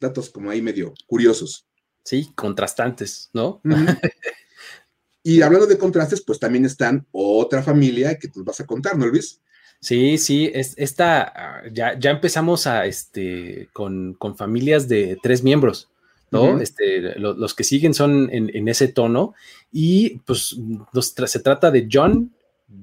Datos 0.00 0.28
como 0.28 0.50
ahí 0.50 0.60
medio 0.60 0.92
curiosos. 1.06 1.68
Sí, 2.04 2.32
contrastantes, 2.34 3.30
¿no? 3.32 3.60
y 5.22 5.40
hablando 5.42 5.68
de 5.68 5.78
contrastes, 5.78 6.22
pues 6.22 6.40
también 6.40 6.64
están 6.64 7.06
otra 7.12 7.62
familia 7.62 8.18
que 8.18 8.28
nos 8.34 8.44
vas 8.44 8.58
a 8.60 8.66
contar, 8.66 8.98
¿no, 8.98 9.06
Luis? 9.06 9.40
Sí, 9.80 10.18
sí, 10.18 10.50
es, 10.52 10.74
esta, 10.76 11.22
ah, 11.22 11.62
ya, 11.72 11.98
ya 11.98 12.10
empezamos 12.10 12.66
a, 12.66 12.84
este, 12.84 13.70
con, 13.72 14.16
familias 14.36 14.88
de 14.88 15.18
tres 15.22 15.42
miembros, 15.42 15.88
¿no? 16.30 16.60
este, 16.60 17.18
los 17.18 17.54
que 17.54 17.64
siguen 17.64 17.94
son 17.94 18.28
en, 18.30 18.68
ese 18.68 18.88
tono 18.88 19.34
y 19.72 20.18
pues 20.18 20.56
se 20.92 21.40
trata 21.40 21.70
de 21.70 21.88
John, 21.90 22.32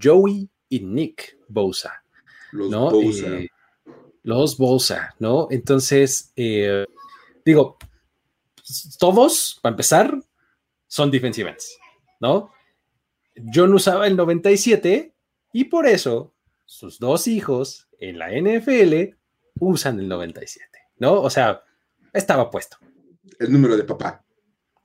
Joey 0.02 0.50
y 0.70 0.80
Nick 0.80 1.38
Bosa, 1.48 2.04
los 2.52 2.70
¿no? 2.70 2.89
Bosa. 2.89 3.28
Eh, 3.28 3.50
los 4.24 4.58
Bosa, 4.58 5.16
¿no? 5.20 5.48
Entonces, 5.52 6.34
eh, 6.36 6.86
digo, 7.45 7.78
todos, 9.00 9.60
para 9.62 9.74
empezar, 9.74 10.20
son 10.88 11.12
defensive 11.12 11.56
¿no? 12.20 12.52
John 13.54 13.74
usaba 13.74 14.08
el 14.08 14.18
97 14.18 15.14
y 15.54 15.64
por 15.66 15.86
eso 15.86 16.34
sus 16.68 16.99
dos 16.99 17.28
hijos 17.28 17.88
en 17.97 18.20
la 18.20 18.30
NFL 18.30 19.15
usan 19.59 19.99
el 19.99 20.07
97, 20.07 20.68
¿no? 20.99 21.13
O 21.22 21.30
sea, 21.30 21.63
estaba 22.13 22.51
puesto. 22.51 22.78
El 23.39 23.51
número 23.51 23.76
de 23.78 23.84
papá. 23.84 24.24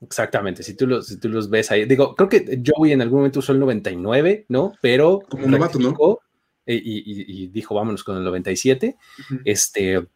Exactamente, 0.01 0.62
si 0.62 0.74
tú, 0.74 0.87
los, 0.87 1.09
si 1.09 1.18
tú 1.18 1.28
los 1.28 1.51
ves 1.51 1.70
ahí. 1.70 1.85
Digo, 1.85 2.14
creo 2.14 2.28
que 2.28 2.62
Joey 2.64 2.93
en 2.93 3.03
algún 3.03 3.18
momento 3.18 3.41
usó 3.41 3.53
el 3.53 3.61
99, 3.61 4.47
¿no? 4.49 4.72
Pero. 4.80 5.20
Como 5.28 5.47
novato, 5.47 5.78
¿no? 5.78 6.18
Y, 6.66 7.49
dijo, 7.49 7.74
vámonos 7.74 8.03
con 8.05 8.16
el 8.16 8.24
97. 8.24 8.97
Este. 9.45 10.07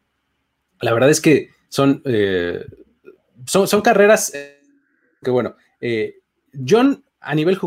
La 0.81 0.93
verdad 0.93 1.09
es 1.09 1.21
que 1.21 1.49
son. 1.69 2.01
Eh, 2.05 2.65
son, 3.45 3.67
son, 3.67 3.81
carreras 3.81 4.33
eh, 4.33 4.61
que, 5.21 5.31
bueno, 5.31 5.55
eh, 5.79 6.15
John 6.67 7.05
a 7.19 7.35
nivel 7.35 7.57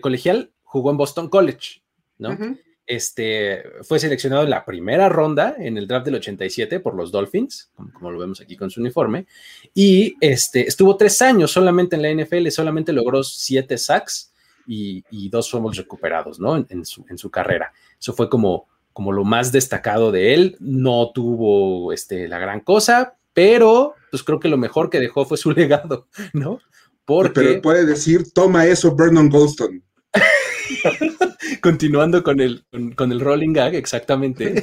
colegial 0.00 0.52
jugó 0.62 0.90
en 0.90 0.96
Boston 0.96 1.28
College, 1.28 1.82
¿no? 2.18 2.36
Este, 2.90 3.62
fue 3.84 4.00
seleccionado 4.00 4.42
en 4.42 4.50
la 4.50 4.64
primera 4.64 5.08
ronda 5.08 5.54
en 5.56 5.78
el 5.78 5.86
draft 5.86 6.06
del 6.06 6.16
87 6.16 6.80
por 6.80 6.96
los 6.96 7.12
Dolphins, 7.12 7.70
como, 7.92 8.10
lo 8.10 8.18
vemos 8.18 8.40
aquí 8.40 8.56
con 8.56 8.68
su 8.68 8.80
uniforme, 8.80 9.26
y 9.72 10.16
este, 10.20 10.66
estuvo 10.66 10.96
tres 10.96 11.22
años 11.22 11.52
solamente 11.52 11.94
en 11.94 12.02
la 12.02 12.12
NFL, 12.12 12.48
solamente 12.48 12.92
logró 12.92 13.22
siete 13.22 13.78
sacks 13.78 14.32
y, 14.66 15.28
dos 15.28 15.48
fumbles 15.48 15.76
recuperados, 15.78 16.40
¿no? 16.40 16.56
En, 16.56 16.84
su, 16.84 17.30
carrera. 17.30 17.72
Eso 17.98 18.12
fue 18.12 18.28
como, 18.28 18.66
como 18.92 19.12
lo 19.12 19.22
más 19.22 19.52
destacado 19.52 20.10
de 20.10 20.34
él. 20.34 20.56
No 20.58 21.12
tuvo 21.12 21.92
este, 21.92 22.26
la 22.26 22.40
gran 22.40 22.58
cosa, 22.58 23.16
pero 23.32 23.94
pues 24.10 24.24
creo 24.24 24.40
que 24.40 24.48
lo 24.48 24.58
mejor 24.58 24.90
que 24.90 24.98
dejó 24.98 25.24
fue 25.24 25.38
su 25.38 25.50
legado, 25.52 26.08
¿no? 26.32 26.58
Porque... 27.04 27.40
Pero 27.40 27.62
puede 27.62 27.86
decir, 27.86 28.32
toma 28.32 28.66
eso, 28.66 28.96
Vernon 28.96 29.28
Goldstone. 29.28 29.82
Continuando 31.60 32.22
con 32.22 32.40
el, 32.40 32.64
con, 32.96 33.12
el 33.12 33.20
rolling 33.20 33.52
gag, 33.52 33.74
exactamente. 33.74 34.62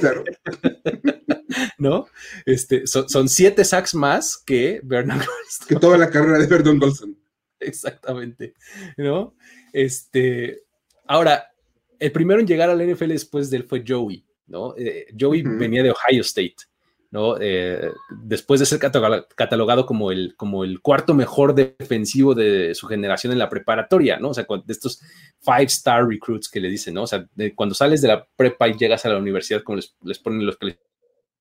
¿No? 1.78 2.08
Este, 2.44 2.86
son, 2.86 3.28
siete 3.28 3.64
sacks 3.64 3.94
más 3.94 4.36
que 4.36 4.80
Vernon 4.82 5.20
Que 5.68 5.76
toda 5.76 5.96
la 5.96 6.10
carrera 6.10 6.38
de 6.38 6.46
Vernon 6.46 6.78
Golston. 6.78 7.16
Exactamente. 7.60 8.54
¿No? 8.96 9.34
Este, 9.72 10.62
ahora, 11.06 11.50
el 11.98 12.12
primero 12.12 12.40
en 12.40 12.46
llegar 12.46 12.70
a 12.70 12.74
la 12.74 12.84
NFL 12.84 13.08
después 13.08 13.50
de 13.50 13.58
él 13.58 13.64
fue 13.64 13.84
Joey, 13.86 14.24
¿no? 14.46 14.74
Eh, 14.76 15.06
Joey 15.18 15.42
venía 15.42 15.82
de 15.82 15.90
Ohio 15.90 16.22
State. 16.22 16.67
¿No? 17.10 17.36
Eh, 17.40 17.90
después 18.10 18.60
de 18.60 18.66
ser 18.66 18.78
catalogado 18.78 19.86
como 19.86 20.12
el, 20.12 20.34
como 20.36 20.64
el 20.64 20.80
cuarto 20.80 21.14
mejor 21.14 21.54
defensivo 21.54 22.34
de 22.34 22.74
su 22.74 22.86
generación 22.86 23.32
en 23.32 23.38
la 23.38 23.48
preparatoria, 23.48 24.18
¿no? 24.18 24.30
O 24.30 24.34
sea, 24.34 24.46
de 24.46 24.72
estos 24.72 25.00
five 25.40 25.64
star 25.64 26.06
recruits 26.06 26.48
que 26.48 26.60
le 26.60 26.68
dicen, 26.68 26.94
¿no? 26.94 27.04
O 27.04 27.06
sea, 27.06 27.26
cuando 27.54 27.74
sales 27.74 28.02
de 28.02 28.08
la 28.08 28.26
prepa 28.36 28.68
y 28.68 28.76
llegas 28.76 29.06
a 29.06 29.08
la 29.08 29.18
universidad, 29.18 29.62
como 29.62 29.80
les, 30.02 30.18
ponen 30.18 30.44
los 30.44 30.58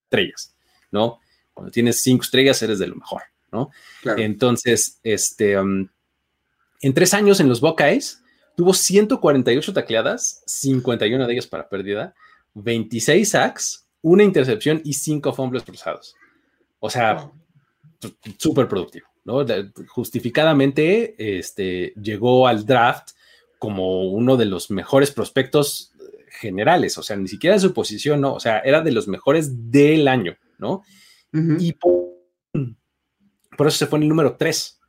estrellas, 0.06 0.56
¿no? 0.92 1.20
Cuando 1.54 1.72
tienes 1.72 2.02
cinco 2.02 2.24
estrellas, 2.24 2.62
eres 2.62 2.80
de 2.80 2.88
lo 2.88 2.96
mejor, 2.96 3.24
¿no? 3.52 3.70
Entonces, 4.18 5.00
este, 5.04 5.60
um, 5.60 5.90
en 6.82 6.94
tres 6.94 7.14
años 7.14 7.40
en 7.40 7.50
los 7.50 7.60
Buckeyes, 7.60 8.22
tuvo 8.56 8.74
148 8.74 9.74
tacleadas, 9.74 10.44
51 10.46 11.28
de 11.28 11.34
ellas 11.34 11.48
para 11.48 11.68
pérdida, 11.68 12.14
26 12.54 13.30
sacks, 13.30 13.87
una 14.02 14.24
intercepción 14.24 14.82
y 14.84 14.94
cinco 14.94 15.34
fumbles 15.34 15.64
cruzados. 15.64 16.16
O 16.80 16.90
sea, 16.90 17.32
súper 18.38 18.68
productivo, 18.68 19.08
¿no? 19.26 19.46
Justificadamente 19.88 21.40
este, 21.40 21.94
llegó 22.02 22.48
al 22.48 22.66
draft 22.66 23.12
como 23.60 24.10
uno 24.10 24.38
de 24.38 24.46
los 24.46 24.70
mejores 24.70 25.12
prospectos 25.12 25.94
generales, 26.30 26.98
o 26.98 27.04
sea, 27.04 27.16
ni 27.16 27.28
siquiera 27.28 27.56
en 27.56 27.62
su 27.62 27.74
posición, 27.74 28.22
¿no? 28.22 28.36
O 28.36 28.40
sea, 28.40 28.60
era 28.60 28.82
de 28.82 28.92
los 28.92 29.08
mejores 29.08 29.72
del 29.72 30.08
año, 30.08 30.38
¿no? 30.60 30.84
Y 31.60 31.74
por, 31.74 32.08
eso 33.60 33.78
se 33.78 33.88
fue 33.88 34.00
en 34.00 34.04
el 34.04 34.10
número 34.10 34.38
3 34.38 34.80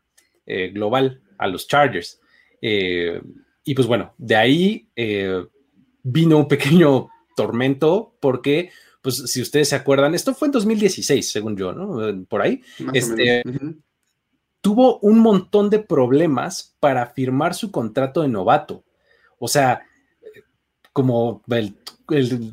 eh, 0.46 0.68
global 0.68 1.20
a 1.36 1.46
los 1.46 1.66
Chargers. 1.66 2.20
Eh, 2.62 3.20
y 3.64 3.74
pues 3.74 3.86
bueno, 3.86 4.14
de 4.16 4.36
ahí 4.36 4.88
eh, 4.96 5.44
vino 6.02 6.38
un 6.38 6.48
pequeño 6.48 7.08
tormento 7.36 8.16
porque 8.20 8.70
pues 9.00 9.16
si 9.30 9.40
ustedes 9.40 9.68
se 9.68 9.76
acuerdan, 9.76 10.14
esto 10.14 10.34
fue 10.34 10.48
en 10.48 10.52
2016, 10.52 11.30
según 11.30 11.56
yo, 11.56 11.72
¿no? 11.72 12.24
Por 12.26 12.42
ahí. 12.42 12.62
este, 12.92 13.42
Tuvo 14.60 14.98
un 15.00 15.20
montón 15.20 15.70
de 15.70 15.78
problemas 15.78 16.76
para 16.80 17.06
firmar 17.06 17.54
su 17.54 17.70
contrato 17.70 18.22
de 18.22 18.28
novato. 18.28 18.84
O 19.38 19.46
sea, 19.46 19.82
como 20.92 21.42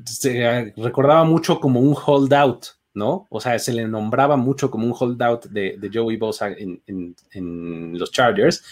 se 0.06 0.74
recordaba 0.78 1.24
mucho 1.24 1.60
como 1.60 1.80
un 1.80 1.96
holdout, 1.96 2.66
¿no? 2.94 3.26
O 3.30 3.42
sea, 3.42 3.58
se 3.58 3.74
le 3.74 3.88
nombraba 3.88 4.38
mucho 4.38 4.70
como 4.70 4.86
un 4.86 4.94
holdout 4.98 5.46
de, 5.48 5.78
de 5.80 5.90
Joey 5.92 6.18
Bosa 6.18 6.50
en, 6.50 7.96
los 7.98 8.12
Chargers. 8.12 8.64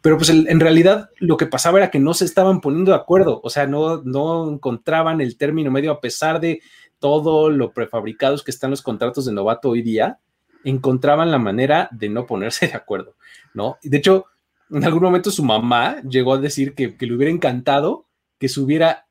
Pero 0.00 0.16
pues 0.16 0.30
en 0.30 0.60
realidad 0.60 1.10
lo 1.18 1.36
que 1.36 1.46
pasaba 1.46 1.78
era 1.78 1.90
que 1.90 1.98
no 1.98 2.14
se 2.14 2.24
estaban 2.24 2.60
poniendo 2.60 2.92
de 2.92 2.98
acuerdo, 2.98 3.40
o 3.42 3.50
sea, 3.50 3.66
no, 3.66 4.02
no 4.04 4.48
encontraban 4.48 5.20
el 5.20 5.36
término 5.36 5.72
medio 5.72 5.90
a 5.90 6.00
pesar 6.00 6.38
de 6.38 6.60
todo 6.98 7.50
lo 7.50 7.72
prefabricados 7.72 8.42
que 8.42 8.50
están 8.50 8.70
los 8.70 8.82
contratos 8.82 9.26
de 9.26 9.32
novato 9.32 9.70
hoy 9.70 9.82
día, 9.82 10.20
encontraban 10.64 11.30
la 11.30 11.38
manera 11.38 11.88
de 11.92 12.08
no 12.08 12.26
ponerse 12.26 12.66
de 12.68 12.74
acuerdo, 12.74 13.14
¿no? 13.54 13.78
De 13.82 13.96
hecho, 13.96 14.26
en 14.70 14.84
algún 14.84 15.02
momento 15.02 15.30
su 15.30 15.44
mamá 15.44 16.00
llegó 16.02 16.34
a 16.34 16.38
decir 16.38 16.74
que, 16.74 16.96
le 16.98 17.14
hubiera 17.14 17.32
encantado 17.32 18.06
que 18.38 18.48
se 18.48 18.60
hubiera 18.60 19.06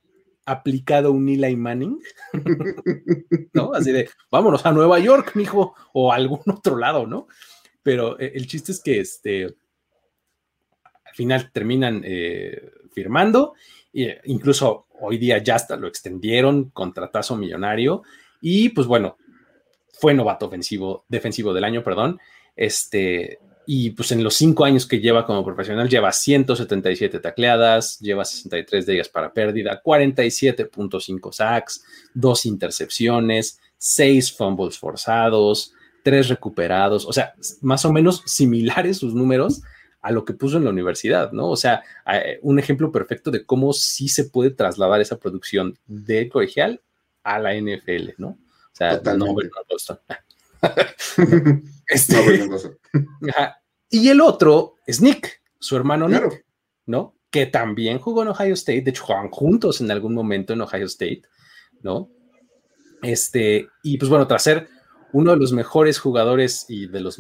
aplicado 0.46 1.12
un 1.12 1.28
Eli 1.28 1.56
Manning, 1.56 2.00
¿no? 3.54 3.74
Así 3.74 3.92
de, 3.92 4.10
vámonos 4.30 4.66
a 4.66 4.72
Nueva 4.72 5.00
York, 5.00 5.32
mijo, 5.36 5.74
o 5.94 6.12
a 6.12 6.16
algún 6.16 6.42
otro 6.48 6.78
lado, 6.78 7.08
¿no? 7.08 7.28
Pero 7.82 8.20
eh, 8.20 8.34
el 8.36 8.48
chiste 8.48 8.72
es 8.72 8.82
que 8.82 9.00
este, 9.00 9.46
al 9.46 11.16
final 11.16 11.52
terminan 11.52 12.02
eh, 12.04 12.72
firmando, 12.92 13.54
e 13.94 14.22
incluso 14.26 14.85
hoy 15.02 15.18
día 15.18 15.38
ya 15.40 15.56
hasta 15.56 15.76
lo 15.76 15.88
extendieron, 15.88 16.70
contratazo 16.72 17.36
millonario, 17.36 18.04
y 18.42 18.70
pues 18.70 18.88
bueno, 18.88 19.18
fue 19.94 20.14
novato 20.14 20.48
ofensivo, 20.48 21.06
defensivo 21.08 21.54
del 21.54 21.64
año, 21.64 21.84
perdón, 21.84 22.20
este, 22.56 23.40
y 23.66 23.92
pues 23.92 24.12
en 24.12 24.24
los 24.24 24.36
cinco 24.36 24.66
años 24.66 24.86
que 24.86 25.00
lleva 25.00 25.26
como 25.26 25.44
profesional, 25.44 25.90
lleva 25.90 26.12
177 26.12 27.20
tacleadas, 27.20 28.00
lleva 28.00 28.26
63 28.26 28.86
de 28.86 28.94
ellas 28.94 29.10
para 29.10 29.34
pérdida, 29.34 29.82
47.5 29.84 31.32
sacks, 31.32 31.84
dos 32.14 32.46
intercepciones, 32.46 33.60
seis 33.78 34.32
fumbles 34.32 34.78
forzados, 34.78 35.74
tres 36.04 36.30
recuperados, 36.30 37.06
o 37.06 37.14
sea, 37.14 37.34
más 37.62 37.84
o 37.86 37.92
menos 37.92 38.22
similares 38.26 38.98
sus 38.98 39.16
números 39.16 39.62
a 40.06 40.12
lo 40.12 40.24
que 40.24 40.34
puso 40.34 40.58
en 40.58 40.66
la 40.66 40.70
universidad, 40.70 41.32
¿no? 41.32 41.50
O 41.50 41.56
sea, 41.56 41.82
un 42.44 42.60
ejemplo 42.60 42.92
perfecto 42.92 43.32
de 43.32 43.44
cómo 43.44 43.74
sí 43.74 44.08
se 44.08 44.26
puede 44.26 44.52
trasladar 44.52 45.02
esa 45.02 45.18
producción 45.18 45.80
de 45.88 46.30
colegial 46.30 46.80
a 47.24 47.40
la 47.40 47.56
NFL, 47.56 48.12
¿no? 48.20 48.28
O 48.28 48.38
sea, 48.72 49.02
no, 49.18 49.36
Este, 51.88 52.50
y 53.90 54.10
el 54.10 54.22
otro 54.22 54.76
es 54.86 55.02
Nick, 55.02 55.42
su 55.58 55.76
hermano 55.76 56.08
Nick, 56.08 56.46
¿no? 56.86 57.16
Que 57.32 57.48
también 57.48 57.98
jugó 57.98 58.22
en 58.22 58.28
Ohio 58.28 58.54
State, 58.54 58.84
de 58.84 58.92
hecho 58.92 59.06
jugaban 59.06 59.32
juntos 59.32 59.82
en 59.82 59.90
algún 59.90 60.14
momento 60.14 60.54
en 60.54 60.62
Ohio 60.62 60.86
State, 60.86 61.24
¿no? 61.82 62.12
Este, 63.02 63.70
y 63.82 63.98
pues 63.98 64.08
bueno, 64.08 64.28
tras 64.28 64.44
ser 64.44 64.68
uno 65.14 65.32
de 65.32 65.38
los 65.38 65.52
mejores 65.52 65.98
jugadores 65.98 66.68
y 66.70 66.86
de 66.86 67.00
los 67.00 67.18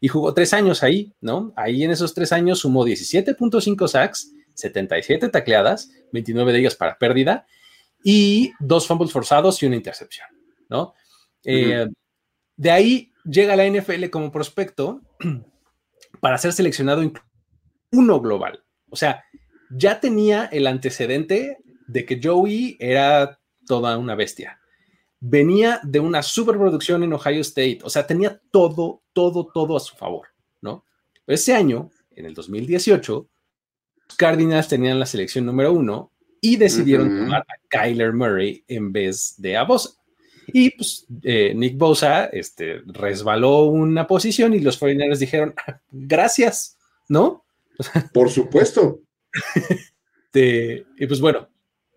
y 0.00 0.08
jugó 0.08 0.34
tres 0.34 0.52
años 0.54 0.82
ahí, 0.82 1.12
¿no? 1.20 1.52
Ahí 1.56 1.82
en 1.82 1.90
esos 1.90 2.14
tres 2.14 2.32
años 2.32 2.60
sumó 2.60 2.84
17.5 2.84 3.88
sacks, 3.88 4.32
77 4.54 5.28
tacleadas, 5.28 5.90
29 6.12 6.52
de 6.52 6.58
ellas 6.60 6.76
para 6.76 6.98
pérdida 6.98 7.46
y 8.04 8.52
dos 8.60 8.86
fumbles 8.86 9.12
forzados 9.12 9.62
y 9.62 9.66
una 9.66 9.76
intercepción, 9.76 10.28
¿no? 10.68 10.94
Eh, 11.44 11.86
de 12.56 12.70
ahí 12.70 13.12
llega 13.24 13.54
a 13.54 13.56
la 13.56 13.68
NFL 13.68 14.08
como 14.10 14.30
prospecto 14.30 15.00
para 16.20 16.38
ser 16.38 16.52
seleccionado 16.52 17.02
uno 17.92 18.20
global. 18.20 18.64
O 18.90 18.96
sea, 18.96 19.24
ya 19.70 20.00
tenía 20.00 20.46
el 20.46 20.66
antecedente 20.66 21.58
de 21.86 22.04
que 22.04 22.20
Joey 22.22 22.76
era 22.80 23.40
toda 23.66 23.98
una 23.98 24.14
bestia. 24.14 24.57
Venía 25.20 25.80
de 25.82 26.00
una 26.00 26.22
superproducción 26.22 27.02
en 27.02 27.12
Ohio 27.12 27.40
State, 27.40 27.80
o 27.82 27.90
sea, 27.90 28.06
tenía 28.06 28.40
todo, 28.50 29.02
todo, 29.12 29.46
todo 29.52 29.76
a 29.76 29.80
su 29.80 29.96
favor, 29.96 30.28
¿no? 30.60 30.84
ese 31.26 31.54
año, 31.54 31.90
en 32.14 32.26
el 32.26 32.34
2018, 32.34 33.28
los 34.08 34.16
Cardinals 34.16 34.68
tenían 34.68 34.98
la 34.98 35.06
selección 35.06 35.44
número 35.44 35.72
uno 35.72 36.12
y 36.40 36.56
decidieron 36.56 37.08
tomar 37.08 37.42
a 37.42 37.54
Kyler 37.68 38.12
Murray 38.12 38.64
en 38.68 38.92
vez 38.92 39.34
de 39.36 39.56
a 39.56 39.64
Bosa. 39.64 39.90
Y 40.46 40.70
pues 40.70 41.06
eh, 41.22 41.52
Nick 41.54 41.76
Bosa 41.76 42.26
este, 42.26 42.80
resbaló 42.86 43.64
una 43.64 44.06
posición 44.06 44.54
y 44.54 44.60
los 44.60 44.78
49 44.78 45.18
dijeron, 45.18 45.54
ah, 45.66 45.80
gracias, 45.90 46.78
¿no? 47.08 47.44
Por 48.14 48.30
supuesto. 48.30 49.00
y 50.32 51.06
pues 51.06 51.20
bueno, 51.20 51.48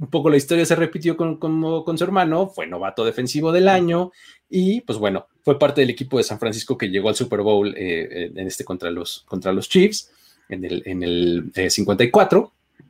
un 0.02 0.10
poco 0.10 0.30
la 0.30 0.38
historia 0.38 0.66
se 0.66 0.76
repitió 0.76 1.16
con, 1.16 1.38
con, 1.38 1.98
su 1.98 2.04
hermano, 2.04 2.48
fue 2.48 2.68
novato 2.68 3.06
defensivo 3.06 3.52
del 3.52 3.68
año 3.70 4.12
y 4.50 4.82
pues 4.82 5.00
bueno, 5.00 5.28
fue 5.44 5.58
parte 5.58 5.82
del 5.82 5.92
equipo 5.92 6.18
de 6.18 6.24
San 6.24 6.40
Francisco 6.40 6.78
que 6.78 6.90
llegó 6.90 7.08
al 7.08 7.16
Super 7.16 7.42
Bowl 7.42 7.74
eh, 7.78 8.32
en 8.36 8.48
este 8.48 8.66
contra 8.66 8.92
los, 8.92 9.24
contra 9.28 9.54
los 9.54 9.70
Chiefs 9.70 10.12
en 10.50 10.66
el, 10.66 10.84
en 10.86 11.04
el 11.04 11.52
54. 11.54 12.52
Eh, 12.52 12.84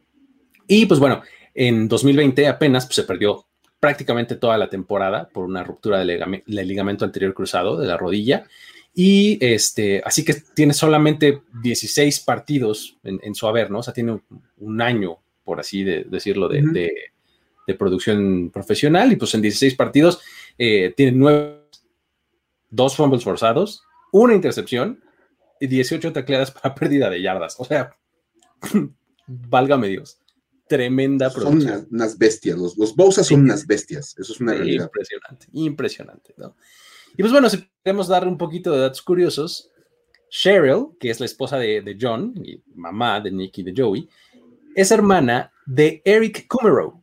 y 0.67 0.85
pues 0.85 0.99
bueno, 0.99 1.21
en 1.53 1.87
2020 1.87 2.47
apenas 2.47 2.85
pues, 2.85 2.95
se 2.95 3.03
perdió 3.03 3.45
prácticamente 3.79 4.35
toda 4.35 4.57
la 4.57 4.69
temporada 4.69 5.27
por 5.27 5.45
una 5.45 5.63
ruptura 5.63 5.99
del 5.99 6.45
ligamento 6.45 7.03
anterior 7.03 7.33
cruzado 7.33 7.77
de 7.77 7.87
la 7.87 7.97
rodilla. 7.97 8.45
Y 8.93 9.37
este, 9.41 10.01
así 10.05 10.23
que 10.25 10.35
tiene 10.53 10.73
solamente 10.73 11.41
16 11.63 12.19
partidos 12.21 12.97
en, 13.03 13.35
su 13.35 13.47
haber, 13.47 13.71
¿no? 13.71 13.79
O 13.79 13.83
sea, 13.83 13.93
tiene 13.93 14.19
un, 14.57 14.81
año, 14.81 15.17
por 15.43 15.59
así 15.59 15.83
decirlo, 15.83 16.47
de, 16.47 16.91
producción 17.77 18.49
profesional. 18.51 19.13
Y 19.13 19.15
pues 19.15 19.33
en 19.33 19.41
16 19.41 19.75
partidos 19.75 20.21
eh, 20.57 20.93
tiene 20.95 21.13
nueve, 21.13 21.61
dos 22.69 22.95
fumbles 22.95 23.23
forzados, 23.23 23.83
una 24.11 24.35
intercepción 24.35 25.01
y 25.59 25.67
18 25.67 26.11
tacleadas 26.11 26.51
para 26.51 26.75
pérdida 26.75 27.09
de 27.09 27.21
yardas. 27.21 27.55
O 27.59 27.65
sea, 27.65 27.95
válgame 29.27 29.87
Dios 29.87 30.21
tremenda 30.71 31.29
producción. 31.29 31.79
Son 31.79 31.87
unas, 31.91 32.17
bestias, 32.17 32.57
los, 32.57 32.77
los 32.77 32.95
Bosa 32.95 33.25
son 33.25 33.41
unas 33.41 33.67
bestias, 33.67 34.15
eso 34.17 34.31
es 34.31 34.39
una 34.39 34.53
realidad. 34.53 34.85
Impresionante, 34.85 35.47
impresionante, 35.51 36.33
¿no? 36.37 36.55
Y 37.17 37.21
pues 37.21 37.33
bueno, 37.33 37.49
si 37.49 37.67
queremos 37.83 38.07
darle 38.07 38.29
un 38.29 38.37
poquito 38.37 38.71
de 38.71 38.79
datos 38.79 39.01
curiosos, 39.01 39.69
Cheryl, 40.29 40.91
que 40.97 41.09
es 41.09 41.19
la 41.19 41.25
esposa 41.25 41.57
de, 41.57 41.97
John 41.99 42.33
y 42.41 42.63
mamá 42.73 43.19
de 43.19 43.31
Nicky 43.31 43.61
y 43.61 43.63
de 43.65 43.73
Joey, 43.75 44.07
es 44.75 44.91
hermana 44.91 45.51
de 45.65 46.01
Eric 46.05 46.47
Kummerow, 46.47 47.01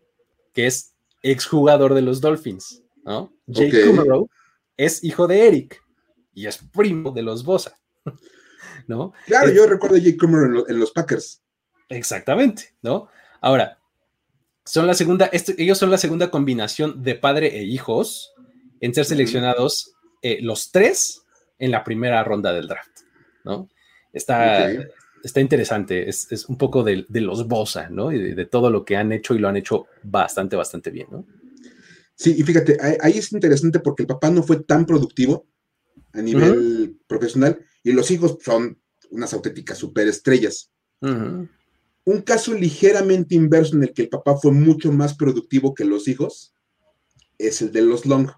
que 0.53 0.67
es 0.67 0.95
exjugador 1.23 1.95
de 1.95 2.03
los 2.03 2.21
Dolphins, 2.21 2.83
¿no? 3.05 3.33
Jake 3.47 3.89
okay. 3.89 4.25
es 4.77 5.03
hijo 5.05 5.27
de 5.27 5.47
Eric 5.47 5.83
y 6.35 6.47
es 6.47 6.59
primo 6.59 7.11
de 7.11 7.23
los 7.23 7.45
Bosa, 7.45 7.79
¿no? 8.87 9.13
Claro, 9.27 9.51
yo 9.51 9.67
recuerdo 9.67 9.97
a 9.97 9.99
Jake 9.99 10.17
Kummerow 10.17 10.67
en 10.69 10.79
los 10.79 10.93
Packers. 10.93 11.43
Exactamente, 11.89 12.75
¿no? 12.83 13.09
Ahora, 13.41 13.79
son 14.65 14.87
la 14.87 14.95
segunda, 14.95 15.31
ellos 15.33 15.79
son 15.79 15.91
la 15.91 15.99
segunda 15.99 16.31
combinación 16.31 17.03
de 17.03 17.15
padre 17.15 17.59
e 17.59 17.65
hijos 17.65 18.35
en 18.81 18.95
ser 18.95 19.07
seleccionados 19.07 19.95
eh, 20.23 20.39
los 20.43 20.71
tres 20.71 21.23
en 21.59 21.71
la 21.71 21.85
primera 21.85 22.23
ronda 22.23 22.53
del 22.53 22.69
draft, 22.69 23.01
¿no? 23.45 23.69
Está, 24.13 24.71
está 25.29 25.41
interesante, 25.41 26.09
es, 26.09 26.47
un 26.49 26.57
poco 26.57 26.83
de, 26.83 27.07
los 27.09 27.47
Bosa, 27.47 27.89
¿no? 27.89 28.13
Y 28.13 28.35
de, 28.35 28.47
todo 28.47 28.71
lo 28.71 28.85
que 28.85 28.97
han 28.97 29.13
hecho 29.13 29.35
y 29.35 29.39
lo 29.39 29.49
han 29.49 29.57
hecho 29.57 29.87
bastante, 30.03 30.57
bastante 30.57 30.91
bien, 30.91 31.09
¿no? 31.11 31.25
Sí, 32.15 32.35
y 32.37 32.43
fíjate, 32.43 32.77
ahí, 33.01 33.17
es 33.17 33.33
interesante 33.33 33.79
porque 33.79 34.03
el 34.03 34.09
papá 34.09 34.29
no 34.31 34.43
fue 34.43 34.65
tan 34.65 34.85
productivo 34.87 35.47
a 36.13 36.21
nivel 36.21 36.99
profesional 37.07 37.65
y 37.85 37.93
los 37.93 38.11
hijos 38.11 38.39
son 38.45 38.81
unas 39.11 39.33
auténticas 39.35 39.79
superestrellas. 39.79 40.73
Un 41.01 42.23
caso 42.25 42.55
ligeramente 42.55 43.37
inverso 43.37 43.77
en 43.77 43.85
el 43.85 43.93
que 43.93 44.03
el 44.03 44.09
papá 44.09 44.37
fue 44.37 44.51
mucho 44.51 44.91
más 44.91 45.15
productivo 45.15 45.75
que 45.75 45.85
los 45.85 46.09
hijos 46.09 46.55
es 47.39 47.63
el 47.63 47.71
de 47.71 47.83
los 47.83 48.05
Long. 48.05 48.31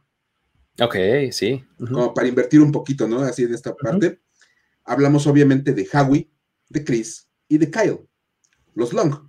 Ok, 0.79 0.97
sí. 1.31 1.65
Como 1.79 2.13
para 2.13 2.29
invertir 2.29 2.61
un 2.61 2.73
poquito, 2.73 3.09
¿no? 3.09 3.21
Así 3.21 3.45
en 3.45 3.55
esta 3.55 3.75
parte. 3.75 4.21
Hablamos 4.85 5.27
obviamente 5.27 5.73
de 5.73 5.89
Howie, 5.93 6.31
de 6.71 6.83
Chris 6.83 7.29
y 7.49 7.59
de 7.59 7.71
Kyle, 7.71 8.09
los 8.75 8.95
Long. 8.95 9.29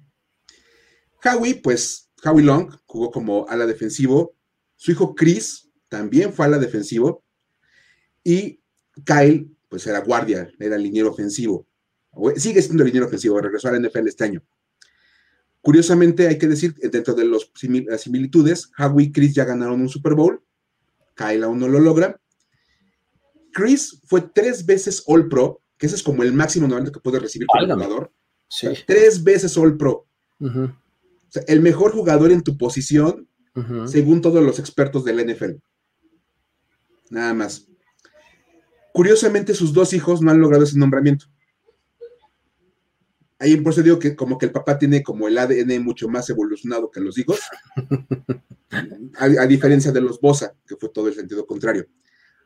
Howie, 1.24 1.56
pues, 1.56 2.10
Howie 2.24 2.46
Long 2.46 2.74
jugó 2.86 3.12
como 3.12 3.46
ala 3.50 3.66
defensivo. 3.66 4.36
Su 4.78 4.92
hijo 4.92 5.14
Chris 5.14 5.70
también 5.89 6.32
fue 6.32 6.46
ala 6.46 6.58
defensivo. 6.58 7.26
Y 8.24 8.64
Kyle, 9.06 9.52
pues 9.68 9.86
era 9.86 10.00
guardia, 10.00 10.50
era 10.60 10.78
liniero 10.78 11.12
ofensivo 11.12 11.68
sigue 12.36 12.62
siendo 12.62 12.84
línea 12.84 13.06
ofensivo, 13.06 13.39
regresó 13.39 13.70
a 13.70 13.72
la 13.72 13.80
NFL 13.80 14.08
este 14.08 14.24
año. 14.26 14.44
Curiosamente, 15.62 16.28
hay 16.28 16.38
que 16.38 16.48
decir, 16.48 16.74
dentro 16.76 17.14
de 17.14 17.26
las 17.26 17.52
similitudes, 18.02 18.72
Howie 18.78 19.06
y 19.06 19.12
Chris 19.12 19.34
ya 19.34 19.46
ganaron 19.46 19.82
un 19.82 19.89
Super 19.89 20.16
Bowl, 20.16 20.44
Kyle 21.16 21.44
aún 21.44 21.60
no 21.60 21.68
lo 21.68 21.80
logra. 21.80 22.20
Chris 23.54 24.02
fue 24.08 24.22
tres 24.22 24.66
veces 24.66 25.04
All 25.06 25.28
Pro, 25.28 25.62
que 25.82 25.88
ese 25.88 25.96
es 25.96 26.04
como 26.04 26.22
el 26.22 26.32
máximo 26.32 26.68
normalmente 26.68 26.94
que 26.94 27.00
puede 27.00 27.20
recibir 27.20 27.48
como 27.48 27.74
jugador. 27.74 28.14
tres 28.86 29.24
veces 29.24 29.58
All 29.58 29.76
Pro. 29.78 30.06
el 31.48 31.62
mejor 31.62 31.92
jugador 31.92 32.32
en 32.32 32.44
tu 32.44 32.56
posición, 32.56 33.28
según 33.88 34.22
todos 34.22 34.44
los 34.44 34.60
expertos 34.60 35.04
del 35.04 35.26
NFL. 35.26 35.54
Nada 37.10 37.34
más. 37.34 37.68
Curiosamente, 38.94 39.56
sus 39.56 39.74
dos 39.74 39.94
hijos 39.94 40.22
no 40.22 40.30
han 40.30 40.40
logrado 40.40 40.66
ese 40.66 40.78
nombramiento. 40.78 41.26
Ahí 43.40 43.58
por 43.58 43.74
eso 43.74 43.82
digo 43.82 43.98
que 43.98 44.16
como 44.16 44.38
que 44.38 44.46
el 44.46 44.52
papá 44.52 44.78
tiene 44.78 45.02
como 45.02 45.28
el 45.28 45.36
ADN 45.36 45.84
mucho 45.84 46.08
más 46.08 46.30
evolucionado 46.30 46.92
que 46.92 47.00
los 47.00 47.18
hijos, 47.18 47.40
a, 49.18 49.48
diferencia 49.48 49.92
de 49.92 50.02
los 50.02 50.22
Bosa, 50.22 50.54
que 50.68 50.76
fue 50.76 50.90
todo 50.90 51.08
el 51.08 51.16
sentido 51.16 51.48
contrario. 51.48 51.88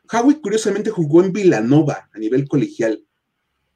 Howie 0.09 0.39
curiosamente 0.39 0.89
jugó 0.89 1.21
en 1.21 1.33
Villanova 1.33 2.09
a 2.13 2.17
nivel 2.17 2.47
colegial. 2.47 3.05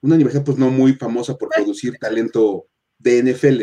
Una 0.02 0.16
universidad 0.16 0.44
pues 0.44 0.58
no 0.58 0.70
muy 0.70 0.94
famosa 0.94 1.38
por 1.38 1.50
producir 1.50 1.98
talento 2.00 2.68
de 2.98 3.24
NFL. 3.24 3.62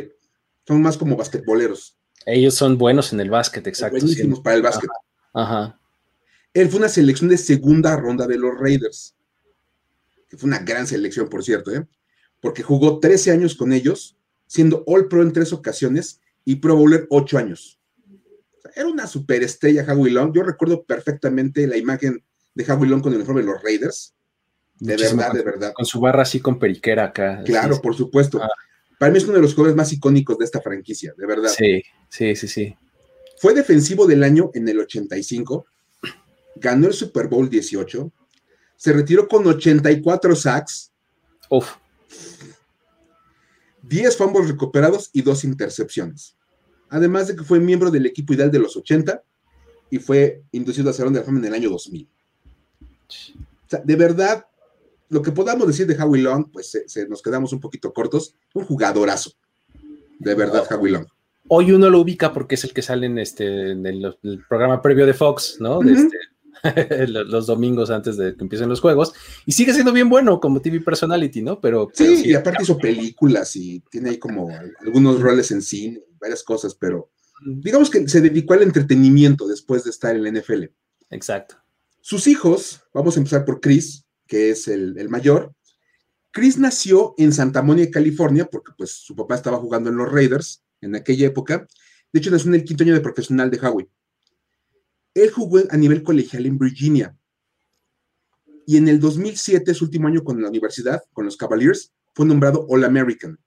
Son 0.67 0.83
más 0.83 0.97
como 0.97 1.17
basquetboleros. 1.17 1.97
Ellos 2.27 2.55
son 2.55 2.77
buenos 2.77 3.13
en 3.13 3.21
el 3.21 3.31
básquet, 3.31 3.67
exacto. 3.67 3.99
Buenísimos 3.99 4.41
para 4.41 4.57
el 4.57 4.63
básquet. 4.63 4.91
Ajá. 5.33 5.81
Él 6.53 6.69
fue 6.69 6.79
una 6.79 6.89
selección 6.89 7.29
de 7.29 7.39
segunda 7.39 7.97
ronda 7.97 8.27
de 8.27 8.39
los 8.39 8.59
Raiders, 8.59 9.15
que 10.29 10.37
fue 10.37 10.49
una 10.49 10.59
gran 10.59 10.87
selección, 10.87 11.29
por 11.29 11.45
cierto, 11.45 11.71
¿eh? 11.71 11.87
porque 12.41 12.63
jugó 12.63 12.99
13 12.99 13.31
años 13.31 13.55
con 13.55 13.73
ellos, 13.73 14.17
siendo 14.47 14.83
All 14.87 15.09
Pro 15.09 15.23
en 15.23 15.33
tres 15.33 15.53
ocasiones 15.53 16.21
y 16.45 16.57
Pro 16.57 16.77
Bowler 16.77 17.07
ocho 17.11 17.39
años. 17.39 17.79
era 18.75 18.89
una 18.89 19.07
superestrella 19.07 19.85
Howie 19.87 20.13
Long. 20.13 20.33
Yo 20.35 20.43
recuerdo 20.43 20.85
perfectamente 20.85 21.67
la 21.67 21.77
imagen 21.77 22.25
de 22.55 22.73
Howie 22.73 22.89
Long 22.89 23.03
con 23.03 23.13
el 23.13 23.19
uniforme 23.19 23.43
de 23.43 23.49
los 23.49 23.63
Raiders. 23.63 24.16
De 24.79 24.97
verdad, 24.97 25.33
de 25.33 25.43
verdad. 25.43 25.73
Con 25.73 25.87
su 25.87 26.01
barra 26.01 26.23
así 26.23 26.41
con 26.41 26.59
periquera 26.59 27.05
acá. 27.05 27.43
Claro, 27.45 27.81
por 27.81 27.95
supuesto. 27.95 28.43
Ah. 28.43 28.49
Para 28.99 29.13
mí 29.13 29.19
es 29.19 29.25
uno 29.25 29.35
de 29.35 29.43
los 29.43 29.55
jugadores 29.55 29.77
más 29.77 29.93
icónicos 29.93 30.39
de 30.39 30.45
esta 30.45 30.61
franquicia, 30.61 31.15
de 31.17 31.27
verdad. 31.27 31.51
Sí, 31.51 31.83
sí, 32.09 32.35
sí, 32.37 32.49
sí. 32.49 32.75
Fue 33.39 33.53
defensivo 33.55 34.07
del 34.07 34.23
año 34.23 34.51
en 34.55 34.69
el 34.69 34.81
85, 34.81 35.67
ganó 36.57 36.87
el 36.87 36.95
Super 36.95 37.29
Bowl 37.29 37.49
18, 37.49 38.11
se 38.77 38.93
retiró 38.93 39.29
con 39.29 39.47
84 39.47 40.35
sacks. 40.35 40.93
Uf. 41.51 41.75
10 43.83 44.17
fumbles 44.17 44.49
recuperados 44.49 45.11
y 45.13 45.23
dos 45.23 45.45
intercepciones. 45.45 46.37
Además 46.89 47.29
de 47.29 47.37
que 47.37 47.45
fue 47.45 47.61
miembro 47.61 47.91
del 47.91 48.07
equipo 48.07 48.33
ideal 48.33 48.51
de 48.51 48.59
los 48.59 48.77
80 48.77 49.23
y 49.91 49.99
fue 49.99 50.43
inducido 50.53 50.91
a 50.91 50.93
Salón 50.93 51.13
de 51.13 51.21
la 51.21 51.27
Fama 51.27 51.39
en 51.39 51.45
el 51.47 51.55
año 51.55 51.71
2000. 51.71 52.09
O 52.09 53.69
sea, 53.69 53.81
de 53.85 53.97
verdad, 53.97 54.47
lo 55.09 55.23
que 55.23 55.33
podamos 55.33 55.67
decir 55.67 55.87
de 55.87 56.01
Howie 56.01 56.23
Long, 56.23 56.51
pues 56.51 56.79
se, 56.87 57.09
nos 57.09 57.23
quedamos 57.23 57.53
un 57.53 57.61
poquito 57.61 57.93
cortos. 57.93 58.35
Un 58.55 58.65
jugadorazo. 58.65 59.33
De 60.19 60.35
verdad, 60.35 60.65
Howie 60.71 60.93
Long. 60.93 61.07
Hoy 61.49 61.73
uno 61.73 61.91
lo 61.91 62.01
ubica 62.01 62.33
porque 62.33 62.57
es 62.57 62.65
el 62.65 62.73
que 62.73 62.83
sale 62.83 63.07
en, 63.07 63.19
este, 63.19 63.71
en 63.71 63.87
el, 63.87 64.17
programa 64.49 64.83
previo 64.83 65.07
de 65.07 65.15
Fox, 65.15 65.59
¿no? 65.61 65.79
De 65.79 65.93
este, 65.93 66.17
los 67.09 67.47
domingos 67.47 67.91
antes 67.91 68.17
de 68.17 68.35
que 68.35 68.43
empiecen 68.43 68.69
los 68.69 68.81
juegos. 68.81 69.13
Y 69.45 69.53
sigue 69.53 69.73
siendo 69.73 69.93
bien 69.93 70.09
bueno 70.09 70.41
como 70.41 70.61
TV 70.61 70.81
personality, 70.81 71.43
¿no? 71.43 71.61
Pero. 71.61 71.89
Sí, 71.93 72.23
y 72.25 72.35
aparte 72.35 72.65
hizo 72.65 72.79
películas 72.79 73.55
y 73.55 73.81
tiene 73.91 74.11
ahí 74.11 74.19
como 74.19 74.49
algunos 74.85 75.21
roles 75.21 75.51
en 75.53 75.63
cine, 75.63 76.03
varias 76.19 76.43
cosas, 76.43 76.75
pero 76.75 77.11
digamos 77.45 77.91
que 77.91 78.09
se 78.09 78.21
dedicó 78.21 78.55
al 78.55 78.63
entretenimiento 78.63 79.47
después 79.47 79.85
de 79.85 79.91
estar 79.91 80.17
en 80.17 80.23
la 80.25 80.41
NFL. 80.41 80.65
Exacto. 81.11 81.57
Sus 82.01 82.27
hijos, 82.27 82.83
vamos 82.95 83.17
a 83.17 83.21
empezar 83.21 83.45
por 83.45 83.61
Chris, 83.61 84.06
que 84.27 84.51
es 84.51 84.69
el, 84.69 85.09
mayor. 85.09 85.53
Chris 86.31 86.59
nació 86.59 87.15
en 87.19 87.33
Santa 87.33 87.63
Mónica, 87.63 87.93
California, 87.93 88.47
porque 88.47 88.73
pues 88.77 88.93
su 88.93 89.17
papá 89.17 89.37
estaba 89.37 89.59
jugando 89.59 89.91
en 89.91 89.97
los 89.97 90.11
Raiders 90.11 90.63
en 90.81 90.95
aquella 90.95 91.27
época. 91.27 91.67
De 92.13 92.21
hecho, 92.21 92.31
nació 92.31 92.49
en 92.49 92.57
el 92.57 92.65
quinto 92.65 92.85
año 92.85 92.95
de 92.95 93.01
profesional 93.01 93.51
de 93.51 93.59
Howie. 93.59 93.89
Él 95.15 95.31
jugó 95.31 95.61
a 95.71 95.77
nivel 95.77 96.03
colegial 96.03 96.45
en 96.47 96.59
Virginia. 96.59 97.17
Y 98.67 98.77
en 98.77 98.89
el 98.89 99.01
2007, 99.01 99.73
su 99.73 99.85
último 99.85 100.09
año 100.09 100.25
con 100.25 100.43
la 100.43 100.49
universidad, 100.49 101.03
con 101.13 101.25
los 101.25 101.37
Cavaliers, 101.37 101.93
fue 102.15 102.27
nombrado 102.27 102.67
All 102.69 102.85
American. 102.85 103.39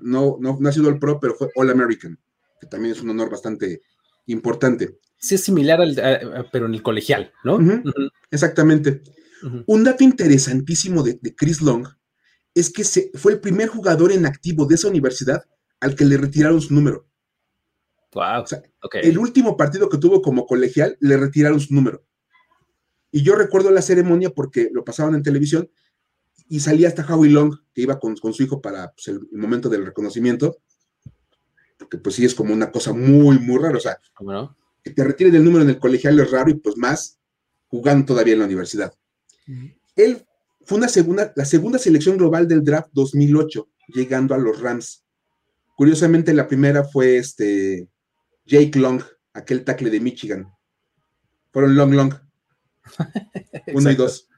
no, 0.00 0.38
no, 0.40 0.58
ha 0.66 0.72
sido 0.72 0.88
el 0.88 0.98
pro, 0.98 1.18
pero 1.20 1.34
fue 1.34 1.50
All 1.54 1.70
American, 1.70 2.18
que 2.60 2.66
también 2.66 2.94
es 2.94 3.02
un 3.02 3.10
honor 3.10 3.28
bastante 3.30 3.82
importante. 4.26 4.98
Sí, 5.18 5.36
es 5.36 5.44
similar 5.44 5.80
al, 5.80 6.48
pero 6.50 6.66
en 6.66 6.74
el 6.74 6.82
colegial, 6.82 7.32
¿no? 7.44 7.58
Exactamente. 8.30 9.02
Un 9.66 9.84
dato 9.84 10.04
interesantísimo 10.04 11.02
de, 11.02 11.18
Chris 11.34 11.60
Long 11.62 11.86
es 12.54 12.70
que 12.70 12.84
se, 12.84 13.10
fue 13.14 13.32
el 13.32 13.40
primer 13.40 13.68
jugador 13.68 14.12
en 14.12 14.26
activo 14.26 14.66
de 14.66 14.74
esa 14.74 14.88
universidad 14.88 15.44
al 15.80 15.96
que 15.96 16.04
le 16.04 16.16
retiraron 16.16 16.60
su 16.60 16.74
número. 16.74 17.08
Wow. 18.12 18.44
El 19.02 19.18
último 19.18 19.56
partido 19.56 19.88
que 19.88 19.98
tuvo 19.98 20.20
como 20.20 20.46
colegial 20.46 20.96
le 21.00 21.16
retiraron 21.16 21.58
su 21.60 21.74
número. 21.74 22.04
Y 23.10 23.22
yo 23.22 23.34
recuerdo 23.34 23.70
la 23.70 23.82
ceremonia 23.82 24.30
porque 24.30 24.70
lo 24.72 24.84
pasaban 24.84 25.14
en 25.14 25.22
televisión 25.22 25.70
y 26.48 26.60
salía 26.60 26.88
hasta 26.88 27.06
Howie 27.06 27.30
Long, 27.30 27.54
que 27.72 27.82
iba 27.82 27.98
con, 27.98 28.16
su 28.16 28.42
hijo 28.42 28.60
para 28.60 28.92
pues, 28.92 29.08
el, 29.08 29.20
momento 29.32 29.68
del 29.68 29.86
reconocimiento. 29.86 30.58
Porque 31.78 31.98
pues 31.98 32.14
sí 32.14 32.24
es 32.24 32.34
como 32.34 32.52
una 32.52 32.70
cosa 32.70 32.92
muy, 32.92 33.38
muy 33.38 33.58
rara. 33.58 33.76
O 33.76 33.80
sea, 33.80 33.98
que 34.82 34.90
te 34.90 35.04
retiren 35.04 35.34
el 35.34 35.44
número 35.44 35.64
en 35.64 35.70
el 35.70 35.78
colegial 35.78 36.18
es 36.20 36.30
raro 36.30 36.50
y 36.50 36.54
pues 36.54 36.76
más 36.76 37.18
jugando 37.68 38.06
todavía 38.06 38.34
en 38.34 38.40
la 38.40 38.46
universidad. 38.46 38.92
Él 39.96 40.26
fue 40.64 40.78
una 40.78 40.88
segunda, 40.88 41.32
la 41.36 41.44
segunda 41.44 41.78
selección 41.78 42.16
global 42.16 42.48
del 42.48 42.64
draft 42.64 42.90
2008, 42.92 43.68
llegando 43.88 44.34
a 44.34 44.38
los 44.38 44.60
Rams. 44.60 45.04
Curiosamente, 45.76 46.32
la 46.34 46.46
primera 46.46 46.84
fue 46.84 47.16
este 47.16 47.88
Jake 48.46 48.78
Long, 48.78 49.02
aquel 49.32 49.64
tackle 49.64 49.90
de 49.90 50.00
Michigan. 50.00 50.52
Fueron 51.52 51.76
Long 51.76 51.94
Long. 51.94 52.14
Uno 53.74 53.90
y 53.90 53.94
dos. 53.94 54.28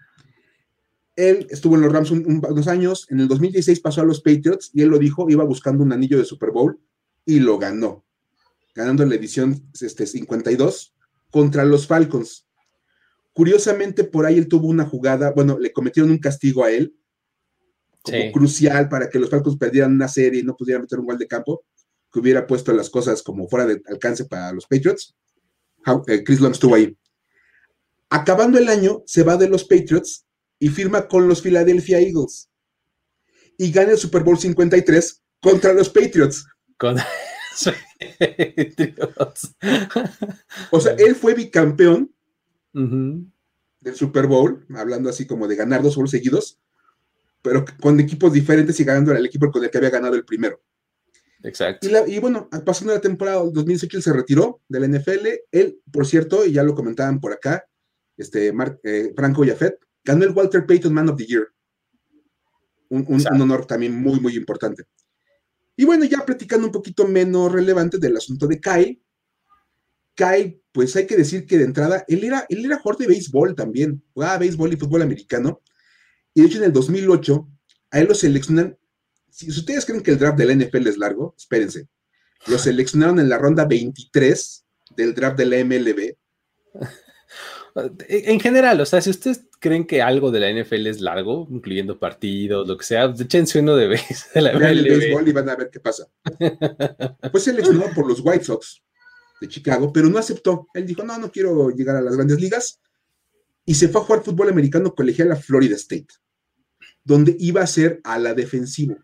Él 1.16 1.46
estuvo 1.50 1.76
en 1.76 1.82
los 1.82 1.92
Rams 1.92 2.10
unos 2.10 2.66
años. 2.66 3.06
En 3.10 3.20
el 3.20 3.28
2016 3.28 3.80
pasó 3.80 4.00
a 4.00 4.04
los 4.04 4.20
Patriots 4.20 4.70
y 4.72 4.82
él 4.82 4.88
lo 4.88 4.98
dijo, 4.98 5.30
iba 5.30 5.44
buscando 5.44 5.84
un 5.84 5.92
anillo 5.92 6.18
de 6.18 6.24
Super 6.24 6.50
Bowl 6.50 6.80
y 7.24 7.38
lo 7.40 7.58
ganó. 7.58 8.04
Ganando 8.74 9.06
la 9.06 9.14
edición 9.14 9.70
este, 9.80 10.06
52 10.06 10.94
contra 11.30 11.64
los 11.64 11.86
Falcons. 11.86 12.43
Curiosamente, 13.34 14.04
por 14.04 14.24
ahí 14.24 14.38
él 14.38 14.48
tuvo 14.48 14.68
una 14.68 14.86
jugada, 14.86 15.32
bueno, 15.32 15.58
le 15.58 15.72
cometieron 15.72 16.12
un 16.12 16.18
castigo 16.18 16.64
a 16.64 16.70
él, 16.70 16.96
como 18.00 18.32
crucial 18.32 18.88
para 18.88 19.10
que 19.10 19.18
los 19.18 19.28
Falcons 19.28 19.56
perdieran 19.56 19.92
una 19.92 20.08
serie 20.08 20.40
y 20.40 20.44
no 20.44 20.56
pudieran 20.56 20.82
meter 20.82 21.00
un 21.00 21.06
gol 21.06 21.18
de 21.18 21.26
campo 21.26 21.64
que 22.12 22.20
hubiera 22.20 22.46
puesto 22.46 22.72
las 22.72 22.90
cosas 22.90 23.22
como 23.22 23.48
fuera 23.48 23.66
de 23.66 23.82
alcance 23.86 24.26
para 24.26 24.52
los 24.52 24.66
Patriots. 24.66 25.16
Eh, 26.06 26.22
Chris 26.22 26.40
Long 26.40 26.52
estuvo 26.52 26.76
ahí. 26.76 26.96
Acabando 28.10 28.58
el 28.58 28.68
año, 28.68 29.02
se 29.06 29.24
va 29.24 29.36
de 29.36 29.48
los 29.48 29.64
Patriots 29.64 30.24
y 30.60 30.68
firma 30.68 31.08
con 31.08 31.26
los 31.26 31.42
Philadelphia 31.42 31.98
Eagles. 31.98 32.48
Y 33.58 33.72
gana 33.72 33.92
el 33.92 33.98
Super 33.98 34.22
Bowl 34.22 34.38
53 34.38 35.22
contra 35.40 35.72
los 35.72 35.88
Patriots. 35.88 36.46
Con... 36.78 36.96
o 40.70 40.80
sea, 40.80 40.92
él 40.98 41.16
fue 41.16 41.34
bicampeón 41.34 42.13
del 42.74 43.94
Super 43.94 44.26
Bowl, 44.26 44.66
hablando 44.74 45.08
así 45.08 45.26
como 45.26 45.46
de 45.46 45.56
ganar 45.56 45.82
dos 45.82 45.96
Bowl 45.96 46.08
seguidos, 46.08 46.58
pero 47.42 47.64
con 47.80 48.00
equipos 48.00 48.32
diferentes 48.32 48.78
y 48.80 48.84
ganando 48.84 49.12
el 49.12 49.26
equipo 49.26 49.50
con 49.50 49.62
el 49.62 49.70
que 49.70 49.78
había 49.78 49.90
ganado 49.90 50.16
el 50.16 50.24
primero. 50.24 50.60
Exacto. 51.44 51.86
Y, 52.06 52.18
bueno, 52.18 52.48
pasando 52.64 52.94
la 52.94 53.02
temporada 53.02 53.44
2018 53.44 54.00
se 54.00 54.12
retiró 54.14 54.62
de 54.66 54.80
la 54.80 54.88
NFL. 54.88 55.26
Él, 55.52 55.78
por 55.92 56.06
cierto, 56.06 56.46
y 56.46 56.52
ya 56.52 56.62
lo 56.62 56.74
comentaban 56.74 57.20
por 57.20 57.32
acá, 57.32 57.66
este 58.16 58.48
eh, 58.48 59.12
Franco 59.14 59.44
Jafet, 59.46 59.78
ganó 60.02 60.24
el 60.24 60.30
Walter 60.30 60.64
Payton 60.64 60.92
Man 60.92 61.10
of 61.10 61.18
the 61.18 61.26
Year. 61.26 61.48
Un, 62.88 63.06
honor 63.26 63.66
también 63.66 63.94
muy, 63.94 64.20
muy 64.20 64.36
importante. 64.36 64.84
Y 65.76 65.84
bueno, 65.84 66.06
ya 66.06 66.24
platicando 66.24 66.66
un 66.66 66.72
poquito 66.72 67.06
menos 67.06 67.52
relevante 67.52 67.98
del 67.98 68.16
asunto 68.16 68.46
de 68.46 68.60
Kyle. 68.60 69.02
Kyle, 70.14 70.60
pues 70.72 70.94
hay 70.96 71.06
que 71.06 71.16
decir 71.16 71.46
que 71.46 71.58
de 71.58 71.64
entrada, 71.64 72.04
él 72.08 72.24
era, 72.24 72.46
él 72.48 72.64
era 72.64 72.78
jugador 72.78 73.00
de 73.00 73.08
béisbol 73.08 73.54
también, 73.54 74.02
jugaba 74.12 74.38
béisbol 74.38 74.72
y 74.72 74.76
fútbol 74.76 75.02
americano. 75.02 75.60
Y 76.34 76.40
de 76.40 76.46
hecho 76.46 76.58
en 76.58 76.64
el 76.64 76.72
2008, 76.72 77.48
a 77.90 78.00
él 78.00 78.08
lo 78.08 78.14
seleccionan 78.14 78.76
si 79.34 79.50
ustedes 79.50 79.84
creen 79.84 80.00
que 80.00 80.12
el 80.12 80.18
draft 80.18 80.38
de 80.38 80.46
la 80.46 80.54
NFL 80.54 80.86
es 80.86 80.96
largo, 80.96 81.34
espérense. 81.36 81.88
Lo 82.46 82.56
seleccionaron 82.56 83.18
en 83.18 83.28
la 83.28 83.36
ronda 83.36 83.64
23 83.64 84.64
del 84.96 85.12
draft 85.12 85.36
de 85.36 85.46
la 85.46 85.64
MLB. 85.64 86.14
En 88.06 88.38
general, 88.38 88.80
o 88.80 88.86
sea, 88.86 89.00
si 89.00 89.10
ustedes 89.10 89.48
creen 89.58 89.84
que 89.84 90.00
algo 90.00 90.30
de 90.30 90.38
la 90.38 90.48
NFL 90.48 90.86
es 90.86 91.00
largo, 91.00 91.48
incluyendo 91.50 91.98
partidos, 91.98 92.68
lo 92.68 92.76
que 92.76 92.84
sea, 92.84 93.12
échense 93.18 93.58
uno 93.58 93.74
de 93.74 93.88
vez 93.88 94.28
de 94.32 94.40
la 94.42 94.52
MLB. 94.52 95.26
y 95.26 95.32
van 95.32 95.48
a 95.48 95.56
ver 95.56 95.70
qué 95.72 95.80
pasa. 95.80 96.06
Fue 97.32 97.40
seleccionado 97.40 97.90
por 97.92 98.06
los 98.06 98.20
White 98.20 98.44
Sox 98.44 98.80
de 99.46 99.52
Chicago, 99.52 99.92
pero 99.92 100.08
no 100.08 100.18
aceptó. 100.18 100.68
Él 100.74 100.86
dijo, 100.86 101.02
no, 101.02 101.18
no 101.18 101.30
quiero 101.30 101.70
llegar 101.70 101.96
a 101.96 102.00
las 102.00 102.16
grandes 102.16 102.40
ligas. 102.40 102.80
Y 103.66 103.74
se 103.74 103.88
fue 103.88 104.00
a 104.00 104.04
jugar 104.04 104.22
fútbol 104.22 104.50
americano 104.50 104.94
colegial 104.94 105.32
a 105.32 105.36
Florida 105.36 105.74
State, 105.76 106.08
donde 107.02 107.36
iba 107.38 107.62
a 107.62 107.66
ser 107.66 108.00
a 108.04 108.18
la 108.18 108.34
defensivo 108.34 108.96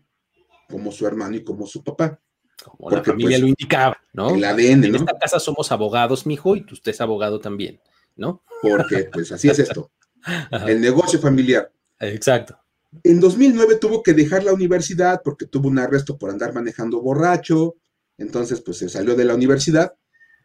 como 0.69 0.91
su 0.91 1.05
hermano 1.05 1.35
y 1.35 1.43
como 1.43 1.67
su 1.67 1.83
papá. 1.83 2.19
Como 2.63 2.91
la 2.91 3.03
familia 3.03 3.37
pues, 3.37 3.41
lo 3.41 3.47
indicaba, 3.47 3.97
¿no? 4.13 4.35
El 4.35 4.43
ADN, 4.43 4.85
en 4.85 4.95
esta 4.95 5.17
casa 5.17 5.39
somos 5.39 5.71
abogados, 5.71 6.25
mijo, 6.27 6.55
y 6.55 6.65
usted 6.71 6.91
es 6.91 7.01
abogado 7.01 7.39
también, 7.39 7.81
¿no? 8.15 8.43
Porque, 8.61 9.09
pues 9.11 9.31
así 9.31 9.49
es 9.49 9.59
esto. 9.59 9.91
El 10.67 10.79
negocio 10.79 11.19
familiar. 11.19 11.71
Exacto. 11.99 12.57
En 13.03 13.19
2009 13.19 13.77
tuvo 13.77 14.03
que 14.03 14.13
dejar 14.13 14.43
la 14.43 14.53
universidad 14.53 15.21
porque 15.23 15.47
tuvo 15.47 15.69
un 15.69 15.79
arresto 15.79 16.17
por 16.17 16.29
andar 16.29 16.53
manejando 16.53 17.01
borracho. 17.01 17.75
Entonces, 18.17 18.61
pues 18.61 18.77
se 18.77 18.89
salió 18.89 19.15
de 19.15 19.25
la 19.25 19.33
universidad. 19.33 19.95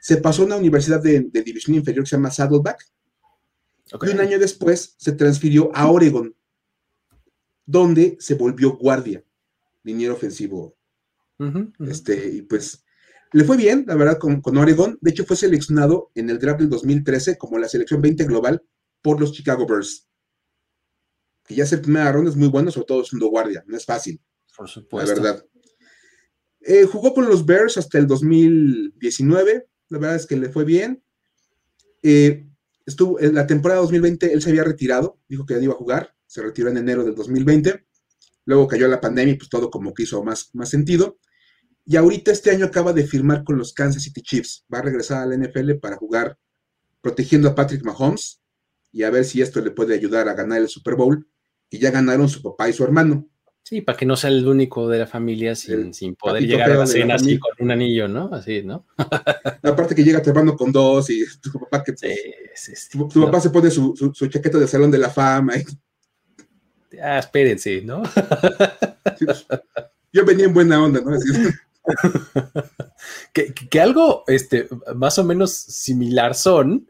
Se 0.01 0.19
pasó 0.19 0.43
a 0.43 0.47
una 0.47 0.57
universidad 0.57 1.03
de, 1.03 1.21
división 1.45 1.77
inferior 1.77 2.05
que 2.05 2.11
se 2.11 2.17
llama 2.17 2.31
Saddleback. 2.31 2.85
Y 4.03 4.09
un 4.11 4.21
año 4.21 4.39
después 4.39 4.95
se 4.99 5.13
transfirió 5.13 5.71
a 5.75 5.91
Oregon 5.91 6.35
donde 7.67 8.17
se 8.21 8.35
volvió 8.35 8.77
guardia, 8.77 9.25
liniero 9.83 10.15
ofensivo. 10.15 10.77
Este, 11.81 12.31
y 12.31 12.43
pues 12.43 12.85
le 13.33 13.45
fue 13.45 13.57
bien, 13.57 13.85
la 13.87 13.97
verdad, 13.97 14.19
con, 14.19 14.41
con, 14.41 14.57
Oregon. 14.57 14.97
De 15.01 15.11
hecho, 15.11 15.27
fue 15.27 15.37
seleccionado 15.37 16.11
en 16.15 16.31
el 16.31 16.39
draft 16.39 16.61
del 16.61 16.71
2013 16.71 17.37
como 17.37 17.59
la 17.59 17.69
selección 17.69 18.01
20 18.01 18.25
global 18.25 18.63
por 19.03 19.21
los 19.21 19.33
Chicago 19.33 19.67
Bears. 19.67 20.09
Que 21.45 21.55
ya 21.55 21.67
ser 21.67 21.83
primera 21.83 22.11
ronda 22.11 22.31
es 22.31 22.37
muy 22.37 22.49
bueno, 22.49 22.71
sobre 22.71 22.87
todo 22.87 23.05
siendo 23.05 23.29
guardia, 23.29 23.63
no 23.67 23.77
es 23.77 23.85
fácil. 23.85 24.21
Por 24.57 24.69
supuesto. 24.69 25.15
La 25.15 25.21
verdad. 25.21 25.45
Eh, 26.61 26.85
jugó 26.85 27.15
con 27.15 27.29
los 27.29 27.45
Bears 27.45 27.77
hasta 27.77 27.99
el 27.99 28.07
2019. 28.07 29.69
La 29.89 29.99
verdad 29.99 30.17
es 30.17 30.27
que 30.27 30.37
le 30.37 30.49
fue 30.49 30.65
bien. 30.65 31.03
Eh, 32.03 32.47
estuvo 32.85 33.21
en 33.21 33.35
la 33.35 33.47
temporada 33.47 33.81
2020, 33.81 34.33
él 34.33 34.43
se 34.43 34.51
había 34.51 34.65
retirado, 34.65 35.21
dijo 35.29 35.45
que 35.45 35.55
ya 35.55 35.61
iba 35.61 35.75
a 35.75 35.77
jugar, 35.77 36.15
se 36.27 36.43
retiró 36.43 36.71
en 36.71 36.79
enero 36.79 37.05
del 37.05 37.15
2020. 37.15 37.87
Luego 38.45 38.69
cayó 38.69 38.87
la 38.89 39.01
pandemia 39.01 39.35
y 39.35 39.37
pues 39.37 39.51
todo 39.51 39.71
como 39.71 39.93
que 39.93 40.05
hizo 40.05 40.23
más, 40.23 40.51
más 40.55 40.69
sentido. 40.69 41.19
Y 41.85 41.97
ahorita 41.97 42.33
este 42.33 42.51
año 42.51 42.67
acaba 42.67 42.93
de 42.93 43.07
firmar 43.07 43.45
con 43.45 43.59
los 43.59 43.73
Kansas 43.73 44.03
City 44.03 44.23
Chiefs. 44.23 44.65
Va 44.73 44.79
a 44.79 44.83
regresar 44.83 45.23
a 45.23 45.27
la 45.27 45.37
NFL 45.37 45.75
para 45.81 45.97
jugar 45.97 46.39
protegiendo 47.01 47.49
a 47.49 47.55
Patrick 47.55 47.85
Mahomes 47.85 48.41
y 48.93 49.03
a 49.03 49.11
ver 49.11 49.25
si 49.25 49.43
esto 49.43 49.61
le 49.61 49.71
puede 49.71 49.95
ayudar 49.95 50.29
a 50.29 50.35
ganar 50.35 50.61
el 50.61 50.69
Super 50.69 50.95
Bowl. 50.95 51.29
Y 51.69 51.79
ya 51.79 51.91
ganaron 51.91 52.29
su 52.29 52.43
papá 52.43 52.69
y 52.69 52.73
su 52.73 52.85
hermano. 52.85 53.29
Sí, 53.69 53.81
para 53.81 53.99
que 53.99 54.07
no 54.07 54.15
sea 54.15 54.31
el 54.31 54.47
único 54.47 54.89
de 54.89 55.01
la 55.01 55.09
familia 55.09 55.57
sin, 55.57 55.93
sin 55.93 56.15
poder 56.15 56.45
llegar 56.45 56.71
a 56.71 56.77
la 56.77 56.87
cena 56.87 57.17
así 57.17 57.37
con 57.37 57.51
un 57.59 57.73
anillo, 57.73 58.07
¿no? 58.07 58.31
Así, 58.33 58.63
¿no? 58.63 58.87
Aparte 59.65 59.93
que 59.93 60.05
llega 60.05 60.23
tu 60.23 60.31
hermano 60.31 60.57
con 60.57 60.71
dos 60.71 61.11
y 61.11 61.25
tu 61.41 61.51
papá 61.59 61.83
que... 61.83 61.93
tu, 61.93 63.25
papá 63.25 63.41
se 63.41 63.51
pone 63.51 63.69
su, 63.73 63.93
su, 64.15 64.29
chaqueta 64.29 64.59
de 64.59 64.69
Salón 64.69 64.93
de 64.93 64.99
la 64.99 65.11
Fama. 65.11 65.57
Y... 65.57 65.65
Ah, 67.03 67.19
espérense, 67.19 67.83
¿no? 67.83 68.05
Pues, 69.19 69.47
yo 70.13 70.25
venía 70.25 70.47
en 70.47 70.55
buena 70.55 70.83
onda, 70.83 71.01
¿no? 71.01 71.19
que, 73.35 73.53
que, 73.53 73.81
algo 73.81 74.23
este, 74.29 74.69
más 74.95 75.19
o 75.19 75.25
menos 75.25 75.51
similar 75.53 76.37
son, 76.37 76.89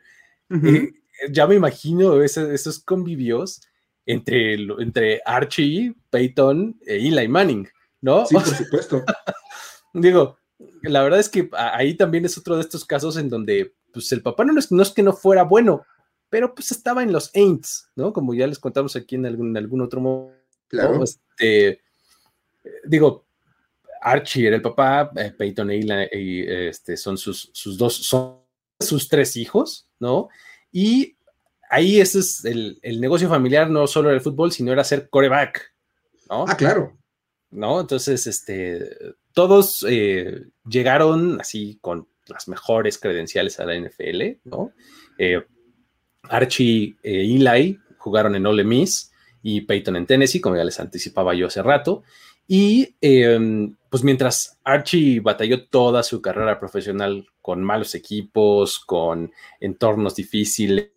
eh, 0.51 0.93
ya 1.31 1.47
me 1.47 1.55
imagino 1.55 2.22
esos 2.22 2.79
convivios 2.81 3.62
entre, 4.07 4.55
entre 4.55 5.21
Archie, 5.25 5.95
Peyton 6.11 6.79
e 6.87 6.97
Eli 6.97 7.29
Manning, 7.29 7.69
¿no? 8.01 8.25
Sí, 8.25 8.35
por 8.35 8.47
supuesto. 8.47 9.05
Digo, 9.93 10.39
la 10.83 11.03
verdad 11.03 11.21
es 11.21 11.29
que 11.29 11.51
ahí 11.53 11.95
también 11.95 12.25
es 12.25 12.39
otro 12.39 12.55
de 12.57 12.63
estos 12.63 12.85
casos 12.85 13.17
en 13.17 13.29
donde 13.29 13.75
pues 13.93 14.11
el 14.13 14.23
papá 14.23 14.45
no 14.45 14.59
es, 14.59 14.71
no 14.71 14.83
es 14.83 14.91
que 14.91 15.03
no 15.03 15.13
fuera 15.13 15.43
bueno, 15.43 15.85
pero 16.29 16.55
pues 16.55 16.71
estaba 16.71 17.03
en 17.03 17.13
los 17.13 17.35
Aints, 17.35 17.91
¿no? 17.97 18.13
Como 18.13 18.35
ya 18.35 18.47
les 18.47 18.59
contamos 18.59 18.95
aquí 18.95 19.17
en 19.17 19.27
algún, 19.27 19.57
algún 19.57 19.81
otro 19.81 20.01
momento. 20.01 20.37
Claro. 20.69 21.03
Este, 21.03 21.81
digo, 22.85 23.27
Archie 24.01 24.47
era 24.47 24.57
el 24.57 24.63
papá, 24.63 25.11
eh, 25.17 25.33
Peyton 25.37 25.71
e 25.71 25.79
Eli 25.79 26.45
este, 26.49 26.97
son 26.97 27.17
sus, 27.17 27.51
sus 27.53 27.79
dos, 27.79 27.97
son 27.97 28.41
sus 28.79 29.09
tres 29.09 29.37
hijos, 29.37 29.89
¿no? 29.99 30.29
Y 30.73 31.16
ahí 31.71 32.01
ese 32.01 32.21
es 32.21 32.45
el, 32.45 32.79
negocio 33.01 33.29
familiar, 33.29 33.71
no 33.71 33.87
solo 33.87 34.09
era 34.09 34.17
el 34.17 34.23
fútbol, 34.23 34.53
sino 34.53 34.73
era 34.73 34.85
ser 34.85 35.09
coreback, 35.09 35.75
¿no? 36.29 36.45
Ah, 36.49 36.57
claro. 36.57 36.97
¿No? 37.51 37.81
Entonces, 37.81 38.27
este, 38.27 39.14
todos 39.33 39.85
eh, 39.89 40.47
llegaron 40.69 41.41
así 41.41 41.79
con 41.81 42.09
las 42.27 42.49
mejores 42.49 42.99
credenciales 42.99 43.61
a 43.61 43.64
la 43.64 43.79
NFL, 43.79 44.41
¿no? 44.45 44.73
Eh, 45.19 45.43
Archie 46.23 46.97
e 47.03 47.21
Eli 47.23 47.79
jugaron 47.99 48.35
en 48.35 48.47
Ole 48.47 48.64
Miss 48.64 49.12
y 49.43 49.61
Peyton 49.61 49.97
en 49.97 50.07
Tennessee, 50.07 50.41
como 50.41 50.57
ya 50.57 50.64
les 50.64 50.81
anticipaba 50.81 51.35
yo 51.35 51.47
hace 51.47 51.62
rato. 51.62 52.03
Y 52.49 52.95
em, 53.01 53.77
pues 53.91 54.05
mientras 54.05 54.59
Archie 54.62 55.21
batalló 55.21 55.67
toda 55.67 56.03
su 56.03 56.21
carrera 56.23 56.61
profesional 56.61 57.27
con 57.43 57.62
malos 57.62 57.95
equipos, 57.95 58.79
con 58.79 59.33
entornos 59.61 60.14
difíciles, 60.14 60.91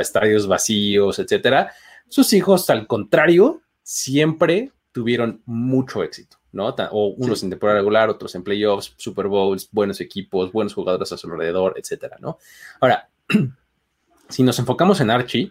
estadios 0.00 0.46
vacíos, 0.46 1.18
etcétera. 1.18 1.72
Sus 2.08 2.32
hijos, 2.32 2.68
al 2.70 2.86
contrario, 2.86 3.62
siempre 3.82 4.72
tuvieron 4.92 5.42
mucho 5.46 6.02
éxito, 6.02 6.38
¿no? 6.52 6.68
O 6.68 7.08
unos 7.16 7.42
en 7.42 7.50
temporada 7.50 7.78
regular, 7.78 8.08
otros 8.08 8.34
en 8.34 8.42
playoffs, 8.42 8.94
Super 8.96 9.26
Bowls, 9.26 9.68
buenos 9.72 10.00
equipos, 10.00 10.52
buenos 10.52 10.74
jugadores 10.74 11.12
a 11.12 11.16
su 11.16 11.30
alrededor, 11.30 11.74
etcétera, 11.76 12.16
¿no? 12.20 12.38
Ahora, 12.80 13.08
si 14.28 14.42
nos 14.42 14.58
enfocamos 14.58 15.00
en 15.00 15.10
Archie, 15.10 15.50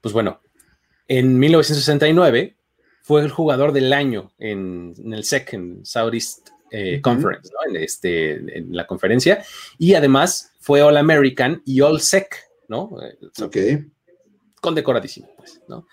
pues 0.00 0.12
bueno, 0.12 0.40
en 1.08 1.38
1969 1.38 2.56
fue 3.02 3.22
el 3.22 3.30
jugador 3.30 3.72
del 3.72 3.92
año 3.92 4.32
en, 4.38 4.94
el 5.12 5.24
SEC, 5.24 5.54
en 5.54 5.86
Southeast 5.86 6.50
eh, 6.72 7.00
Conference, 7.00 7.50
¿no? 7.52 7.70
En, 7.70 7.82
este, 7.82 8.58
en 8.58 8.74
la 8.74 8.86
conferencia, 8.86 9.44
y 9.78 9.94
además 9.94 10.52
fue 10.58 10.82
All 10.82 10.96
American 10.96 11.62
y 11.64 11.80
All 11.80 12.00
SEC 12.00 12.45
¿no? 12.68 12.90
Eh, 13.02 13.18
ok. 13.42 13.56
Condecoradísimo, 14.60 15.28
pues, 15.36 15.60
¿no? 15.68 15.86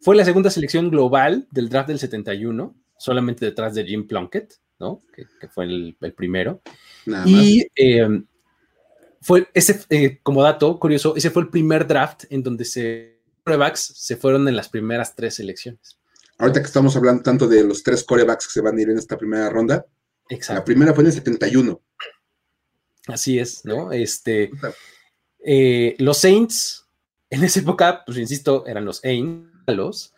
Fue 0.00 0.16
la 0.16 0.24
segunda 0.24 0.50
selección 0.50 0.90
global 0.90 1.48
del 1.50 1.68
draft 1.68 1.88
del 1.88 1.98
71, 1.98 2.76
solamente 2.98 3.44
detrás 3.44 3.74
de 3.74 3.84
Jim 3.84 4.06
Plunkett, 4.06 4.54
¿no? 4.78 5.00
Que, 5.14 5.48
fue 5.48 5.64
el, 5.64 5.96
primero. 6.16 6.60
y 7.24 7.66
em, 7.74 8.26
fue 9.22 9.48
ese, 9.54 9.80
eh, 9.88 10.20
como 10.22 10.42
dato 10.42 10.78
curioso, 10.78 11.16
ese 11.16 11.30
fue 11.30 11.42
el 11.42 11.48
primer 11.48 11.86
draft 11.86 12.24
en 12.28 12.42
donde 12.42 12.64
se 12.64 13.14
corebacks 13.44 13.92
se 13.94 14.16
fueron 14.16 14.48
en 14.48 14.56
las 14.56 14.68
primeras 14.68 15.14
tres 15.14 15.36
selecciones. 15.36 15.98
Ahorita 16.38 16.60
que 16.60 16.66
estamos 16.66 16.96
hablando 16.96 17.22
tanto 17.22 17.46
de 17.46 17.62
los 17.62 17.82
tres 17.82 18.02
corebacks 18.02 18.46
que 18.46 18.52
se 18.52 18.60
van 18.60 18.76
a 18.76 18.82
ir 18.82 18.90
en 18.90 18.98
esta 18.98 19.16
primera 19.16 19.48
ronda, 19.50 19.86
Exacto. 20.28 20.60
la 20.60 20.64
primera 20.64 20.94
fue 20.94 21.02
en 21.02 21.08
el 21.08 21.12
71. 21.12 21.80
Así 23.06 23.38
es, 23.38 23.64
¿no? 23.64 23.92
Este, 23.92 24.50
eh, 25.44 25.94
los 25.98 26.18
Saints, 26.18 26.86
en 27.30 27.44
esa 27.44 27.60
época, 27.60 28.02
pues 28.06 28.18
insisto, 28.18 28.66
eran 28.66 28.84
los 28.84 29.04
Angels, 29.04 30.14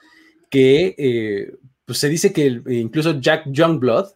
que 0.50 0.94
eh, 0.96 1.56
pues 1.84 1.98
se 1.98 2.08
dice 2.08 2.32
que 2.32 2.62
incluso 2.68 3.18
Jack 3.20 3.44
Youngblood 3.46 4.08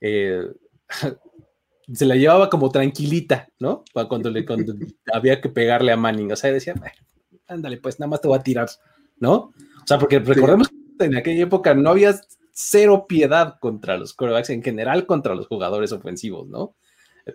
eh, 0.00 0.46
se 1.92 2.06
la 2.06 2.16
llevaba 2.16 2.48
como 2.48 2.70
tranquilita, 2.70 3.48
¿no? 3.58 3.84
Cuando, 4.08 4.30
le, 4.30 4.44
había 5.12 5.40
que 5.40 5.48
pegarle 5.48 5.92
a 5.92 5.96
Manning, 5.96 6.32
o 6.32 6.36
sea, 6.36 6.52
decía, 6.52 6.74
ándale, 7.48 7.78
pues 7.78 7.98
nada 7.98 8.10
más 8.10 8.20
te 8.20 8.28
voy 8.28 8.38
a 8.38 8.42
tirar, 8.42 8.68
¿no? 9.18 9.34
O 9.34 9.86
sea, 9.86 9.98
porque 9.98 10.20
recordemos 10.20 10.68
que 10.68 11.04
en 11.04 11.16
aquella 11.16 11.42
época 11.42 11.74
no 11.74 11.90
había 11.90 12.14
cero 12.52 13.06
piedad 13.08 13.56
contra 13.60 13.96
los 13.96 14.14
quarterbacks, 14.14 14.50
en 14.50 14.62
general 14.62 15.06
contra 15.06 15.34
los 15.34 15.48
jugadores 15.48 15.90
ofensivos, 15.90 16.48
¿no? 16.48 16.76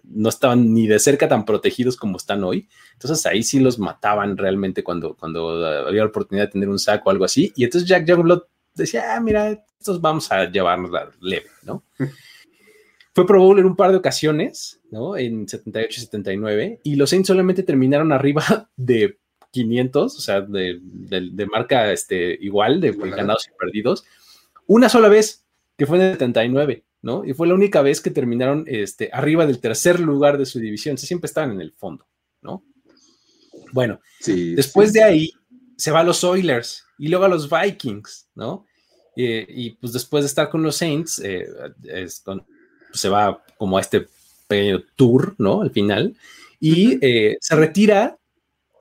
No 0.03 0.29
estaban 0.29 0.73
ni 0.73 0.87
de 0.87 0.99
cerca 0.99 1.27
tan 1.27 1.45
protegidos 1.45 1.97
como 1.97 2.17
están 2.17 2.43
hoy. 2.43 2.67
Entonces 2.93 3.25
ahí 3.25 3.43
sí 3.43 3.59
los 3.59 3.79
mataban 3.79 4.37
realmente 4.37 4.83
cuando, 4.83 5.15
cuando 5.15 5.65
había 5.65 6.01
la 6.01 6.09
oportunidad 6.09 6.47
de 6.47 6.51
tener 6.51 6.69
un 6.69 6.79
saco 6.79 7.09
o 7.09 7.11
algo 7.11 7.25
así. 7.25 7.51
Y 7.55 7.63
entonces 7.63 7.87
Jack 7.87 8.05
Youngblood 8.05 8.43
decía, 8.75 9.15
ah, 9.15 9.19
mira, 9.19 9.63
estos 9.79 10.01
vamos 10.01 10.31
a 10.31 10.49
llevarnos 10.49 10.91
la 10.91 11.09
leve, 11.21 11.47
¿no? 11.63 11.83
Fue 13.13 13.25
Pro 13.25 13.57
en 13.57 13.65
un 13.65 13.75
par 13.75 13.89
de 13.89 13.97
ocasiones, 13.97 14.79
¿no? 14.91 15.17
En 15.17 15.47
78 15.47 15.87
y 15.89 16.03
79, 16.03 16.81
y 16.83 16.95
los 16.97 17.09
Saints 17.09 17.27
solamente 17.27 17.63
terminaron 17.63 18.11
arriba 18.11 18.69
de 18.75 19.17
500, 19.51 20.15
o 20.15 20.19
sea, 20.19 20.41
de, 20.41 20.79
marca 21.51 21.91
este, 21.91 22.37
igual, 22.39 22.79
de 22.79 22.91
ganados 22.91 23.47
y 23.47 23.57
perdidos, 23.57 24.05
una 24.67 24.87
sola 24.87 25.09
vez, 25.09 25.45
que 25.77 25.87
fue 25.87 25.97
en 25.97 26.03
el 26.03 26.13
79. 26.13 26.83
¿No? 27.01 27.25
Y 27.25 27.33
fue 27.33 27.47
la 27.47 27.53
única 27.53 27.81
vez 27.81 28.01
que 28.01 28.11
terminaron 28.11 28.65
este, 28.67 29.09
arriba 29.13 29.45
del 29.45 29.59
tercer 29.59 29.99
lugar 29.99 30.37
de 30.37 30.45
su 30.45 30.59
división. 30.59 30.97
siempre 30.97 31.27
estaban 31.27 31.51
en 31.51 31.61
el 31.61 31.73
fondo, 31.73 32.07
¿no? 32.41 32.63
Bueno, 33.73 33.99
después 34.25 34.93
de 34.93 35.03
ahí 35.03 35.31
se 35.75 35.91
va 35.91 35.99
a 35.99 36.03
los 36.03 36.23
Oilers 36.23 36.85
y 36.97 37.09
luego 37.09 37.25
a 37.25 37.29
los 37.29 37.49
Vikings, 37.49 38.29
¿no? 38.35 38.65
y 39.19 39.71
pues 39.71 39.93
después 39.93 40.23
de 40.23 40.27
estar 40.27 40.47
con 40.47 40.61
los 40.61 40.75
Saints, 40.75 41.19
eh, 41.25 41.47
se 42.93 43.09
va 43.09 43.43
como 43.57 43.79
a 43.79 43.81
este 43.81 44.07
pequeño 44.47 44.83
tour, 44.95 45.33
¿no? 45.39 45.63
Al 45.63 45.71
final, 45.71 46.15
y 46.59 47.03
eh, 47.05 47.37
se 47.41 47.55
retira 47.55 48.17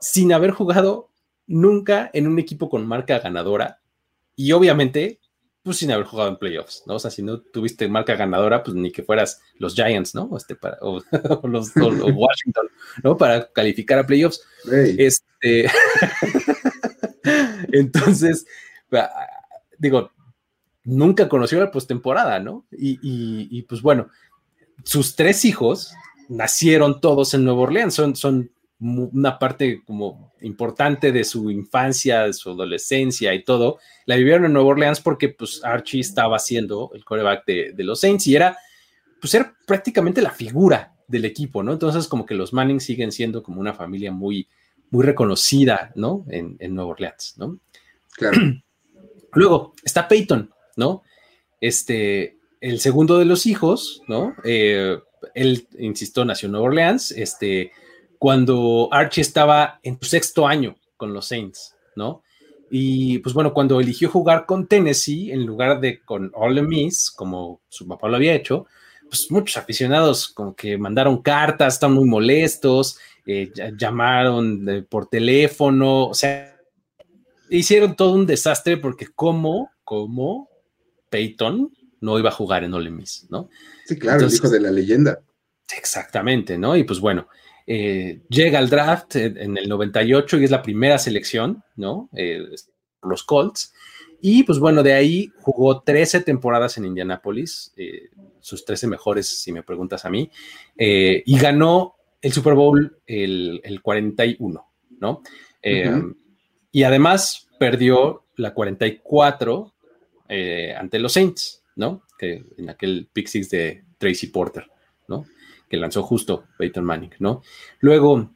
sin 0.01 0.33
haber 0.33 0.51
jugado 0.51 1.11
nunca 1.47 2.11
en 2.13 2.27
un 2.27 2.39
equipo 2.39 2.69
con 2.69 2.87
marca 2.87 3.19
ganadora. 3.19 3.81
Y 4.35 4.53
obviamente 4.53 5.21
pues 5.67 5.79
sin 5.79 5.91
haber 5.91 6.07
jugado 6.07 6.29
en 6.29 6.37
playoffs, 6.37 6.85
¿no? 6.87 6.95
O 6.95 6.99
sea, 7.01 7.11
si 7.11 7.25
no 7.25 7.41
tuviste 7.41 7.89
marca 7.89 8.15
ganadora, 8.15 8.63
pues 8.63 8.77
ni 8.77 8.93
que 8.93 9.03
fueras 9.03 9.43
los 9.59 9.75
Giants, 9.75 10.15
¿no? 10.15 10.31
Este, 10.37 10.55
para, 10.55 10.79
o, 10.81 11.03
los 11.43 11.73
Washington, 11.75 12.69
¿no? 13.03 13.17
Para 13.17 13.51
calificar 13.53 13.99
a 13.99 14.07
playoffs. 14.07 14.43
Este, 14.71 15.69
entonces, 17.73 18.47
digo, 19.77 20.13
nunca 20.85 21.29
conoció 21.29 21.59
la 21.59 21.73
postemporada, 21.73 22.39
¿no? 22.39 22.65
Y, 22.71 23.01
y, 23.03 23.63
pues 23.63 23.83
bueno, 23.83 24.09
sus 24.85 25.17
tres 25.17 25.45
hijos 25.45 25.93
nacieron 26.29 27.01
todos 27.01 27.35
en 27.35 27.45
Nueva 27.45 27.63
Orleans, 27.63 27.93
son, 27.93 28.15
son 28.15 28.53
una 28.79 29.39
parte 29.39 29.83
como 29.85 30.35
importante 30.43 31.11
de 31.11 31.25
su 31.25 31.51
infancia, 31.51 32.25
de 32.25 32.33
su 32.35 32.51
adolescencia 32.51 33.33
y 33.35 33.43
todo, 33.43 33.79
la 34.05 34.17
vivieron 34.17 34.45
en 34.45 34.53
Nueva 34.53 34.69
Orleans 34.69 35.01
porque 35.01 35.31
pues 35.31 35.65
Archie 35.65 36.01
estaba 36.01 36.37
haciendo 36.37 36.91
el 36.95 37.05
coreback 37.05 37.47
de, 37.47 37.75
los 37.85 38.01
Saints 38.01 38.27
y 38.27 38.37
era, 38.37 38.59
pues 39.21 39.35
era 39.35 39.55
prácticamente 39.67 40.21
la 40.21 40.31
figura 40.31 40.95
del 41.09 41.25
equipo, 41.25 41.63
¿no? 41.63 41.73
Entonces 41.73 42.07
como 42.07 42.27
que 42.27 42.35
los 42.35 42.53
Manning 42.53 42.81
siguen 42.81 43.13
siendo 43.13 43.43
como 43.43 43.61
una 43.61 43.73
familia 43.73 44.13
muy, 44.13 44.49
muy 44.91 45.05
reconocida, 45.05 45.93
¿no? 45.95 46.27
En, 46.29 46.59
Nueva 46.75 46.91
Orleans, 46.91 47.35
¿no? 47.39 47.59
Claro. 48.13 48.39
Luego 49.33 49.75
está 49.85 50.07
Peyton, 50.07 50.51
¿no? 50.77 51.03
Este, 51.61 52.39
el 52.61 52.81
segundo 52.81 53.19
de 53.19 53.25
los 53.25 53.47
hijos, 53.47 54.03
¿no? 54.07 54.35
Eh, 54.45 54.99
él, 55.35 55.67
insisto, 55.79 56.25
nació 56.25 56.47
en 56.47 56.53
Nueva 56.53 56.67
Orleans, 56.67 57.11
este, 57.13 57.73
cuando 58.19 58.89
Archie 58.93 59.23
estaba 59.23 59.81
en 59.83 59.99
su 60.01 60.09
sexto 60.09 60.47
año 60.47 60.77
con 60.97 61.13
los 61.13 61.29
Saints, 61.29 61.75
¿no? 61.95 62.23
Y 62.71 63.19
pues 63.19 63.35
bueno, 63.35 63.55
cuando 63.55 63.81
eligió 63.81 64.11
jugar 64.11 64.47
con 64.47 64.67
Tennessee 64.67 65.31
en 65.31 65.47
lugar 65.47 65.81
de 65.81 66.01
con 66.01 66.33
Ole 66.35 66.63
Miss, 66.63 67.11
como 67.11 67.61
su 67.69 67.87
papá 67.87 68.09
lo 68.09 68.17
había 68.17 68.35
hecho, 68.35 68.67
pues 69.09 69.31
muchos 69.31 69.57
aficionados 69.57 70.29
como 70.29 70.55
que 70.55 70.77
mandaron 70.77 71.23
cartas, 71.23 71.75
están 71.75 71.93
muy 71.93 72.05
molestos, 72.05 72.99
eh, 73.25 73.53
llamaron 73.77 74.87
por 74.89 75.07
teléfono, 75.07 76.07
o 76.09 76.15
sea, 76.15 76.57
hicieron 77.51 77.95
todo 77.95 78.13
un 78.13 78.27
desastre 78.27 78.77
porque 78.77 79.07
como, 79.15 79.71
como 79.85 80.49
Peyton 81.09 81.73
no 82.01 82.19
iba 82.19 82.31
a 82.31 82.33
jugar 82.33 82.65
en 82.65 82.75
Ole 82.75 82.91
Miss, 82.91 83.27
¿no? 83.31 83.49
Sí, 83.87 83.99
claro, 83.99 84.27
el 84.27 84.35
hijo 84.35 84.49
de 84.49 84.61
la 84.61 84.71
leyenda. 84.71 85.21
Exactamente, 85.77 86.59
¿no? 86.59 86.77
Y 86.77 86.85
pues 86.85 87.01
bueno, 87.01 87.29
eh, 87.67 88.21
llega 88.29 88.61
al 88.61 88.71
draft 88.71 89.17
en 89.17 89.57
el 89.57 89.69
98 89.69 90.39
y 90.39 90.45
es 90.45 90.51
la 90.51 90.63
primera 90.63 90.99
selección, 90.99 91.65
¿no? 91.75 92.09
Eh, 92.15 92.41
los 93.03 93.25
Colts. 93.25 93.75
Y 94.21 94.45
pues 94.45 94.59
bueno, 94.59 94.83
de 94.83 94.95
ahí 94.95 95.33
jugó 95.41 95.83
13 95.83 96.21
temporadas 96.21 96.79
en 96.79 96.85
Indianápolis, 96.85 97.73
eh, 97.77 98.09
sus 98.41 98.65
13 98.65 98.87
mejores, 98.87 99.27
si 99.27 99.53
me 99.53 99.63
preguntas 99.63 100.05
a 100.05 100.11
mí, 100.11 100.31
y 100.77 101.39
ganó 101.39 101.97
el 102.23 102.33
Super 102.33 102.55
Bowl 102.55 102.99
el, 103.07 103.81
41, 103.83 104.67
¿no? 105.01 105.23
Y 106.73 106.83
además 106.83 107.49
perdió 107.59 108.25
la 108.37 108.55
44 108.55 109.75
ante 110.77 110.99
los 110.99 111.13
Saints, 111.13 111.63
¿no? 111.77 112.03
Que 112.19 112.43
en 112.57 112.71
aquel 112.71 113.09
pick 113.13 113.27
six 113.27 113.51
de 113.51 113.85
Tracy 113.99 114.29
Porter, 114.29 114.67
¿no? 115.09 115.27
Que 115.69 115.77
lanzó 115.77 116.03
justo 116.03 116.45
Peyton 116.59 116.85
Manning, 116.85 117.15
¿no? 117.19 117.43
Luego, 117.81 118.31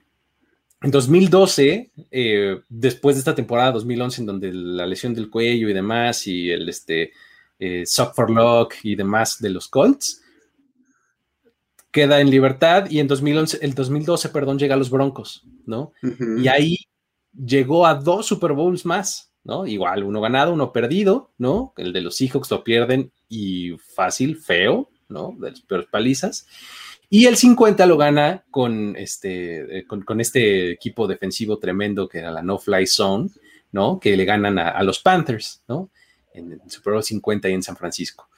en 0.83 0.91
2012, 0.91 1.91
eh, 2.11 2.61
después 2.69 3.17
de 3.17 3.21
esta 3.21 3.35
temporada 3.35 3.73
2011, 3.73 4.23
en 4.23 4.27
donde 4.27 4.53
la 4.53 4.87
lesión 4.87 5.15
del 5.15 5.31
cuello 5.31 5.69
y 5.69 5.73
demás, 5.73 6.27
y 6.27 6.51
el 6.51 6.69
este, 6.69 7.13
eh, 7.59 7.85
Suck 7.87 8.15
for 8.15 8.31
Luck 8.31 8.75
y 8.83 8.97
demás 8.97 9.39
de 9.41 9.51
los 9.51 9.69
Colts, 9.69 10.23
queda 11.91 12.21
en 12.21 12.31
libertad 12.31 12.89
y 12.91 13.01
en 13.01 13.09
2011, 13.09 13.59
el 13.63 13.75
2012, 13.75 14.29
perdón, 14.31 14.59
llega 14.59 14.75
a 14.75 14.79
los 14.79 14.91
Broncos, 14.91 15.45
¿no? 15.67 15.93
Y 16.39 16.49
ahí 16.49 16.77
llegó 17.35 17.87
a 17.87 17.95
dos 17.95 18.27
Super 18.27 18.53
Bowls 18.53 18.87
más, 18.87 19.33
¿no? 19.45 19.67
Igual, 19.67 20.05
uno 20.05 20.21
ganado, 20.21 20.53
uno 20.53 20.73
perdido, 20.73 21.33
¿no? 21.39 21.75
El 21.77 21.93
de 21.93 22.01
los 22.01 22.17
Seahawks 22.17 22.51
lo 22.51 22.65
pierden 22.65 23.13
y 23.29 23.77
fácil, 23.95 24.37
feo, 24.37 24.89
¿no? 25.09 25.35
De 25.39 25.51
las 25.51 25.61
peores 25.61 25.89
palizas. 25.91 26.47
Y 27.13 27.27
el 27.27 27.37
50 27.37 27.87
lo 27.87 27.97
gana 27.97 28.45
con 28.53 28.95
este, 28.97 29.79
eh, 29.79 29.85
con, 29.85 30.21
este 30.21 30.71
equipo 30.71 31.09
defensivo 31.09 31.59
tremendo 31.59 32.09
que 32.09 32.19
era 32.19 32.31
la 32.31 32.41
No 32.41 32.57
Fly 32.57 32.87
Zone, 32.87 33.31
¿no? 33.73 33.99
Que 33.99 34.17
le 34.17 34.25
ganan 34.25 34.61
a, 34.61 34.81
los 34.85 35.01
Panthers, 35.01 35.61
¿no? 35.67 35.91
En 36.33 36.53
el 36.53 36.61
Super 36.71 36.93
Bowl 36.93 37.03
50 37.03 37.49
y 37.49 37.53
en 37.53 37.65
San 37.65 37.77
Francisco. 37.77 38.29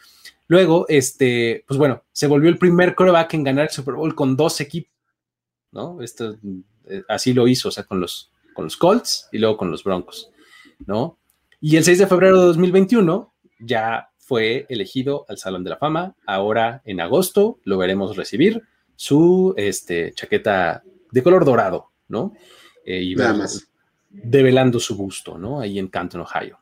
Luego, 0.49 0.87
este, 0.89 1.64
pues 1.68 1.77
bueno, 1.77 2.03
se 2.12 2.27
volvió 2.27 2.49
el 2.49 2.57
primer 2.57 2.95
coreback 2.95 3.35
en 3.35 3.45
ganar 3.45 3.66
el 3.66 3.70
Super 3.70 3.95
Bowl 3.95 4.14
con 4.14 4.37
dos 4.37 4.59
equipos, 4.62 4.93
¿no? 5.70 6.01
Esto, 6.01 6.39
eh, 6.89 7.03
así 7.11 7.35
lo 7.35 7.47
hizo, 7.47 7.68
o 7.68 7.73
sea, 7.73 7.85
con 7.85 8.01
los, 8.01 8.31
con 8.55 8.64
los 8.64 8.79
Colts 8.79 9.29
y 9.33 9.39
luego 9.39 9.59
con 9.59 9.70
los 9.70 9.85
Broncos, 9.85 10.31
¿no? 10.87 11.18
Y 11.61 11.77
el 11.77 11.85
6 11.85 11.99
de 11.99 12.07
febrero 12.07 12.41
de 12.41 12.47
2021 12.47 13.35
ya 13.61 14.12
fue 14.23 14.66
elegido 14.68 15.27
al 15.29 15.37
Salón 15.37 15.64
de 15.64 15.70
la 15.70 15.77
Fama. 15.77 16.14
Ahora 16.27 16.81
en 16.85 17.01
agosto 17.01 17.59
lo 17.64 17.77
veremos 17.77 18.16
recibir 18.16 18.62
su 18.95 19.53
este, 19.57 20.12
chaqueta 20.14 20.85
de 21.11 21.23
color 21.23 21.45
dorado, 21.45 21.91
¿no? 22.09 22.33
Eh, 22.87 23.03
y 23.03 23.14
Nada 23.16 23.35
más. 23.35 23.68
Develando 24.09 24.79
su 24.79 24.97
busto, 24.97 25.39
¿no? 25.39 25.61
Ahí 25.61 25.79
en 25.79 25.89
Canton, 25.89 26.20
Ohio. 26.20 26.61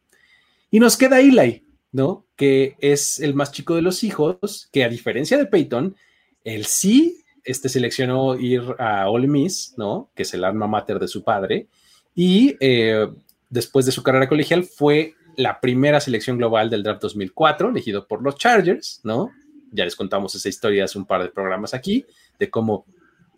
Y 0.70 0.80
nos 0.80 0.96
queda 0.96 1.20
Eli, 1.20 1.64
¿no? 1.92 2.24
Que 2.34 2.76
es 2.80 3.20
el 3.20 3.34
más 3.34 3.52
chico 3.52 3.74
de 3.74 3.82
los 3.82 4.04
hijos, 4.04 4.68
que 4.72 4.84
a 4.84 4.88
diferencia 4.88 5.36
de 5.36 5.46
Peyton, 5.46 5.96
él 6.44 6.64
sí 6.64 7.18
este, 7.44 7.68
seleccionó 7.68 8.38
ir 8.38 8.62
a 8.78 9.10
Ole 9.10 9.28
Miss, 9.28 9.74
¿no? 9.76 10.10
Que 10.14 10.22
es 10.22 10.32
el 10.32 10.44
alma 10.44 10.66
mater 10.66 10.98
de 10.98 11.08
su 11.08 11.22
padre. 11.22 11.66
Y 12.14 12.56
eh, 12.60 13.06
después 13.50 13.84
de 13.84 13.92
su 13.92 14.02
carrera 14.02 14.28
colegial 14.28 14.64
fue 14.64 15.14
la 15.40 15.58
primera 15.58 16.00
selección 16.00 16.36
global 16.36 16.68
del 16.68 16.82
draft 16.82 17.00
2004, 17.02 17.70
elegido 17.70 18.06
por 18.06 18.22
los 18.22 18.36
Chargers, 18.36 19.00
¿no? 19.04 19.30
Ya 19.72 19.84
les 19.84 19.96
contamos 19.96 20.34
esa 20.34 20.48
historia 20.48 20.84
hace 20.84 20.98
un 20.98 21.06
par 21.06 21.22
de 21.22 21.30
programas 21.30 21.72
aquí, 21.72 22.04
de 22.38 22.50
cómo 22.50 22.84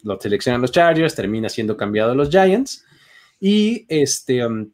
lo 0.02 0.18
seleccionan 0.20 0.60
los 0.60 0.72
Chargers, 0.72 1.14
termina 1.14 1.48
siendo 1.48 1.76
cambiado 1.76 2.12
a 2.12 2.14
los 2.14 2.28
Giants. 2.28 2.84
Y 3.38 3.86
este, 3.88 4.44
um, 4.44 4.72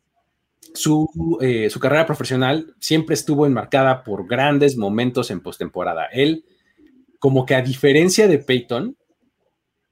su, 0.72 1.39
eh, 1.43 1.68
su, 1.68 1.79
carrera 1.81 2.07
profesional 2.07 2.74
siempre 2.81 3.14
estuvo 3.14 3.45
enmarcada 3.45 4.05
por 4.05 4.26
grandes 4.26 4.79
momentos 4.79 5.31
en 5.31 5.41
postemporada. 5.41 6.07
Él, 6.07 6.47
como 7.18 7.45
que 7.45 7.55
a 7.55 7.62
diferencia 7.62 8.26
de 8.26 8.39
Peyton, 8.39 8.97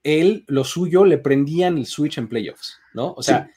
él, 0.01 0.43
lo 0.47 0.63
suyo, 0.63 1.05
le 1.05 1.19
prendían 1.19 1.77
el 1.77 1.85
switch 1.85 2.17
en 2.17 2.29
playoffs, 2.29 2.79
¿no? 2.93 3.13
O 3.13 3.21
sea, 3.21 3.51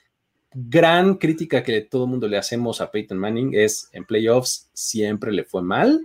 gran 0.53 1.14
crítica 1.14 1.62
que 1.62 1.80
todo 1.82 2.05
el 2.05 2.11
mundo 2.11 2.28
le 2.28 2.38
hacemos 2.38 2.80
a 2.80 2.90
Peyton 2.90 3.18
Manning 3.18 3.55
es 3.55 3.88
en 3.92 4.05
playoffs 4.05 4.70
siempre 4.72 5.32
le 5.32 5.44
fue 5.44 5.62
mal. 5.62 6.01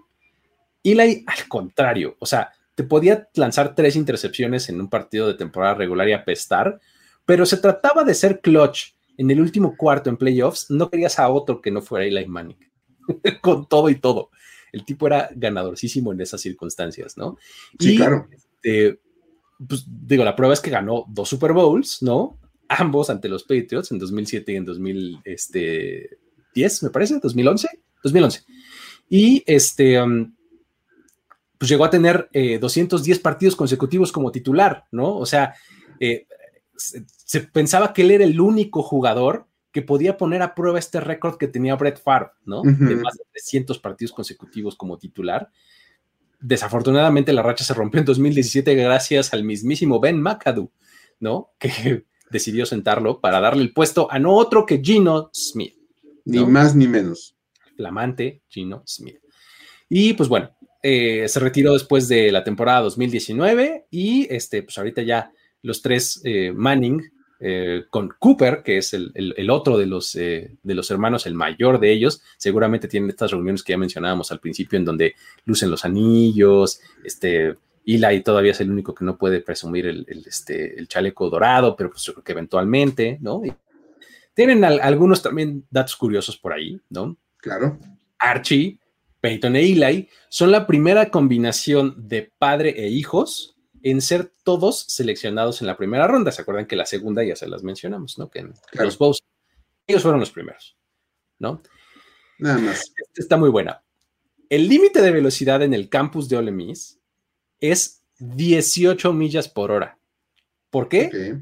Y 0.84 1.00
al 1.00 1.48
contrario, 1.48 2.16
o 2.20 2.26
sea, 2.26 2.52
te 2.76 2.84
podía 2.84 3.28
lanzar 3.34 3.74
tres 3.74 3.96
intercepciones 3.96 4.70
en 4.70 4.80
un 4.80 4.90
partido 4.90 5.28
de 5.28 5.34
temporada 5.34 5.74
regular 5.74 6.08
y 6.08 6.14
apestar, 6.14 6.80
pero 7.26 7.46
se 7.46 7.58
trataba 7.58 8.04
de 8.04 8.14
ser 8.14 8.42
clutch 8.42 8.94
en 9.18 9.32
el 9.32 9.40
último 9.40 9.76
cuarto 9.78 10.10
en 10.10 10.18
playoffs, 10.18 10.70
no 10.70 10.90
querías 10.90 11.18
a 11.18 11.30
otro 11.30 11.62
que 11.62 11.72
no 11.72 11.82
fuera 11.82 12.06
Eli 12.06 12.28
Manning, 12.28 12.60
con 13.42 13.68
todo 13.68 13.90
y 13.90 13.96
todo. 13.96 14.30
El 14.72 14.84
tipo 14.84 15.08
era 15.08 15.30
ganadorcísimo 15.34 16.12
en 16.12 16.22
esas 16.22 16.42
circunstancias, 16.42 17.18
¿no? 17.18 17.38
Sí, 17.80 17.96
claro. 17.96 18.28
Este, 18.30 19.00
pues 19.68 19.86
digo, 19.88 20.26
la 20.26 20.36
prueba 20.36 20.54
es 20.54 20.60
que 20.60 20.70
ganó 20.70 21.06
dos 21.08 21.30
Super 21.30 21.54
Bowls, 21.54 22.04
¿no? 22.04 22.38
Ambos 22.68 23.10
ante 23.10 23.30
los 23.30 23.44
Patriots 23.44 23.92
en 23.92 24.00
2007 24.00 24.52
y 24.52 24.56
en 24.56 24.66
2010, 24.66 25.22
este, 25.26 26.20
me 26.82 26.90
parece, 26.90 27.20
2011, 27.22 27.68
2011. 28.04 28.44
Y 29.10 29.44
este, 29.46 30.02
um, 30.02 30.36
pues 31.58 31.70
llegó 31.70 31.86
a 31.86 31.90
tener 31.90 32.30
210 32.34 33.18
eh, 33.18 33.22
partidos 33.22 33.56
consecutivos 33.56 34.12
como 34.12 34.32
titular, 34.32 34.86
¿no? 34.92 35.16
O 35.18 35.26
sea, 35.26 35.56
eh, 36.00 36.28
se, 36.76 37.42
pensaba 37.42 37.94
que 37.94 38.02
él 38.02 38.12
era 38.12 38.24
el 38.24 38.40
único 38.40 38.84
jugador 38.84 39.48
que 39.72 39.82
podía 39.82 40.18
poner 40.18 40.42
a 40.42 40.56
prueba 40.56 40.80
este 40.80 41.00
récord 41.00 41.38
que 41.38 41.48
tenía 41.48 41.76
Brett 41.76 42.02
Favre, 42.02 42.32
¿no? 42.46 42.62
De 42.64 42.96
más 42.96 43.16
de 43.16 43.26
300 43.32 43.78
partidos 43.80 44.14
consecutivos 44.14 44.76
como 44.76 44.98
titular. 44.98 45.50
Desafortunadamente 46.40 47.34
la 47.34 47.42
racha 47.42 47.66
se 47.66 47.74
rompió 47.74 48.00
en 48.00 48.06
2017 48.06 48.74
gracias 48.76 49.34
al 49.34 49.44
mismísimo 49.44 50.00
Ben 50.00 50.22
McAdoo, 50.22 50.72
¿no? 51.20 51.52
Que 51.60 52.06
decidió 52.30 52.66
sentarlo 52.66 53.20
para 53.20 53.40
darle 53.40 53.64
el 53.64 53.74
puesto 53.74 54.12
a 54.12 54.20
no 54.20 54.36
otro 54.36 54.66
que 54.66 54.82
Gino 54.82 55.30
Smith. 55.34 55.76
Ni 56.26 56.44
más 56.46 56.76
ni 56.76 56.88
menos. 56.88 57.36
Flamante 57.76 58.42
Gino 58.50 58.84
Smith. 58.86 59.20
Y 59.90 60.14
pues 60.14 60.30
bueno, 60.30 60.56
eh, 60.82 61.28
se 61.28 61.40
retiró 61.40 61.74
después 61.74 62.08
de 62.08 62.32
la 62.32 62.44
temporada 62.44 62.82
2019 62.82 63.88
y 63.92 64.28
este, 64.34 64.64
pues 64.64 64.78
ahorita 64.78 65.02
ya 65.02 65.32
los 65.62 65.82
tres 65.82 66.22
eh, 66.24 66.52
Manning 66.54 67.02
eh, 67.40 67.86
con 67.90 68.14
Cooper, 68.18 68.64
que 68.64 68.78
es 68.78 68.94
el, 68.94 69.50
otro 69.50 69.78
de 69.78 69.86
los, 69.86 70.14
de 70.14 70.58
los 70.64 70.90
hermanos, 70.90 71.26
el 71.26 71.34
mayor 71.34 71.80
de 71.80 71.92
ellos, 71.92 72.22
seguramente 72.38 72.88
tienen 72.88 73.10
estas 73.10 73.32
reuniones 73.32 73.62
que 73.64 73.74
ya 73.74 73.78
mencionábamos 73.78 74.32
al 74.32 74.40
principio 74.40 74.78
en 74.78 74.86
donde 74.86 75.16
lucen 75.46 75.70
los 75.70 75.86
anillos, 75.86 76.80
este, 77.04 77.56
Eli 77.86 78.22
todavía 78.22 78.52
es 78.52 78.62
el 78.62 78.72
único 78.72 78.94
que 78.96 79.06
no 79.06 79.18
puede 79.18 79.42
presumir 79.42 79.86
el, 79.86 80.06
este, 80.26 80.78
el 80.80 80.88
chaleco 80.88 81.30
dorado, 81.30 81.76
pero 81.76 81.92
pues 81.92 82.04
yo 82.04 82.14
creo 82.14 82.24
que 82.24 82.32
eventualmente, 82.32 83.18
¿no? 83.22 83.42
tienen 84.34 84.64
algunos 84.66 85.22
también 85.22 85.66
datos 85.72 85.96
curiosos 85.96 86.38
por 86.38 86.52
ahí, 86.52 86.80
¿no? 86.90 87.18
Claro. 87.38 87.80
Archie, 88.20 88.80
Peyton 89.22 89.56
e 89.56 89.62
Eli 89.62 90.10
son 90.30 90.52
la 90.52 90.68
primera 90.68 91.10
combinación 91.10 92.08
de 92.08 92.32
padre 92.38 92.74
e 92.78 92.90
hijos 92.90 93.56
en 93.82 94.02
ser 94.02 94.32
todos 94.44 94.82
seleccionados 94.90 95.62
en 95.62 95.68
la 95.68 95.78
primera 95.78 96.06
ronda. 96.08 96.32
¿Se 96.32 96.42
acuerdan 96.42 96.66
que 96.66 96.76
la 96.76 96.86
segunda 96.86 97.24
ya 97.24 97.36
se 97.36 97.48
las 97.48 97.64
mencionamos, 97.64 98.20
¿no? 98.20 98.30
Que 98.30 98.40
en 98.40 98.54
los 98.74 98.98
Bows, 98.98 99.24
ellos 99.88 100.02
fueron 100.02 100.20
los 100.20 100.32
primeros, 100.32 100.76
¿no? 101.40 101.62
Nada 102.38 102.58
más. 102.58 102.94
está 103.16 103.38
muy 103.38 103.50
buena. 103.50 103.84
El 104.50 104.68
límite 104.68 105.02
de 105.02 105.12
velocidad 105.12 105.64
en 105.64 105.74
el 105.74 105.88
campus 105.88 106.28
de 106.28 106.38
Ole 106.38 106.52
Miss 106.52 107.00
es 107.72 108.02
18 108.20 109.14
millas 109.14 109.50
por 109.50 109.72
hora. 109.72 109.98
¿Por 110.70 110.90
qué? 110.90 111.40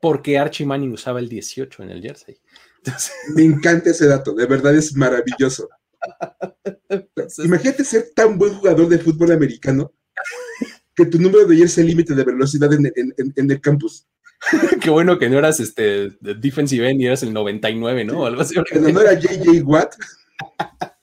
Porque 0.00 0.38
Archie 0.38 0.66
Manning 0.66 0.92
usaba 0.92 1.20
el 1.20 1.28
18 1.28 1.82
en 1.82 1.90
el 1.90 2.02
jersey. 2.02 2.38
Me 3.34 3.42
encanta 3.42 3.90
ese 3.90 4.06
dato, 4.06 4.34
de 4.34 4.46
verdad 4.46 4.74
es 4.74 4.94
maravilloso. 4.94 5.68
Imagínate 7.38 7.84
ser 7.84 8.10
tan 8.14 8.38
buen 8.38 8.54
jugador 8.54 8.88
de 8.88 8.98
fútbol 8.98 9.32
americano 9.32 9.92
que 10.94 11.06
tu 11.06 11.18
número 11.18 11.46
de 11.46 11.56
jersey 11.56 11.84
límite 11.84 12.14
de 12.14 12.24
velocidad 12.24 12.70
en, 12.72 13.50
el 13.50 13.60
campus. 13.60 14.06
Qué 14.80 14.90
bueno 14.90 15.18
que 15.18 15.28
no 15.28 15.38
eras 15.38 15.60
este 15.60 16.10
defensive 16.20 16.88
end 16.88 17.00
y 17.00 17.06
eras 17.06 17.22
el 17.22 17.32
99, 17.32 18.04
¿no? 18.04 18.24
Algo 18.24 18.42
así. 18.42 18.54
no 18.54 19.00
era 19.00 19.14
JJ 19.14 19.62
Watt. 19.64 19.94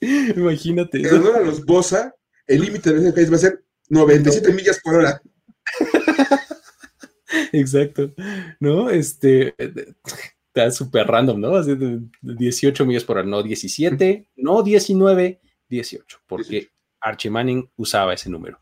Imagínate. 0.36 0.98
En 1.00 1.14
honor 1.14 1.36
a 1.36 1.40
los 1.40 1.64
Bosa, 1.64 2.14
el 2.46 2.60
límite 2.60 2.92
de 2.92 3.00
velocidad 3.00 3.32
va 3.32 3.36
a 3.36 3.38
ser 3.38 3.63
97 3.88 4.52
millas 4.52 4.80
por 4.82 4.96
hora. 4.96 5.22
Exacto. 7.52 8.12
¿No? 8.60 8.90
Este 8.90 9.54
está 10.54 10.70
súper 10.70 11.06
random, 11.06 11.40
¿no? 11.40 11.56
Así 11.56 11.74
de 11.74 12.00
18 12.22 12.86
millas 12.86 13.04
por 13.04 13.18
hora, 13.18 13.26
no 13.26 13.42
17, 13.42 14.28
no 14.36 14.62
19, 14.62 15.40
18, 15.68 16.18
porque 16.26 16.70
Archie 17.00 17.30
Manning 17.30 17.68
usaba 17.76 18.14
ese 18.14 18.30
número. 18.30 18.60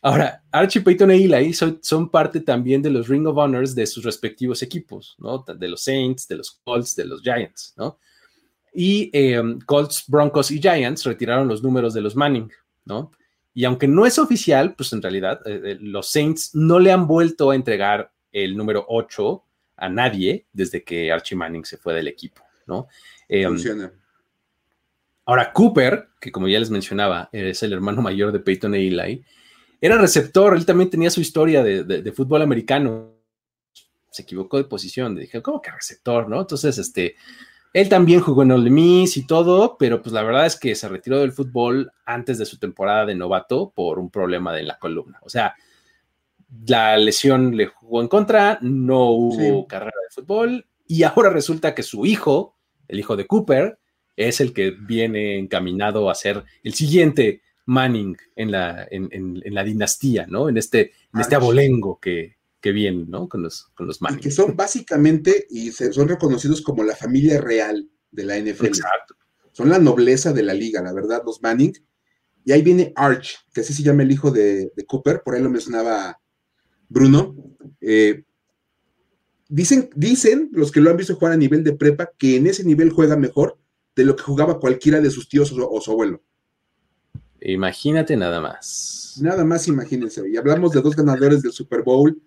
Ahora, 0.00 0.42
Archie 0.52 0.80
Payton 0.80 1.10
e 1.10 1.16
Eli 1.16 1.52
son, 1.52 1.80
son, 1.82 2.08
parte 2.08 2.40
también 2.40 2.80
de 2.80 2.90
los 2.90 3.08
Ring 3.08 3.26
of 3.26 3.36
Honors 3.36 3.74
de 3.74 3.86
sus 3.86 4.04
respectivos 4.04 4.62
equipos, 4.62 5.16
¿no? 5.18 5.44
De 5.46 5.68
los 5.68 5.82
Saints, 5.82 6.28
de 6.28 6.36
los 6.36 6.60
Colts, 6.64 6.94
de 6.94 7.04
los 7.04 7.20
Giants, 7.20 7.74
¿no? 7.76 7.98
Y 8.72 9.10
em, 9.12 9.58
Colts, 9.60 10.04
Broncos 10.06 10.50
y 10.50 10.60
Giants 10.60 11.04
retiraron 11.04 11.48
los 11.48 11.62
números 11.62 11.94
de 11.94 12.00
los 12.00 12.14
Manning, 12.14 12.50
¿no? 12.84 13.10
Y 13.58 13.64
aunque 13.64 13.88
no 13.88 14.06
es 14.06 14.20
oficial, 14.20 14.76
pues 14.76 14.92
en 14.92 15.02
realidad 15.02 15.40
eh, 15.44 15.60
eh, 15.64 15.78
los 15.80 16.08
Saints 16.12 16.54
no 16.54 16.78
le 16.78 16.92
han 16.92 17.08
vuelto 17.08 17.50
a 17.50 17.56
entregar 17.56 18.12
el 18.30 18.56
número 18.56 18.86
8 18.86 19.44
a 19.78 19.88
nadie 19.88 20.46
desde 20.52 20.84
que 20.84 21.10
Archie 21.10 21.36
Manning 21.36 21.64
se 21.64 21.76
fue 21.76 21.92
del 21.92 22.06
equipo, 22.06 22.40
¿no? 22.68 22.86
Em, 23.28 23.48
Funciona. 23.48 23.92
Ahora, 25.24 25.52
Cooper, 25.52 26.06
que 26.20 26.30
como 26.30 26.46
ya 26.46 26.60
les 26.60 26.70
mencionaba, 26.70 27.30
es 27.32 27.60
el 27.64 27.72
hermano 27.72 28.00
mayor 28.00 28.30
de 28.30 28.38
Peyton 28.38 28.76
e 28.76 28.86
Eli, 28.86 29.24
era 29.80 29.98
receptor, 29.98 30.56
él 30.56 30.64
también 30.64 30.88
tenía 30.88 31.10
su 31.10 31.20
historia 31.20 31.64
de, 31.64 32.12
fútbol 32.12 32.42
americano. 32.42 33.12
Se 34.12 34.22
equivocó 34.22 34.58
de 34.58 34.66
posición, 34.66 35.16
dije, 35.16 35.42
¿cómo 35.42 35.60
que 35.60 35.72
receptor, 35.72 36.28
no? 36.28 36.42
Entonces, 36.42 36.78
este, 36.78 37.16
él 37.72 37.88
también 37.88 38.20
jugó 38.20 38.42
en 38.42 38.52
Ole 38.52 38.70
Miss 38.70 39.16
y 39.16 39.26
todo, 39.26 39.76
pero 39.78 40.00
pues 40.00 40.12
la 40.12 40.22
verdad 40.22 40.46
es 40.46 40.56
que 40.56 40.74
se 40.74 40.88
retiró 40.88 41.20
del 41.20 41.32
fútbol 41.32 41.92
antes 42.04 42.38
de 42.38 42.46
su 42.46 42.58
temporada 42.58 43.06
de 43.06 43.14
novato 43.14 43.70
por 43.74 43.98
un 43.98 44.10
problema 44.10 44.54
de 44.54 44.62
la 44.62 44.78
columna. 44.78 45.18
O 45.22 45.28
sea, 45.28 45.54
la 46.66 46.96
lesión 46.96 47.56
le 47.56 47.66
jugó 47.66 48.00
en 48.00 48.08
contra, 48.08 48.58
no 48.62 49.10
hubo 49.10 49.66
carrera 49.66 49.96
de 50.02 50.14
fútbol 50.14 50.66
y 50.86 51.02
ahora 51.04 51.30
resulta 51.30 51.74
que 51.74 51.82
su 51.82 52.06
hijo, 52.06 52.56
el 52.88 52.98
hijo 52.98 53.16
de 53.16 53.26
Cooper, 53.26 53.78
es 54.16 54.40
el 54.40 54.52
que 54.52 54.70
viene 54.70 55.38
encaminado 55.38 56.10
a 56.10 56.14
ser 56.14 56.44
el 56.64 56.74
siguiente 56.74 57.42
Manning 57.66 58.16
en 58.34 58.50
la, 58.50 58.88
en, 58.90 59.42
la 59.44 59.62
dinastía, 59.62 60.26
¿no? 60.26 60.48
En 60.48 60.56
este, 60.56 60.92
en 61.12 61.20
este 61.20 61.34
abolengo 61.34 62.00
que, 62.00 62.37
que 62.60 62.72
viene, 62.72 63.04
¿no? 63.06 63.28
Con 63.28 63.42
los, 63.42 63.68
con 63.74 63.86
los 63.86 64.02
Manning. 64.02 64.20
que 64.20 64.30
son 64.30 64.56
básicamente, 64.56 65.46
y 65.50 65.70
son 65.70 66.08
reconocidos 66.08 66.60
como 66.60 66.82
la 66.82 66.96
familia 66.96 67.40
real 67.40 67.88
de 68.10 68.24
la 68.24 68.38
NFL. 68.38 68.66
Exacto. 68.66 69.14
Son 69.52 69.68
la 69.68 69.78
nobleza 69.78 70.32
de 70.32 70.42
la 70.42 70.54
liga, 70.54 70.82
la 70.82 70.92
verdad, 70.92 71.22
los 71.24 71.42
Manning. 71.42 71.72
Y 72.44 72.52
ahí 72.52 72.62
viene 72.62 72.92
Arch, 72.96 73.36
que 73.52 73.60
así 73.60 73.72
se 73.74 73.82
llama 73.82 74.02
el 74.02 74.12
hijo 74.12 74.30
de, 74.30 74.72
Cooper, 74.86 75.22
por 75.22 75.34
ahí 75.34 75.42
lo 75.42 75.50
mencionaba 75.50 76.20
Bruno. 76.88 77.36
Eh, 77.80 78.24
dicen, 79.48 79.90
dicen 79.94 80.48
los 80.52 80.72
que 80.72 80.80
lo 80.80 80.90
han 80.90 80.96
visto 80.96 81.14
jugar 81.14 81.32
a 81.32 81.36
nivel 81.36 81.62
de 81.62 81.74
prepa 81.74 82.10
que 82.16 82.36
en 82.36 82.46
ese 82.46 82.64
nivel 82.64 82.90
juega 82.90 83.16
mejor 83.16 83.58
de 83.94 84.04
lo 84.04 84.16
que 84.16 84.22
jugaba 84.22 84.60
cualquiera 84.60 85.00
de 85.00 85.10
sus 85.10 85.28
tíos 85.28 85.52
o 85.52 85.80
su 85.80 85.90
abuelo. 85.90 86.22
Imagínate 87.40 88.16
nada 88.16 88.40
más. 88.40 89.18
Nada 89.20 89.44
más 89.44 89.68
imagínense. 89.68 90.28
Y 90.28 90.36
hablamos 90.36 90.72
de 90.72 90.80
dos 90.80 90.96
ganadores 90.96 91.42
del 91.42 91.52
Super 91.52 91.82
Bowl. 91.82 92.20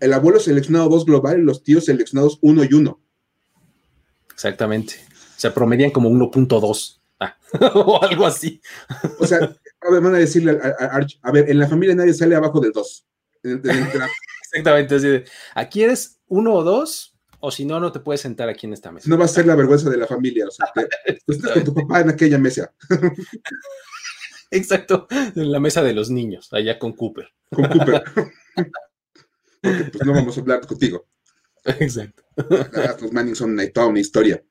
El 0.00 0.12
abuelo 0.12 0.40
seleccionado 0.40 0.88
dos 0.88 1.04
global 1.04 1.40
y 1.40 1.44
los 1.44 1.62
tíos 1.62 1.84
seleccionados 1.84 2.38
uno 2.42 2.64
y 2.64 2.72
uno. 2.72 3.00
Exactamente. 4.32 4.94
Se 5.36 5.50
promedian 5.50 5.90
como 5.90 6.10
1.2 6.10 7.00
ah, 7.20 7.36
o 7.74 8.02
algo 8.02 8.26
así. 8.26 8.60
O 9.18 9.26
sea, 9.26 9.56
van 9.80 10.14
a 10.14 10.18
decirle 10.18 10.58
a, 10.60 11.00
a, 11.22 11.32
ver, 11.32 11.50
en 11.50 11.58
la 11.58 11.68
familia 11.68 11.94
nadie 11.94 12.14
sale 12.14 12.34
abajo 12.34 12.60
del 12.60 12.72
2. 12.72 13.06
Exactamente, 13.44 14.94
así 14.94 15.08
de, 15.08 15.24
aquí 15.54 15.82
eres 15.82 16.20
uno 16.28 16.54
o 16.54 16.62
dos, 16.62 17.14
o 17.40 17.50
si 17.50 17.64
no, 17.64 17.80
no 17.80 17.90
te 17.92 18.00
puedes 18.00 18.20
sentar 18.20 18.48
aquí 18.48 18.66
en 18.66 18.72
esta 18.72 18.92
mesa. 18.92 19.10
No 19.10 19.18
va 19.18 19.24
a 19.24 19.28
ser 19.28 19.46
la 19.46 19.56
vergüenza 19.56 19.90
de 19.90 19.96
la 19.96 20.06
familia, 20.06 20.46
o 20.46 20.50
sea, 20.50 20.66
estás 21.26 21.52
con 21.52 21.64
tu 21.64 21.74
papá 21.74 22.00
en 22.00 22.10
aquella 22.10 22.38
mesa. 22.38 22.72
Exacto, 24.50 25.08
en 25.10 25.50
la 25.50 25.58
mesa 25.58 25.82
de 25.82 25.92
los 25.92 26.08
niños, 26.10 26.48
allá 26.52 26.78
con 26.78 26.92
Cooper. 26.92 27.28
Con 27.50 27.66
Cooper. 27.66 28.04
Porque 29.64 29.84
pues 29.84 30.06
no 30.06 30.12
vamos 30.12 30.36
a 30.36 30.40
hablar 30.40 30.66
contigo. 30.66 31.06
Exacto. 31.64 32.22
Los 33.00 33.12
Manning 33.12 33.34
son 33.34 33.58
toda 33.72 33.86
una 33.86 34.00
historia. 34.00 34.42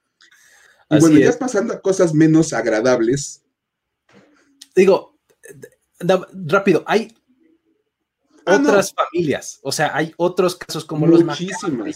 Y 0.89 0.99
bueno, 0.99 1.20
ya 1.20 1.32
pasando 1.38 1.74
a 1.74 1.82
cosas 1.82 2.14
menos 2.14 2.53
agradables. 2.53 3.43
Digo, 4.76 5.20
rápido, 5.99 6.84
hay 6.88 7.16
ah, 8.45 8.57
otras 8.59 8.93
familias, 8.93 9.59
o 9.61 9.72
sea, 9.72 9.95
hay 9.95 10.14
otros 10.18 10.55
casos 10.55 10.84
como 10.86 11.05
los 11.05 11.24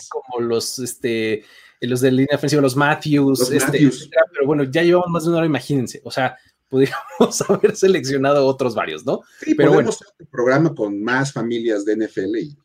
como 0.10 0.40
los, 0.40 0.80
este, 0.80 1.44
los 1.82 2.02
de 2.02 2.12
línea 2.12 2.36
ofensiva, 2.36 2.62
los 2.62 2.76
Matthews, 2.76 3.40
los 3.40 3.52
este, 3.52 3.66
Matthews. 3.66 4.10
pero 4.32 4.46
bueno, 4.46 4.64
ya 4.64 4.84
llevamos 4.84 5.10
más 5.10 5.24
de 5.24 5.30
una 5.30 5.40
hora, 5.40 5.48
imagínense, 5.48 6.02
o 6.04 6.12
sea, 6.12 6.38
podríamos 6.70 7.42
haber 7.50 7.76
seleccionado 7.76 8.46
otros 8.46 8.76
varios, 8.76 9.06
¿no? 9.06 9.22
Sí, 9.42 9.56
pero 9.56 9.74
bueno. 9.74 9.90
un 10.20 10.28
programa 10.28 10.74
con 10.76 11.02
más 11.02 11.32
familias 11.34 11.86
de 11.86 11.96
NFL. 11.96 12.58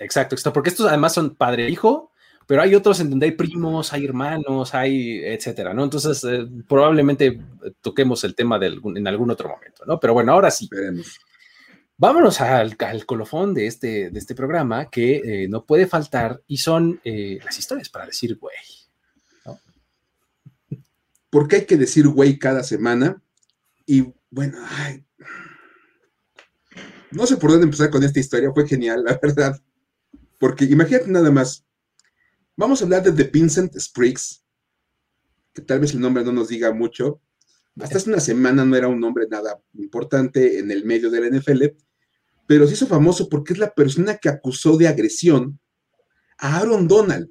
Exacto, 0.00 0.34
porque 0.52 0.70
estos 0.70 0.86
además 0.86 1.12
son 1.12 1.34
padre-hijo, 1.34 2.10
e 2.14 2.44
pero 2.46 2.62
hay 2.62 2.74
otros 2.74 2.98
en 3.00 3.10
donde 3.10 3.26
hay 3.26 3.32
primos, 3.32 3.92
hay 3.92 4.06
hermanos, 4.06 4.74
hay 4.74 5.20
etcétera, 5.22 5.74
¿no? 5.74 5.84
Entonces, 5.84 6.24
eh, 6.24 6.48
probablemente 6.66 7.38
toquemos 7.82 8.24
el 8.24 8.34
tema 8.34 8.58
de 8.58 8.78
en 8.82 9.06
algún 9.06 9.30
otro 9.30 9.50
momento, 9.50 9.84
¿no? 9.86 10.00
Pero 10.00 10.14
bueno, 10.14 10.32
ahora 10.32 10.50
sí. 10.50 10.68
Vámonos 11.98 12.40
al, 12.40 12.76
colofón 13.04 13.52
de 13.52 13.66
este, 13.66 14.10
de 14.10 14.18
este 14.18 14.34
programa 14.34 14.88
que 14.88 15.16
eh, 15.44 15.48
no 15.48 15.66
puede 15.66 15.86
faltar 15.86 16.40
y 16.46 16.56
son 16.56 16.98
eh, 17.04 17.38
las 17.44 17.58
historias 17.58 17.90
para 17.90 18.06
decir, 18.06 18.38
güey, 18.38 18.56
¿Por 21.28 21.46
qué 21.46 21.56
hay 21.56 21.64
que 21.66 21.76
decir 21.76 22.08
güey 22.08 22.38
cada 22.38 22.64
semana? 22.64 23.22
Y 23.86 24.12
bueno, 24.30 24.58
no 27.12 27.26
sé 27.26 27.36
por 27.36 27.50
dónde 27.50 27.66
empezar 27.66 27.90
con 27.90 28.02
esta 28.02 28.18
historia, 28.18 28.50
fue 28.52 28.66
genial, 28.66 29.04
la 29.04 29.18
verdad. 29.22 29.60
Porque 30.40 30.64
imagínate 30.64 31.08
nada 31.08 31.30
más, 31.30 31.64
vamos 32.56 32.80
a 32.80 32.84
hablar 32.84 33.04
de 33.04 33.12
The 33.12 33.30
Vincent 33.30 33.78
Spriggs, 33.78 34.42
que 35.52 35.62
tal 35.62 35.80
vez 35.80 35.92
el 35.94 36.00
nombre 36.00 36.24
no 36.24 36.32
nos 36.32 36.48
diga 36.48 36.72
mucho. 36.72 37.20
Hasta 37.78 37.98
hace 37.98 38.10
una 38.10 38.20
semana 38.20 38.64
no 38.64 38.74
era 38.74 38.88
un 38.88 38.98
nombre 38.98 39.26
nada 39.30 39.60
importante 39.74 40.58
en 40.58 40.70
el 40.70 40.84
medio 40.84 41.10
de 41.10 41.20
la 41.20 41.38
NFL, 41.38 41.64
pero 42.48 42.66
se 42.66 42.72
hizo 42.72 42.86
famoso 42.86 43.28
porque 43.28 43.52
es 43.52 43.58
la 43.58 43.74
persona 43.74 44.16
que 44.16 44.30
acusó 44.30 44.78
de 44.78 44.88
agresión 44.88 45.60
a 46.38 46.58
Aaron 46.58 46.88
Donald 46.88 47.30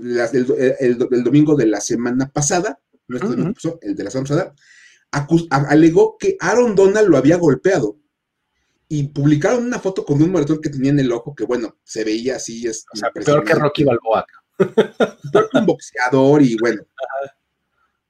el, 0.00 1.24
domingo 1.24 1.54
de 1.54 1.66
la 1.66 1.80
semana 1.80 2.30
pasada, 2.30 2.80
no 3.08 3.18
el 3.18 3.94
de 3.94 4.04
la 4.04 4.10
semana 4.10 4.28
pasada, 4.28 4.54
alegó 5.68 6.16
que 6.18 6.36
Aaron 6.40 6.74
Donald 6.74 7.08
lo 7.08 7.16
había 7.16 7.36
golpeado. 7.36 7.98
Y 8.88 9.08
publicaron 9.08 9.64
una 9.64 9.80
foto 9.80 10.04
con 10.04 10.22
un 10.22 10.30
maratón 10.30 10.60
que 10.60 10.70
tenía 10.70 10.90
en 10.90 11.00
el 11.00 11.12
ojo, 11.12 11.34
que 11.34 11.44
bueno, 11.44 11.76
se 11.82 12.04
veía 12.04 12.36
así. 12.36 12.66
Es 12.66 12.86
o 12.92 12.96
sea, 12.96 13.10
peor 13.10 13.44
que 13.44 13.54
Rocky 13.54 13.84
Balboa. 13.84 14.24
Peor 14.56 15.50
que 15.50 15.58
un 15.58 15.66
boxeador 15.66 16.42
y 16.42 16.56
bueno. 16.56 16.82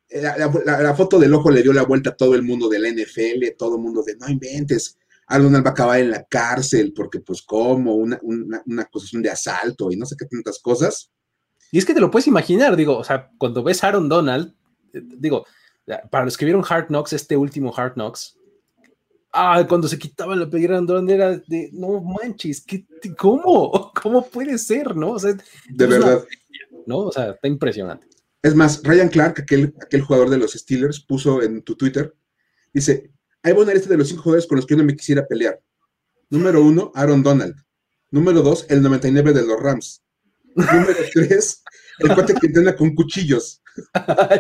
La, 0.09 0.95
foto 0.95 1.19
del 1.19 1.35
ojo 1.35 1.51
le 1.51 1.63
dio 1.63 1.73
la 1.73 1.83
vuelta 1.83 2.11
a 2.11 2.17
todo 2.17 2.35
el 2.35 2.43
mundo 2.43 2.69
de 2.69 2.79
la 2.79 2.91
NFL, 2.91 3.57
todo 3.59 3.77
el 3.77 3.83
mundo 3.83 4.03
de 4.03 4.17
no 4.17 4.29
inventes, 4.29 4.97
Aaron 5.27 5.47
Donald 5.47 5.67
va 5.67 5.71
a 5.71 5.73
acabar 5.73 5.99
en 5.99 6.11
la 6.11 6.25
cárcel 6.25 6.93
porque 6.95 7.21
pues 7.21 7.43
como 7.43 7.97
una, 7.97 8.19
una, 8.23 8.63
una 8.67 8.83
acusación 8.83 9.23
de 9.23 9.31
asalto 9.31 9.91
y 9.91 9.97
no 9.97 10.07
sé 10.07 10.17
qué 10.17 10.27
tantas 10.27 10.61
cosas. 10.61 11.11
Y 11.73 11.79
es 11.79 11.85
que 11.85 11.95
te 11.95 12.01
lo 12.01 12.11
puedes 12.11 12.29
imaginar, 12.29 12.77
digo, 12.77 12.97
o 12.97 13.05
sea, 13.05 13.31
cuando 13.39 13.65
ves 13.65 13.83
a 13.83 13.89
Aaron 13.89 14.09
Donald, 14.09 14.55
eh, 14.93 15.03
digo, 15.03 15.45
para 16.11 16.25
los 16.25 16.37
que 16.37 16.45
vieron 16.45 16.65
Hard 16.69 16.89
Knocks, 16.89 17.13
este 17.13 17.37
último 17.37 17.75
Hard 17.77 17.95
Knocks, 17.95 18.39
Ah, 19.39 19.67
cuando 19.69 19.87
se 19.87 19.99
quitaba 19.99 20.35
la 20.35 20.49
playera 20.49 20.79
Aaron 20.79 21.11
era 21.11 21.37
de, 21.37 21.69
no 21.75 22.01
manches, 22.01 22.65
¿qué, 22.65 22.87
¿cómo? 23.19 23.93
¿Cómo 24.03 24.27
puede 24.27 24.57
ser, 24.57 24.97
no? 24.97 25.11
O 25.11 25.19
sea, 25.19 25.37
de 25.69 25.87
verdad. 25.87 26.25
¿no? 26.87 27.01
O 27.01 27.13
sea, 27.13 27.33
está 27.33 27.47
impresionante. 27.47 28.07
Es 28.43 28.55
más, 28.55 28.81
Ryan 28.83 29.09
Clark, 29.11 29.41
aquel, 29.41 29.75
aquel 29.83 30.01
jugador 30.01 30.31
de 30.31 30.39
los 30.39 30.53
Steelers, 30.53 31.01
puso 31.01 31.43
en 31.43 31.63
tu 31.63 31.77
Twitter, 31.77 32.15
dice, 32.73 33.11
hay 33.43 33.53
una 33.53 33.75
lista 33.75 33.91
de 33.91 33.99
los 33.99 34.09
cinco 34.09 34.23
jugadores 34.23 34.47
con 34.47 34.57
los 34.57 34.67
que 34.67 34.75
yo 34.75 34.79
no 34.79 34.85
me 34.85 34.97
quisiera 34.97 35.27
pelear. 35.27 35.61
Número 36.31 36.63
uno, 36.63 36.91
Aaron 36.95 37.23
Donald. 37.23 37.57
Número 38.11 38.41
dos, 38.41 38.65
el 38.71 38.83
99 38.83 39.33
de 39.35 39.47
los 39.47 39.61
Rams. 39.61 40.03
Número 40.55 40.95
tres, 41.13 41.63
el 41.99 42.15
cuate 42.15 42.35
que 42.35 42.47
entrena 42.47 42.75
con 42.75 42.95
cuchillos. 42.95 43.63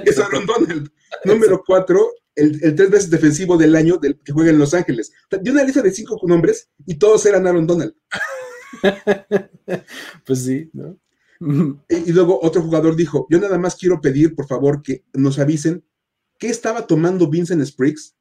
es 0.04 0.18
Aaron 0.18 0.46
Donald. 0.46 0.90
Número 1.24 1.62
cuatro, 1.66 2.10
el, 2.36 2.74
tres 2.74 2.90
veces 2.90 3.10
defensivo 3.10 3.56
del 3.56 3.74
año 3.74 3.96
del, 3.96 4.20
que 4.20 4.32
juega 4.32 4.50
en 4.50 4.58
Los 4.58 4.74
Ángeles. 4.74 5.12
De 5.30 5.50
una 5.50 5.64
lista 5.64 5.82
de 5.82 5.90
cinco 5.90 6.20
nombres 6.24 6.68
y 6.86 6.94
todos 6.96 7.24
eran 7.26 7.46
Aaron 7.46 7.66
Donald. 7.66 7.94
pues 10.26 10.44
sí, 10.44 10.70
¿no? 10.72 10.98
y, 11.88 12.12
luego 12.12 12.38
otro 12.42 12.62
jugador 12.62 12.96
dijo, 12.96 13.26
yo 13.30 13.40
nada 13.40 13.58
más 13.58 13.76
quiero 13.76 14.00
pedir, 14.00 14.34
por 14.34 14.46
favor, 14.46 14.82
que 14.82 15.04
nos 15.12 15.38
avisen 15.38 15.84
qué 16.38 16.48
estaba 16.48 16.86
tomando 16.86 17.28
Vincent 17.28 17.64
Spriggs, 17.64 18.14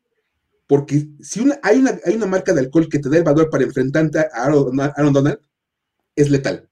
porque 0.68 1.08
si 1.22 1.42
una, 1.42 1.60
hay, 1.62 1.80
una, 1.80 2.00
hay 2.06 2.16
una 2.16 2.26
marca 2.26 2.54
de 2.54 2.62
alcohol 2.62 2.90
que 2.90 3.00
te 3.00 3.10
da 3.10 3.18
el 3.18 3.24
valor 3.24 3.50
para 3.50 3.64
enfrentarte 3.64 4.20
a 4.20 4.28
Aaron 4.34 5.14
Donald, 5.14 5.40
es 6.16 6.30
letal. 6.30 6.70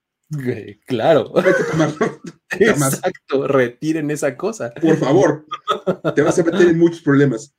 Claro. 0.85 1.33
Exacto, 2.59 3.47
retiren 3.47 4.11
esa 4.11 4.35
cosa. 4.35 4.73
Por 4.81 4.97
favor, 4.97 5.45
te 6.15 6.21
vas 6.21 6.37
a 6.39 6.43
meter 6.43 6.69
en 6.69 6.77
muchos 6.77 7.01
problemas. 7.01 7.53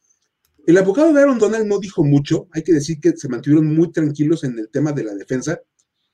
El 0.66 0.79
abogado 0.79 1.12
de 1.12 1.20
Aaron 1.20 1.39
Donald 1.39 1.66
no 1.66 1.79
dijo 1.79 2.03
mucho, 2.05 2.49
hay 2.53 2.62
que 2.62 2.72
decir 2.72 2.99
que 2.99 3.16
se 3.16 3.29
mantuvieron 3.29 3.75
muy 3.75 3.93
tranquilos 3.93 4.45
en 4.45 4.59
el 4.59 4.70
tema 4.70 4.93
de 4.93 5.05
la 5.05 5.14
defensa. 5.14 5.61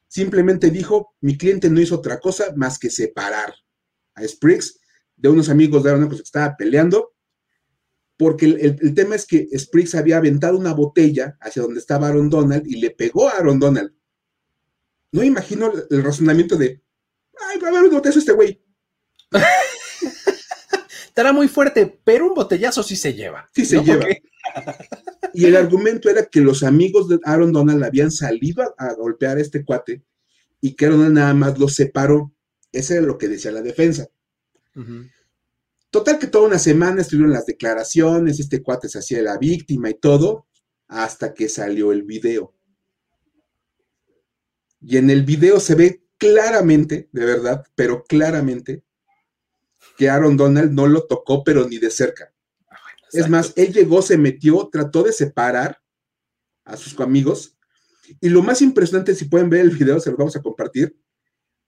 Simplemente 0.08 0.70
dijo, 0.70 1.14
mi 1.20 1.38
cliente 1.38 1.70
no 1.70 1.80
hizo 1.80 1.96
otra 1.96 2.18
cosa 2.18 2.52
más 2.56 2.78
que 2.78 2.90
separar 2.90 3.54
a 4.14 4.26
Spriggs 4.26 4.80
de 5.16 5.28
unos 5.28 5.48
amigos 5.48 5.84
de 5.84 5.90
Aaron 5.90 6.02
Donald 6.02 6.20
que 6.20 6.24
estaba 6.24 6.56
peleando, 6.56 7.12
porque 8.16 8.46
el, 8.46 8.94
tema 8.94 9.14
es 9.14 9.24
que 9.24 9.48
Spriggs 9.56 9.94
había 9.94 10.16
aventado 10.16 10.58
una 10.58 10.74
botella 10.74 11.38
hacia 11.40 11.62
donde 11.62 11.78
estaba 11.78 12.08
Aaron 12.08 12.28
Donald 12.28 12.66
y 12.66 12.80
le 12.80 12.90
pegó 12.90 13.28
a 13.28 13.38
Aaron 13.38 13.60
Donald. 13.60 13.94
No 15.12 15.22
imagino 15.22 15.72
el 15.90 16.02
razonamiento 16.02 16.56
de, 16.56 16.82
ay, 17.48 17.58
va 17.58 17.68
a 17.68 17.70
haber 17.70 17.84
un 17.84 17.90
botellazo 17.90 18.18
este 18.18 18.32
güey. 18.32 18.62
Estará 21.06 21.32
muy 21.32 21.48
fuerte, 21.48 22.00
pero 22.04 22.28
un 22.28 22.34
botellazo 22.34 22.82
sí 22.82 22.96
se 22.96 23.14
lleva. 23.14 23.48
Sí 23.54 23.64
se 23.64 23.82
lleva. 23.82 24.06
Y 25.32 25.44
el 25.44 25.54
argumento 25.54 26.10
era 26.10 26.26
que 26.26 26.40
los 26.40 26.64
amigos 26.64 27.08
de 27.08 27.20
Aaron 27.22 27.52
Donald 27.52 27.84
habían 27.84 28.10
salido 28.10 28.74
a, 28.76 28.94
golpear 28.94 29.36
a 29.36 29.40
este 29.40 29.64
cuate 29.64 30.02
y 30.60 30.74
que 30.74 30.86
Aaron 30.86 30.98
Donald 30.98 31.16
nada 31.16 31.34
más 31.34 31.58
los 31.58 31.74
separó. 31.74 32.34
Ese 32.72 32.96
era 32.96 33.06
lo 33.06 33.16
que 33.16 33.28
decía 33.28 33.52
la 33.52 33.62
defensa. 33.62 34.08
Total 35.90 36.18
que 36.18 36.26
toda 36.26 36.48
una 36.48 36.58
semana 36.58 37.00
estuvieron 37.00 37.32
las 37.32 37.46
declaraciones, 37.46 38.40
este 38.40 38.62
cuate 38.62 38.88
se 38.88 38.98
hacía 38.98 39.22
la 39.22 39.38
víctima 39.38 39.90
y 39.90 39.94
todo, 39.94 40.46
hasta 40.88 41.34
que 41.34 41.48
salió 41.48 41.92
el 41.92 42.02
video. 42.02 42.54
Y 44.80 44.96
en 44.96 45.10
el 45.10 45.22
video 45.22 45.60
se 45.60 45.74
ve 45.74 46.02
claramente, 46.16 47.08
de 47.12 47.24
verdad, 47.24 47.64
pero 47.74 48.04
claramente, 48.04 48.82
que 49.96 50.08
Aaron 50.08 50.36
Donald 50.36 50.72
no 50.72 50.86
lo 50.86 51.06
tocó, 51.06 51.44
pero 51.44 51.68
ni 51.68 51.78
de 51.78 51.90
cerca. 51.90 52.32
Ah, 52.70 52.76
es 53.12 53.28
más, 53.28 53.52
él 53.56 53.72
llegó, 53.72 54.02
se 54.02 54.16
metió, 54.16 54.68
trató 54.70 55.02
de 55.02 55.12
separar 55.12 55.80
a 56.64 56.76
sus 56.76 56.98
amigos. 57.00 57.56
Y 58.20 58.28
lo 58.28 58.42
más 58.42 58.62
impresionante, 58.62 59.14
si 59.14 59.26
pueden 59.26 59.50
ver 59.50 59.60
el 59.60 59.70
video, 59.70 60.00
se 60.00 60.10
lo 60.10 60.16
vamos 60.16 60.36
a 60.36 60.42
compartir. 60.42 60.96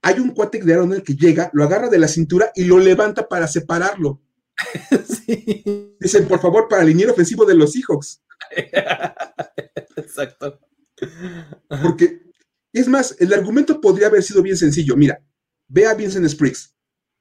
Hay 0.03 0.19
un 0.19 0.31
cuate 0.31 0.63
de 0.63 0.73
Aaron 0.73 0.89
Donald 0.89 1.07
que 1.07 1.15
llega, 1.15 1.51
lo 1.53 1.65
agarra 1.65 1.89
de 1.89 1.99
la 1.99 2.09
cintura 2.09 2.51
y 2.55 2.65
lo 2.65 2.79
levanta 2.79 3.29
para 3.29 3.47
separarlo. 3.47 4.21
Dicen, 6.01 6.27
por 6.27 6.41
favor, 6.41 6.69
para 6.69 6.83
el 6.83 6.89
liniero 6.89 7.13
ofensivo 7.13 7.45
de 7.45 7.55
los 7.55 7.73
Seahawks. 7.73 8.23
Exacto. 9.97 10.61
Porque 11.69 12.32
es 12.73 12.89
más, 12.89 13.17
el 13.19 13.33
argumento 13.33 13.81
podría 13.81 14.07
haber 14.07 14.23
sido 14.23 14.43
bien 14.43 14.57
sencillo. 14.57 14.97
Mira, 14.97 15.23
ve 15.69 15.87
a 15.87 15.95
Vincent 15.95 16.27
Spriggs. 16.29 16.75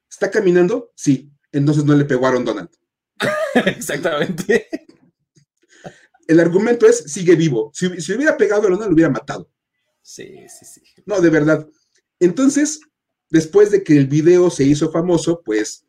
¿Está 0.10 0.32
caminando? 0.32 0.92
Sí. 0.96 1.32
Entonces 1.52 1.84
no 1.84 1.96
le 1.96 2.06
pegó 2.06 2.26
a 2.26 2.30
Aaron 2.30 2.46
Donald. 2.46 2.70
Exactamente. 3.66 4.68
El 6.28 6.40
argumento 6.40 6.88
es, 6.88 7.00
sigue 7.12 7.36
vivo. 7.36 7.72
Si, 7.74 7.88
hubiera 7.88 8.38
pegado 8.38 8.62
a 8.62 8.70
Donald, 8.70 8.88
lo 8.88 8.94
hubiera 8.94 9.10
matado. 9.10 9.52
Sí, 10.02 10.34
sí, 10.48 10.66
sí. 10.66 10.82
No, 11.06 11.20
de 11.20 11.30
verdad. 11.30 11.68
Entonces, 12.20 12.80
después 13.30 13.72
de 13.72 13.84
que 13.84 13.98
el 13.98 14.08
video 14.08 14.50
se 14.50 14.64
hizo 14.64 14.92
famoso, 14.92 15.42
pues 15.44 15.86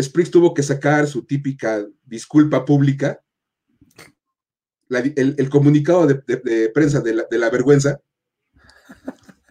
Spriggs 0.00 0.30
tuvo 0.30 0.54
que 0.54 0.62
sacar 0.62 1.08
su 1.08 1.24
típica 1.24 1.84
disculpa 2.04 2.64
pública, 2.64 3.20
el, 4.90 5.50
comunicado 5.50 6.06
de, 6.06 6.70
prensa 6.72 7.00
de 7.00 7.38
la 7.38 7.50
vergüenza, 7.50 8.00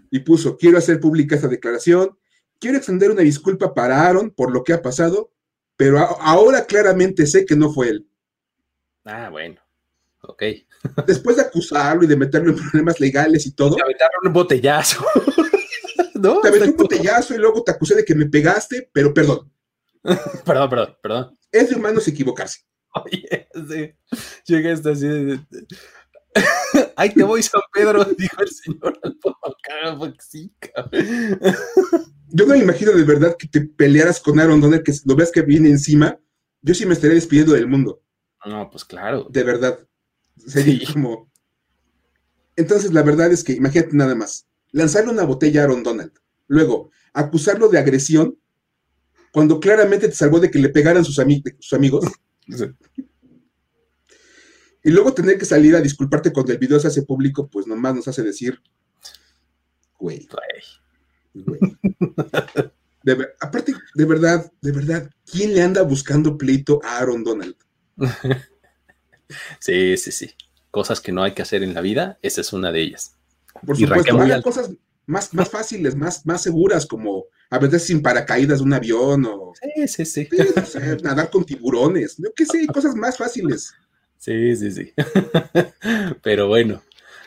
y 0.10 0.20
puso, 0.20 0.58
quiero 0.58 0.78
hacer 0.78 1.00
pública 1.00 1.36
esta 1.36 1.48
declaración, 1.48 2.18
quiero 2.60 2.78
extender 2.78 3.12
una 3.12 3.22
disculpa 3.22 3.74
para 3.74 4.08
Aaron 4.08 4.32
por 4.32 4.52
lo 4.52 4.64
que 4.64 4.74
ha 4.74 4.82
pasado, 4.82 5.32
pero 5.76 5.98
ahora 6.00 6.66
claramente 6.66 7.26
sé 7.26 7.46
que 7.46 7.56
no 7.56 7.74
fue 7.74 7.90
él. 7.90 8.08
Ah, 9.06 9.30
bueno, 9.30 9.60
ok. 10.22 10.44
Después 11.08 11.38
de 11.38 11.42
acusarlo 11.42 12.04
y 12.04 12.08
de 12.08 12.16
meterlo 12.16 12.52
en 12.52 12.58
problemas 12.58 13.00
legales 13.00 13.46
y 13.46 13.54
todo. 13.54 13.76
Te 13.76 13.82
aventaron 13.82 14.28
un 14.28 14.34
botellazo. 14.34 15.04
¿No? 16.16 16.40
Te 16.42 16.50
aventé 16.50 16.70
un 16.70 16.78
botellazo 16.78 17.34
y 17.34 17.38
luego 17.38 17.64
te 17.64 17.72
acusé 17.72 17.96
de 17.96 18.06
que 18.06 18.16
me 18.16 18.28
pegaste, 18.28 18.90
pero 18.94 19.14
perdón. 19.14 19.52
perdón, 20.46 20.70
perdón, 20.70 20.98
perdón. 21.02 21.38
Es 21.52 21.70
de 21.70 21.76
humanos 21.76 22.08
equivocarse. 22.08 22.62
Oye, 22.94 23.50
sí. 23.68 23.94
Llegué 24.46 24.72
hasta 24.72 24.92
así 24.92 25.08
de, 25.08 25.40
Ay, 26.96 27.14
te 27.14 27.24
voy, 27.24 27.44
San 27.44 27.62
Pedro, 27.74 28.04
dijo 28.18 28.42
el 28.42 28.50
señor 28.50 29.00
Yo 32.30 32.46
no 32.46 32.54
me 32.54 32.60
imagino 32.60 32.92
de 32.92 33.04
verdad 33.04 33.36
que 33.38 33.48
te 33.48 33.62
pelearas 33.62 34.20
con 34.20 34.40
Aaron 34.40 34.60
Donald, 34.60 34.84
que 34.84 34.94
lo 35.06 35.16
veas 35.16 35.32
que 35.32 35.44
viene 35.44 35.70
encima. 35.70 36.20
Yo 36.62 36.74
sí 36.74 36.86
me 36.86 36.94
estaría 36.94 37.16
despidiendo 37.16 37.54
del 37.54 37.68
mundo. 37.68 38.02
No, 38.46 38.70
pues 38.72 38.84
claro. 38.84 39.28
De 39.30 39.44
verdad. 39.44 39.80
Sería 40.36 40.80
como. 40.92 41.32
Entonces, 42.56 42.92
la 42.92 43.04
verdad 43.04 43.32
es 43.32 43.44
que, 43.44 43.54
imagínate 43.54 43.96
nada 43.96 44.16
más, 44.16 44.48
lanzarle 44.72 45.12
una 45.12 45.24
botella 45.24 45.62
a 45.62 45.64
Aaron 45.66 45.84
Donald, 45.84 46.12
luego 46.48 46.92
acusarlo 47.14 47.70
de 47.70 47.78
agresión, 47.78 48.38
cuando 49.32 49.60
claramente 49.60 50.08
te 50.08 50.16
salvó 50.16 50.40
de 50.40 50.50
que 50.52 50.60
le 50.60 50.70
pegaran 50.70 51.06
sus, 51.06 51.16
sus 51.60 51.74
amigos. 51.74 52.06
Y 54.84 54.92
luego 54.92 55.14
tener 55.14 55.38
que 55.38 55.46
salir 55.46 55.76
a 55.76 55.82
disculparte 55.82 56.34
cuando 56.34 56.52
el 56.52 56.58
video 56.58 56.80
se 56.80 56.88
hace 56.88 57.04
público, 57.04 57.48
pues 57.48 57.66
nomás 57.68 57.96
nos 57.96 58.08
hace 58.08 58.22
decir, 58.22 58.60
güey. 59.98 60.28
güey. 61.34 61.60
aparte, 63.40 63.74
de 63.96 64.06
verdad, 64.06 64.52
de 64.62 64.72
verdad, 64.72 65.10
¿quién 65.30 65.54
le 65.54 65.62
anda 65.62 65.82
buscando 65.84 66.38
pleito 66.38 66.82
a 66.84 66.98
Aaron 66.98 67.24
Donald? 67.24 67.56
Sí, 69.60 69.98
sí, 69.98 70.12
sí. 70.12 70.32
Cosas 70.70 71.00
que 71.00 71.12
no 71.12 71.24
hay 71.24 71.34
que 71.34 71.42
hacer 71.42 71.64
en 71.64 71.74
la 71.74 71.82
vida, 71.82 72.20
esa 72.22 72.42
es 72.42 72.52
una 72.52 72.72
de 72.72 72.82
ellas. 72.82 73.16
Por 73.66 73.78
supuesto, 73.78 74.20
hay 74.20 74.42
cosas 74.42 74.72
más, 75.06 75.34
más 75.34 75.50
fáciles, 75.50 75.96
más, 75.96 76.26
más 76.26 76.42
seguras, 76.42 76.86
como 76.86 77.26
a 77.50 77.60
veces 77.60 77.86
sin 77.86 78.02
paracaídas 78.02 78.60
de 78.60 78.64
un 78.66 78.74
avión 78.74 79.26
o 79.26 79.54
sí, 79.86 79.88
sí, 79.88 80.06
sí. 80.06 80.30
nadar 81.04 81.30
con 81.30 81.46
tiburones, 81.46 82.16
yo 82.18 82.34
qué 82.36 82.46
sé, 82.46 82.66
cosas 82.74 82.96
más 82.96 83.18
fáciles. 83.18 83.74
Sí, 84.24 84.56
sí, 84.56 84.72
sí. 84.72 84.94
Pero 86.24 86.48
bueno, 86.48 86.82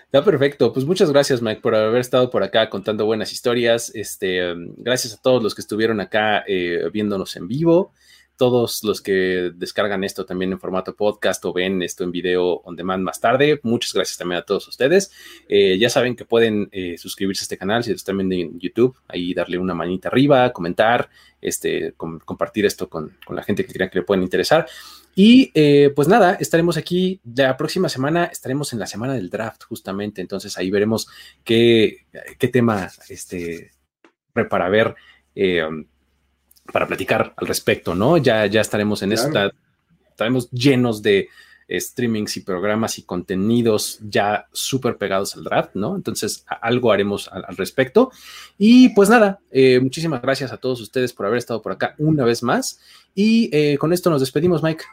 está 0.07 0.25
perfecto. 0.25 0.73
Pues 0.73 0.87
muchas 0.87 1.11
gracias, 1.11 1.43
Mike, 1.43 1.61
por 1.61 1.75
haber 1.75 2.01
estado 2.01 2.31
por 2.31 2.43
acá 2.43 2.71
contando 2.71 3.05
buenas 3.05 3.33
historias. 3.33 3.93
Este, 3.95 4.55
gracias 4.79 5.13
a 5.13 5.21
todos 5.21 5.43
los 5.43 5.55
que 5.55 5.61
estuvieron 5.61 6.01
acá 6.01 6.43
eh, 6.49 6.89
viéndonos 6.91 7.37
en 7.37 7.49
vivo. 7.49 7.93
Todos 8.37 8.85
los 8.85 9.01
que 9.01 9.53
descargan 9.55 10.05
esto 10.05 10.27
también 10.27 10.53
en 10.53 10.61
formato 10.61 10.95
podcast 10.95 11.43
o 11.47 11.53
ven 11.53 11.83
esto 11.83 12.05
en 12.05 12.13
video 12.13 12.61
on 12.65 12.77
demand 12.77 13.03
más 13.03 13.19
tarde, 13.19 13.61
muchas 13.63 13.95
gracias 13.95 14.19
también 14.19 14.41
a 14.41 14.45
todos 14.45 14.69
ustedes. 14.69 15.11
Eh, 15.49 15.79
ya 15.79 15.89
saben 15.89 16.15
que 16.15 16.27
pueden 16.27 16.69
eh, 16.71 16.99
suscribirse 16.99 17.43
a 17.43 17.45
este 17.45 17.57
canal 17.57 17.83
si 17.83 17.93
están 17.93 18.19
viendo 18.19 18.35
en 18.35 18.61
YouTube, 18.61 18.97
ahí 19.09 19.33
darle 19.33 19.59
una 19.59 19.75
manita 19.75 20.09
arriba, 20.09 20.53
comentar, 20.53 21.09
este, 21.41 21.95
compartir 21.97 22.67
esto 22.67 22.89
con, 22.89 23.17
la 23.31 23.43
gente 23.43 23.65
que 23.65 23.73
crean 23.73 23.89
que 23.89 24.01
le 24.01 24.05
pueden 24.05 24.23
interesar. 24.23 24.67
Y 25.15 25.51
eh, 25.55 25.93
pues 25.97 26.07
nada, 26.09 26.35
estaremos 26.35 26.77
aquí 26.77 27.21
la 27.25 27.57
próxima 27.57 27.89
semana, 27.89 28.27
estaremos 28.27 28.75
en 28.75 28.79
la 28.79 28.87
semana 28.87 29.15
del 29.15 29.31
draft 29.31 29.65
justamente, 29.65 30.21
entonces 30.21 30.59
ahí 30.59 30.71
veremos 30.71 31.09
qué, 31.43 32.07
qué 32.39 32.49
tema 32.49 32.91
este, 33.09 33.71
para 34.51 34.69
ver, 34.69 34.95
para 36.73 36.87
platicar 36.87 37.35
al 37.37 37.47
respecto, 37.47 37.95
¿no? 37.95 38.17
Ya, 38.17 38.47
ya 38.47 38.61
estaremos 38.61 39.03
en 39.03 39.13
esta, 39.13 39.51
estaremos 40.11 40.51
llenos 40.51 41.03
de, 41.03 41.29
streamings 41.69 42.37
y 42.37 42.41
programas 42.41 42.99
y 42.99 43.03
contenidos 43.03 43.99
ya 44.03 44.47
súper 44.53 44.97
pegados 44.99 45.37
al 45.37 45.45
draft, 45.45 45.71
¿no? 45.75 45.97
Entonces, 45.97 46.45
algo 46.47 46.93
haremos 46.93 47.29
al, 47.29 47.57
respecto. 47.57 48.11
Y 48.57 48.91
pues 48.91 49.09
nada, 49.09 49.41
eh, 49.51 49.81
muchísimas 49.81 50.23
gracias 50.23 50.53
a 50.53 50.59
todos 50.59 50.81
ustedes 50.81 51.13
por 51.13 51.27
haber 51.27 51.39
estado 51.39 51.63
por 51.63 51.73
acá 51.73 51.95
una 51.99 52.25
vez 52.25 52.43
más. 52.43 52.79
Y 53.15 53.51
eh, 53.53 53.79
con 53.79 53.93
esto 53.93 54.11
nos 54.11 54.21
despedimos, 54.21 54.63
Mike. 54.63 54.85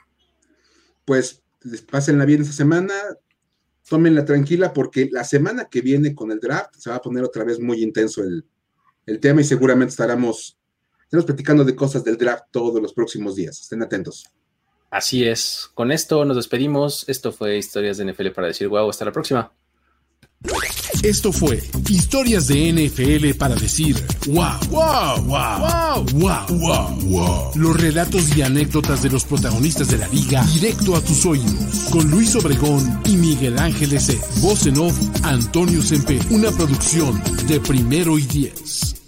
Pues 1.06 1.44
pásenla 1.92 2.26
bien 2.26 2.42
esta 2.42 2.54
semana, 2.54 2.94
tómenla 3.88 4.26
tranquila 4.26 4.74
porque 4.74 5.10
la 5.12 5.24
semana 5.24 5.66
que 5.66 5.82
viene 5.82 6.16
con 6.16 6.32
el 6.32 6.40
draft 6.40 6.76
se 6.78 6.90
va 6.90 6.98
a 6.98 7.02
poner 7.02 7.24
otra 7.24 7.44
vez 7.44 7.60
muy 7.60 7.84
intenso 7.84 8.24
el, 8.24 8.46
el 9.06 9.20
tema 9.20 9.42
y 9.42 9.44
seguramente 9.44 9.92
estaremos, 9.92 10.58
estaremos 11.14 11.26
platicando 11.26 11.64
de 11.64 11.76
cosas 11.76 12.04
del 12.04 12.18
draft 12.18 12.46
todos 12.50 12.82
los 12.82 12.92
próximos 12.92 13.36
días. 13.36 13.60
Estén 13.62 13.84
atentos. 13.84 14.26
Así 14.90 15.24
es. 15.24 15.70
Con 15.76 15.92
esto 15.92 16.26
nos 16.26 16.36
despedimos. 16.36 17.06
Esto 17.08 17.32
fue 17.32 17.58
Historias 17.58 17.98
de 17.98 18.12
NFL 18.12 18.30
para 18.30 18.48
decir 18.48 18.68
wow. 18.68 18.90
Hasta 18.90 19.06
la 19.06 19.12
próxima. 19.12 19.52
Esto 21.04 21.32
fue 21.32 21.62
Historias 21.88 22.48
de 22.48 22.74
NFL 22.74 23.38
para 23.38 23.56
decir 23.56 23.96
wow, 24.28 24.58
wow, 24.72 25.24
wow, 25.24 26.04
wow, 26.14 26.46
wow, 26.58 27.00
wow, 27.06 27.52
Los 27.56 27.80
relatos 27.80 28.36
y 28.36 28.42
anécdotas 28.42 29.04
de 29.04 29.10
los 29.10 29.24
protagonistas 29.24 29.90
de 29.90 30.00
la 30.00 30.08
liga 30.08 30.44
directo 30.46 30.96
a 30.96 31.02
tus 31.02 31.26
oídos. 31.28 31.90
Con 31.92 32.10
Luis 32.10 32.36
Obregón 32.36 33.02
y 33.06 33.18
Miguel 33.18 33.60
Ángeles 33.60 34.08
C. 34.08 34.20
Voz 34.42 34.66
en 34.66 34.80
off, 34.80 34.98
Antonio 35.24 35.82
Sempe. 35.84 36.20
Una 36.32 36.50
producción 36.52 37.22
de 37.48 37.60
primero 37.60 38.18
y 38.18 38.24
diez. 38.24 39.03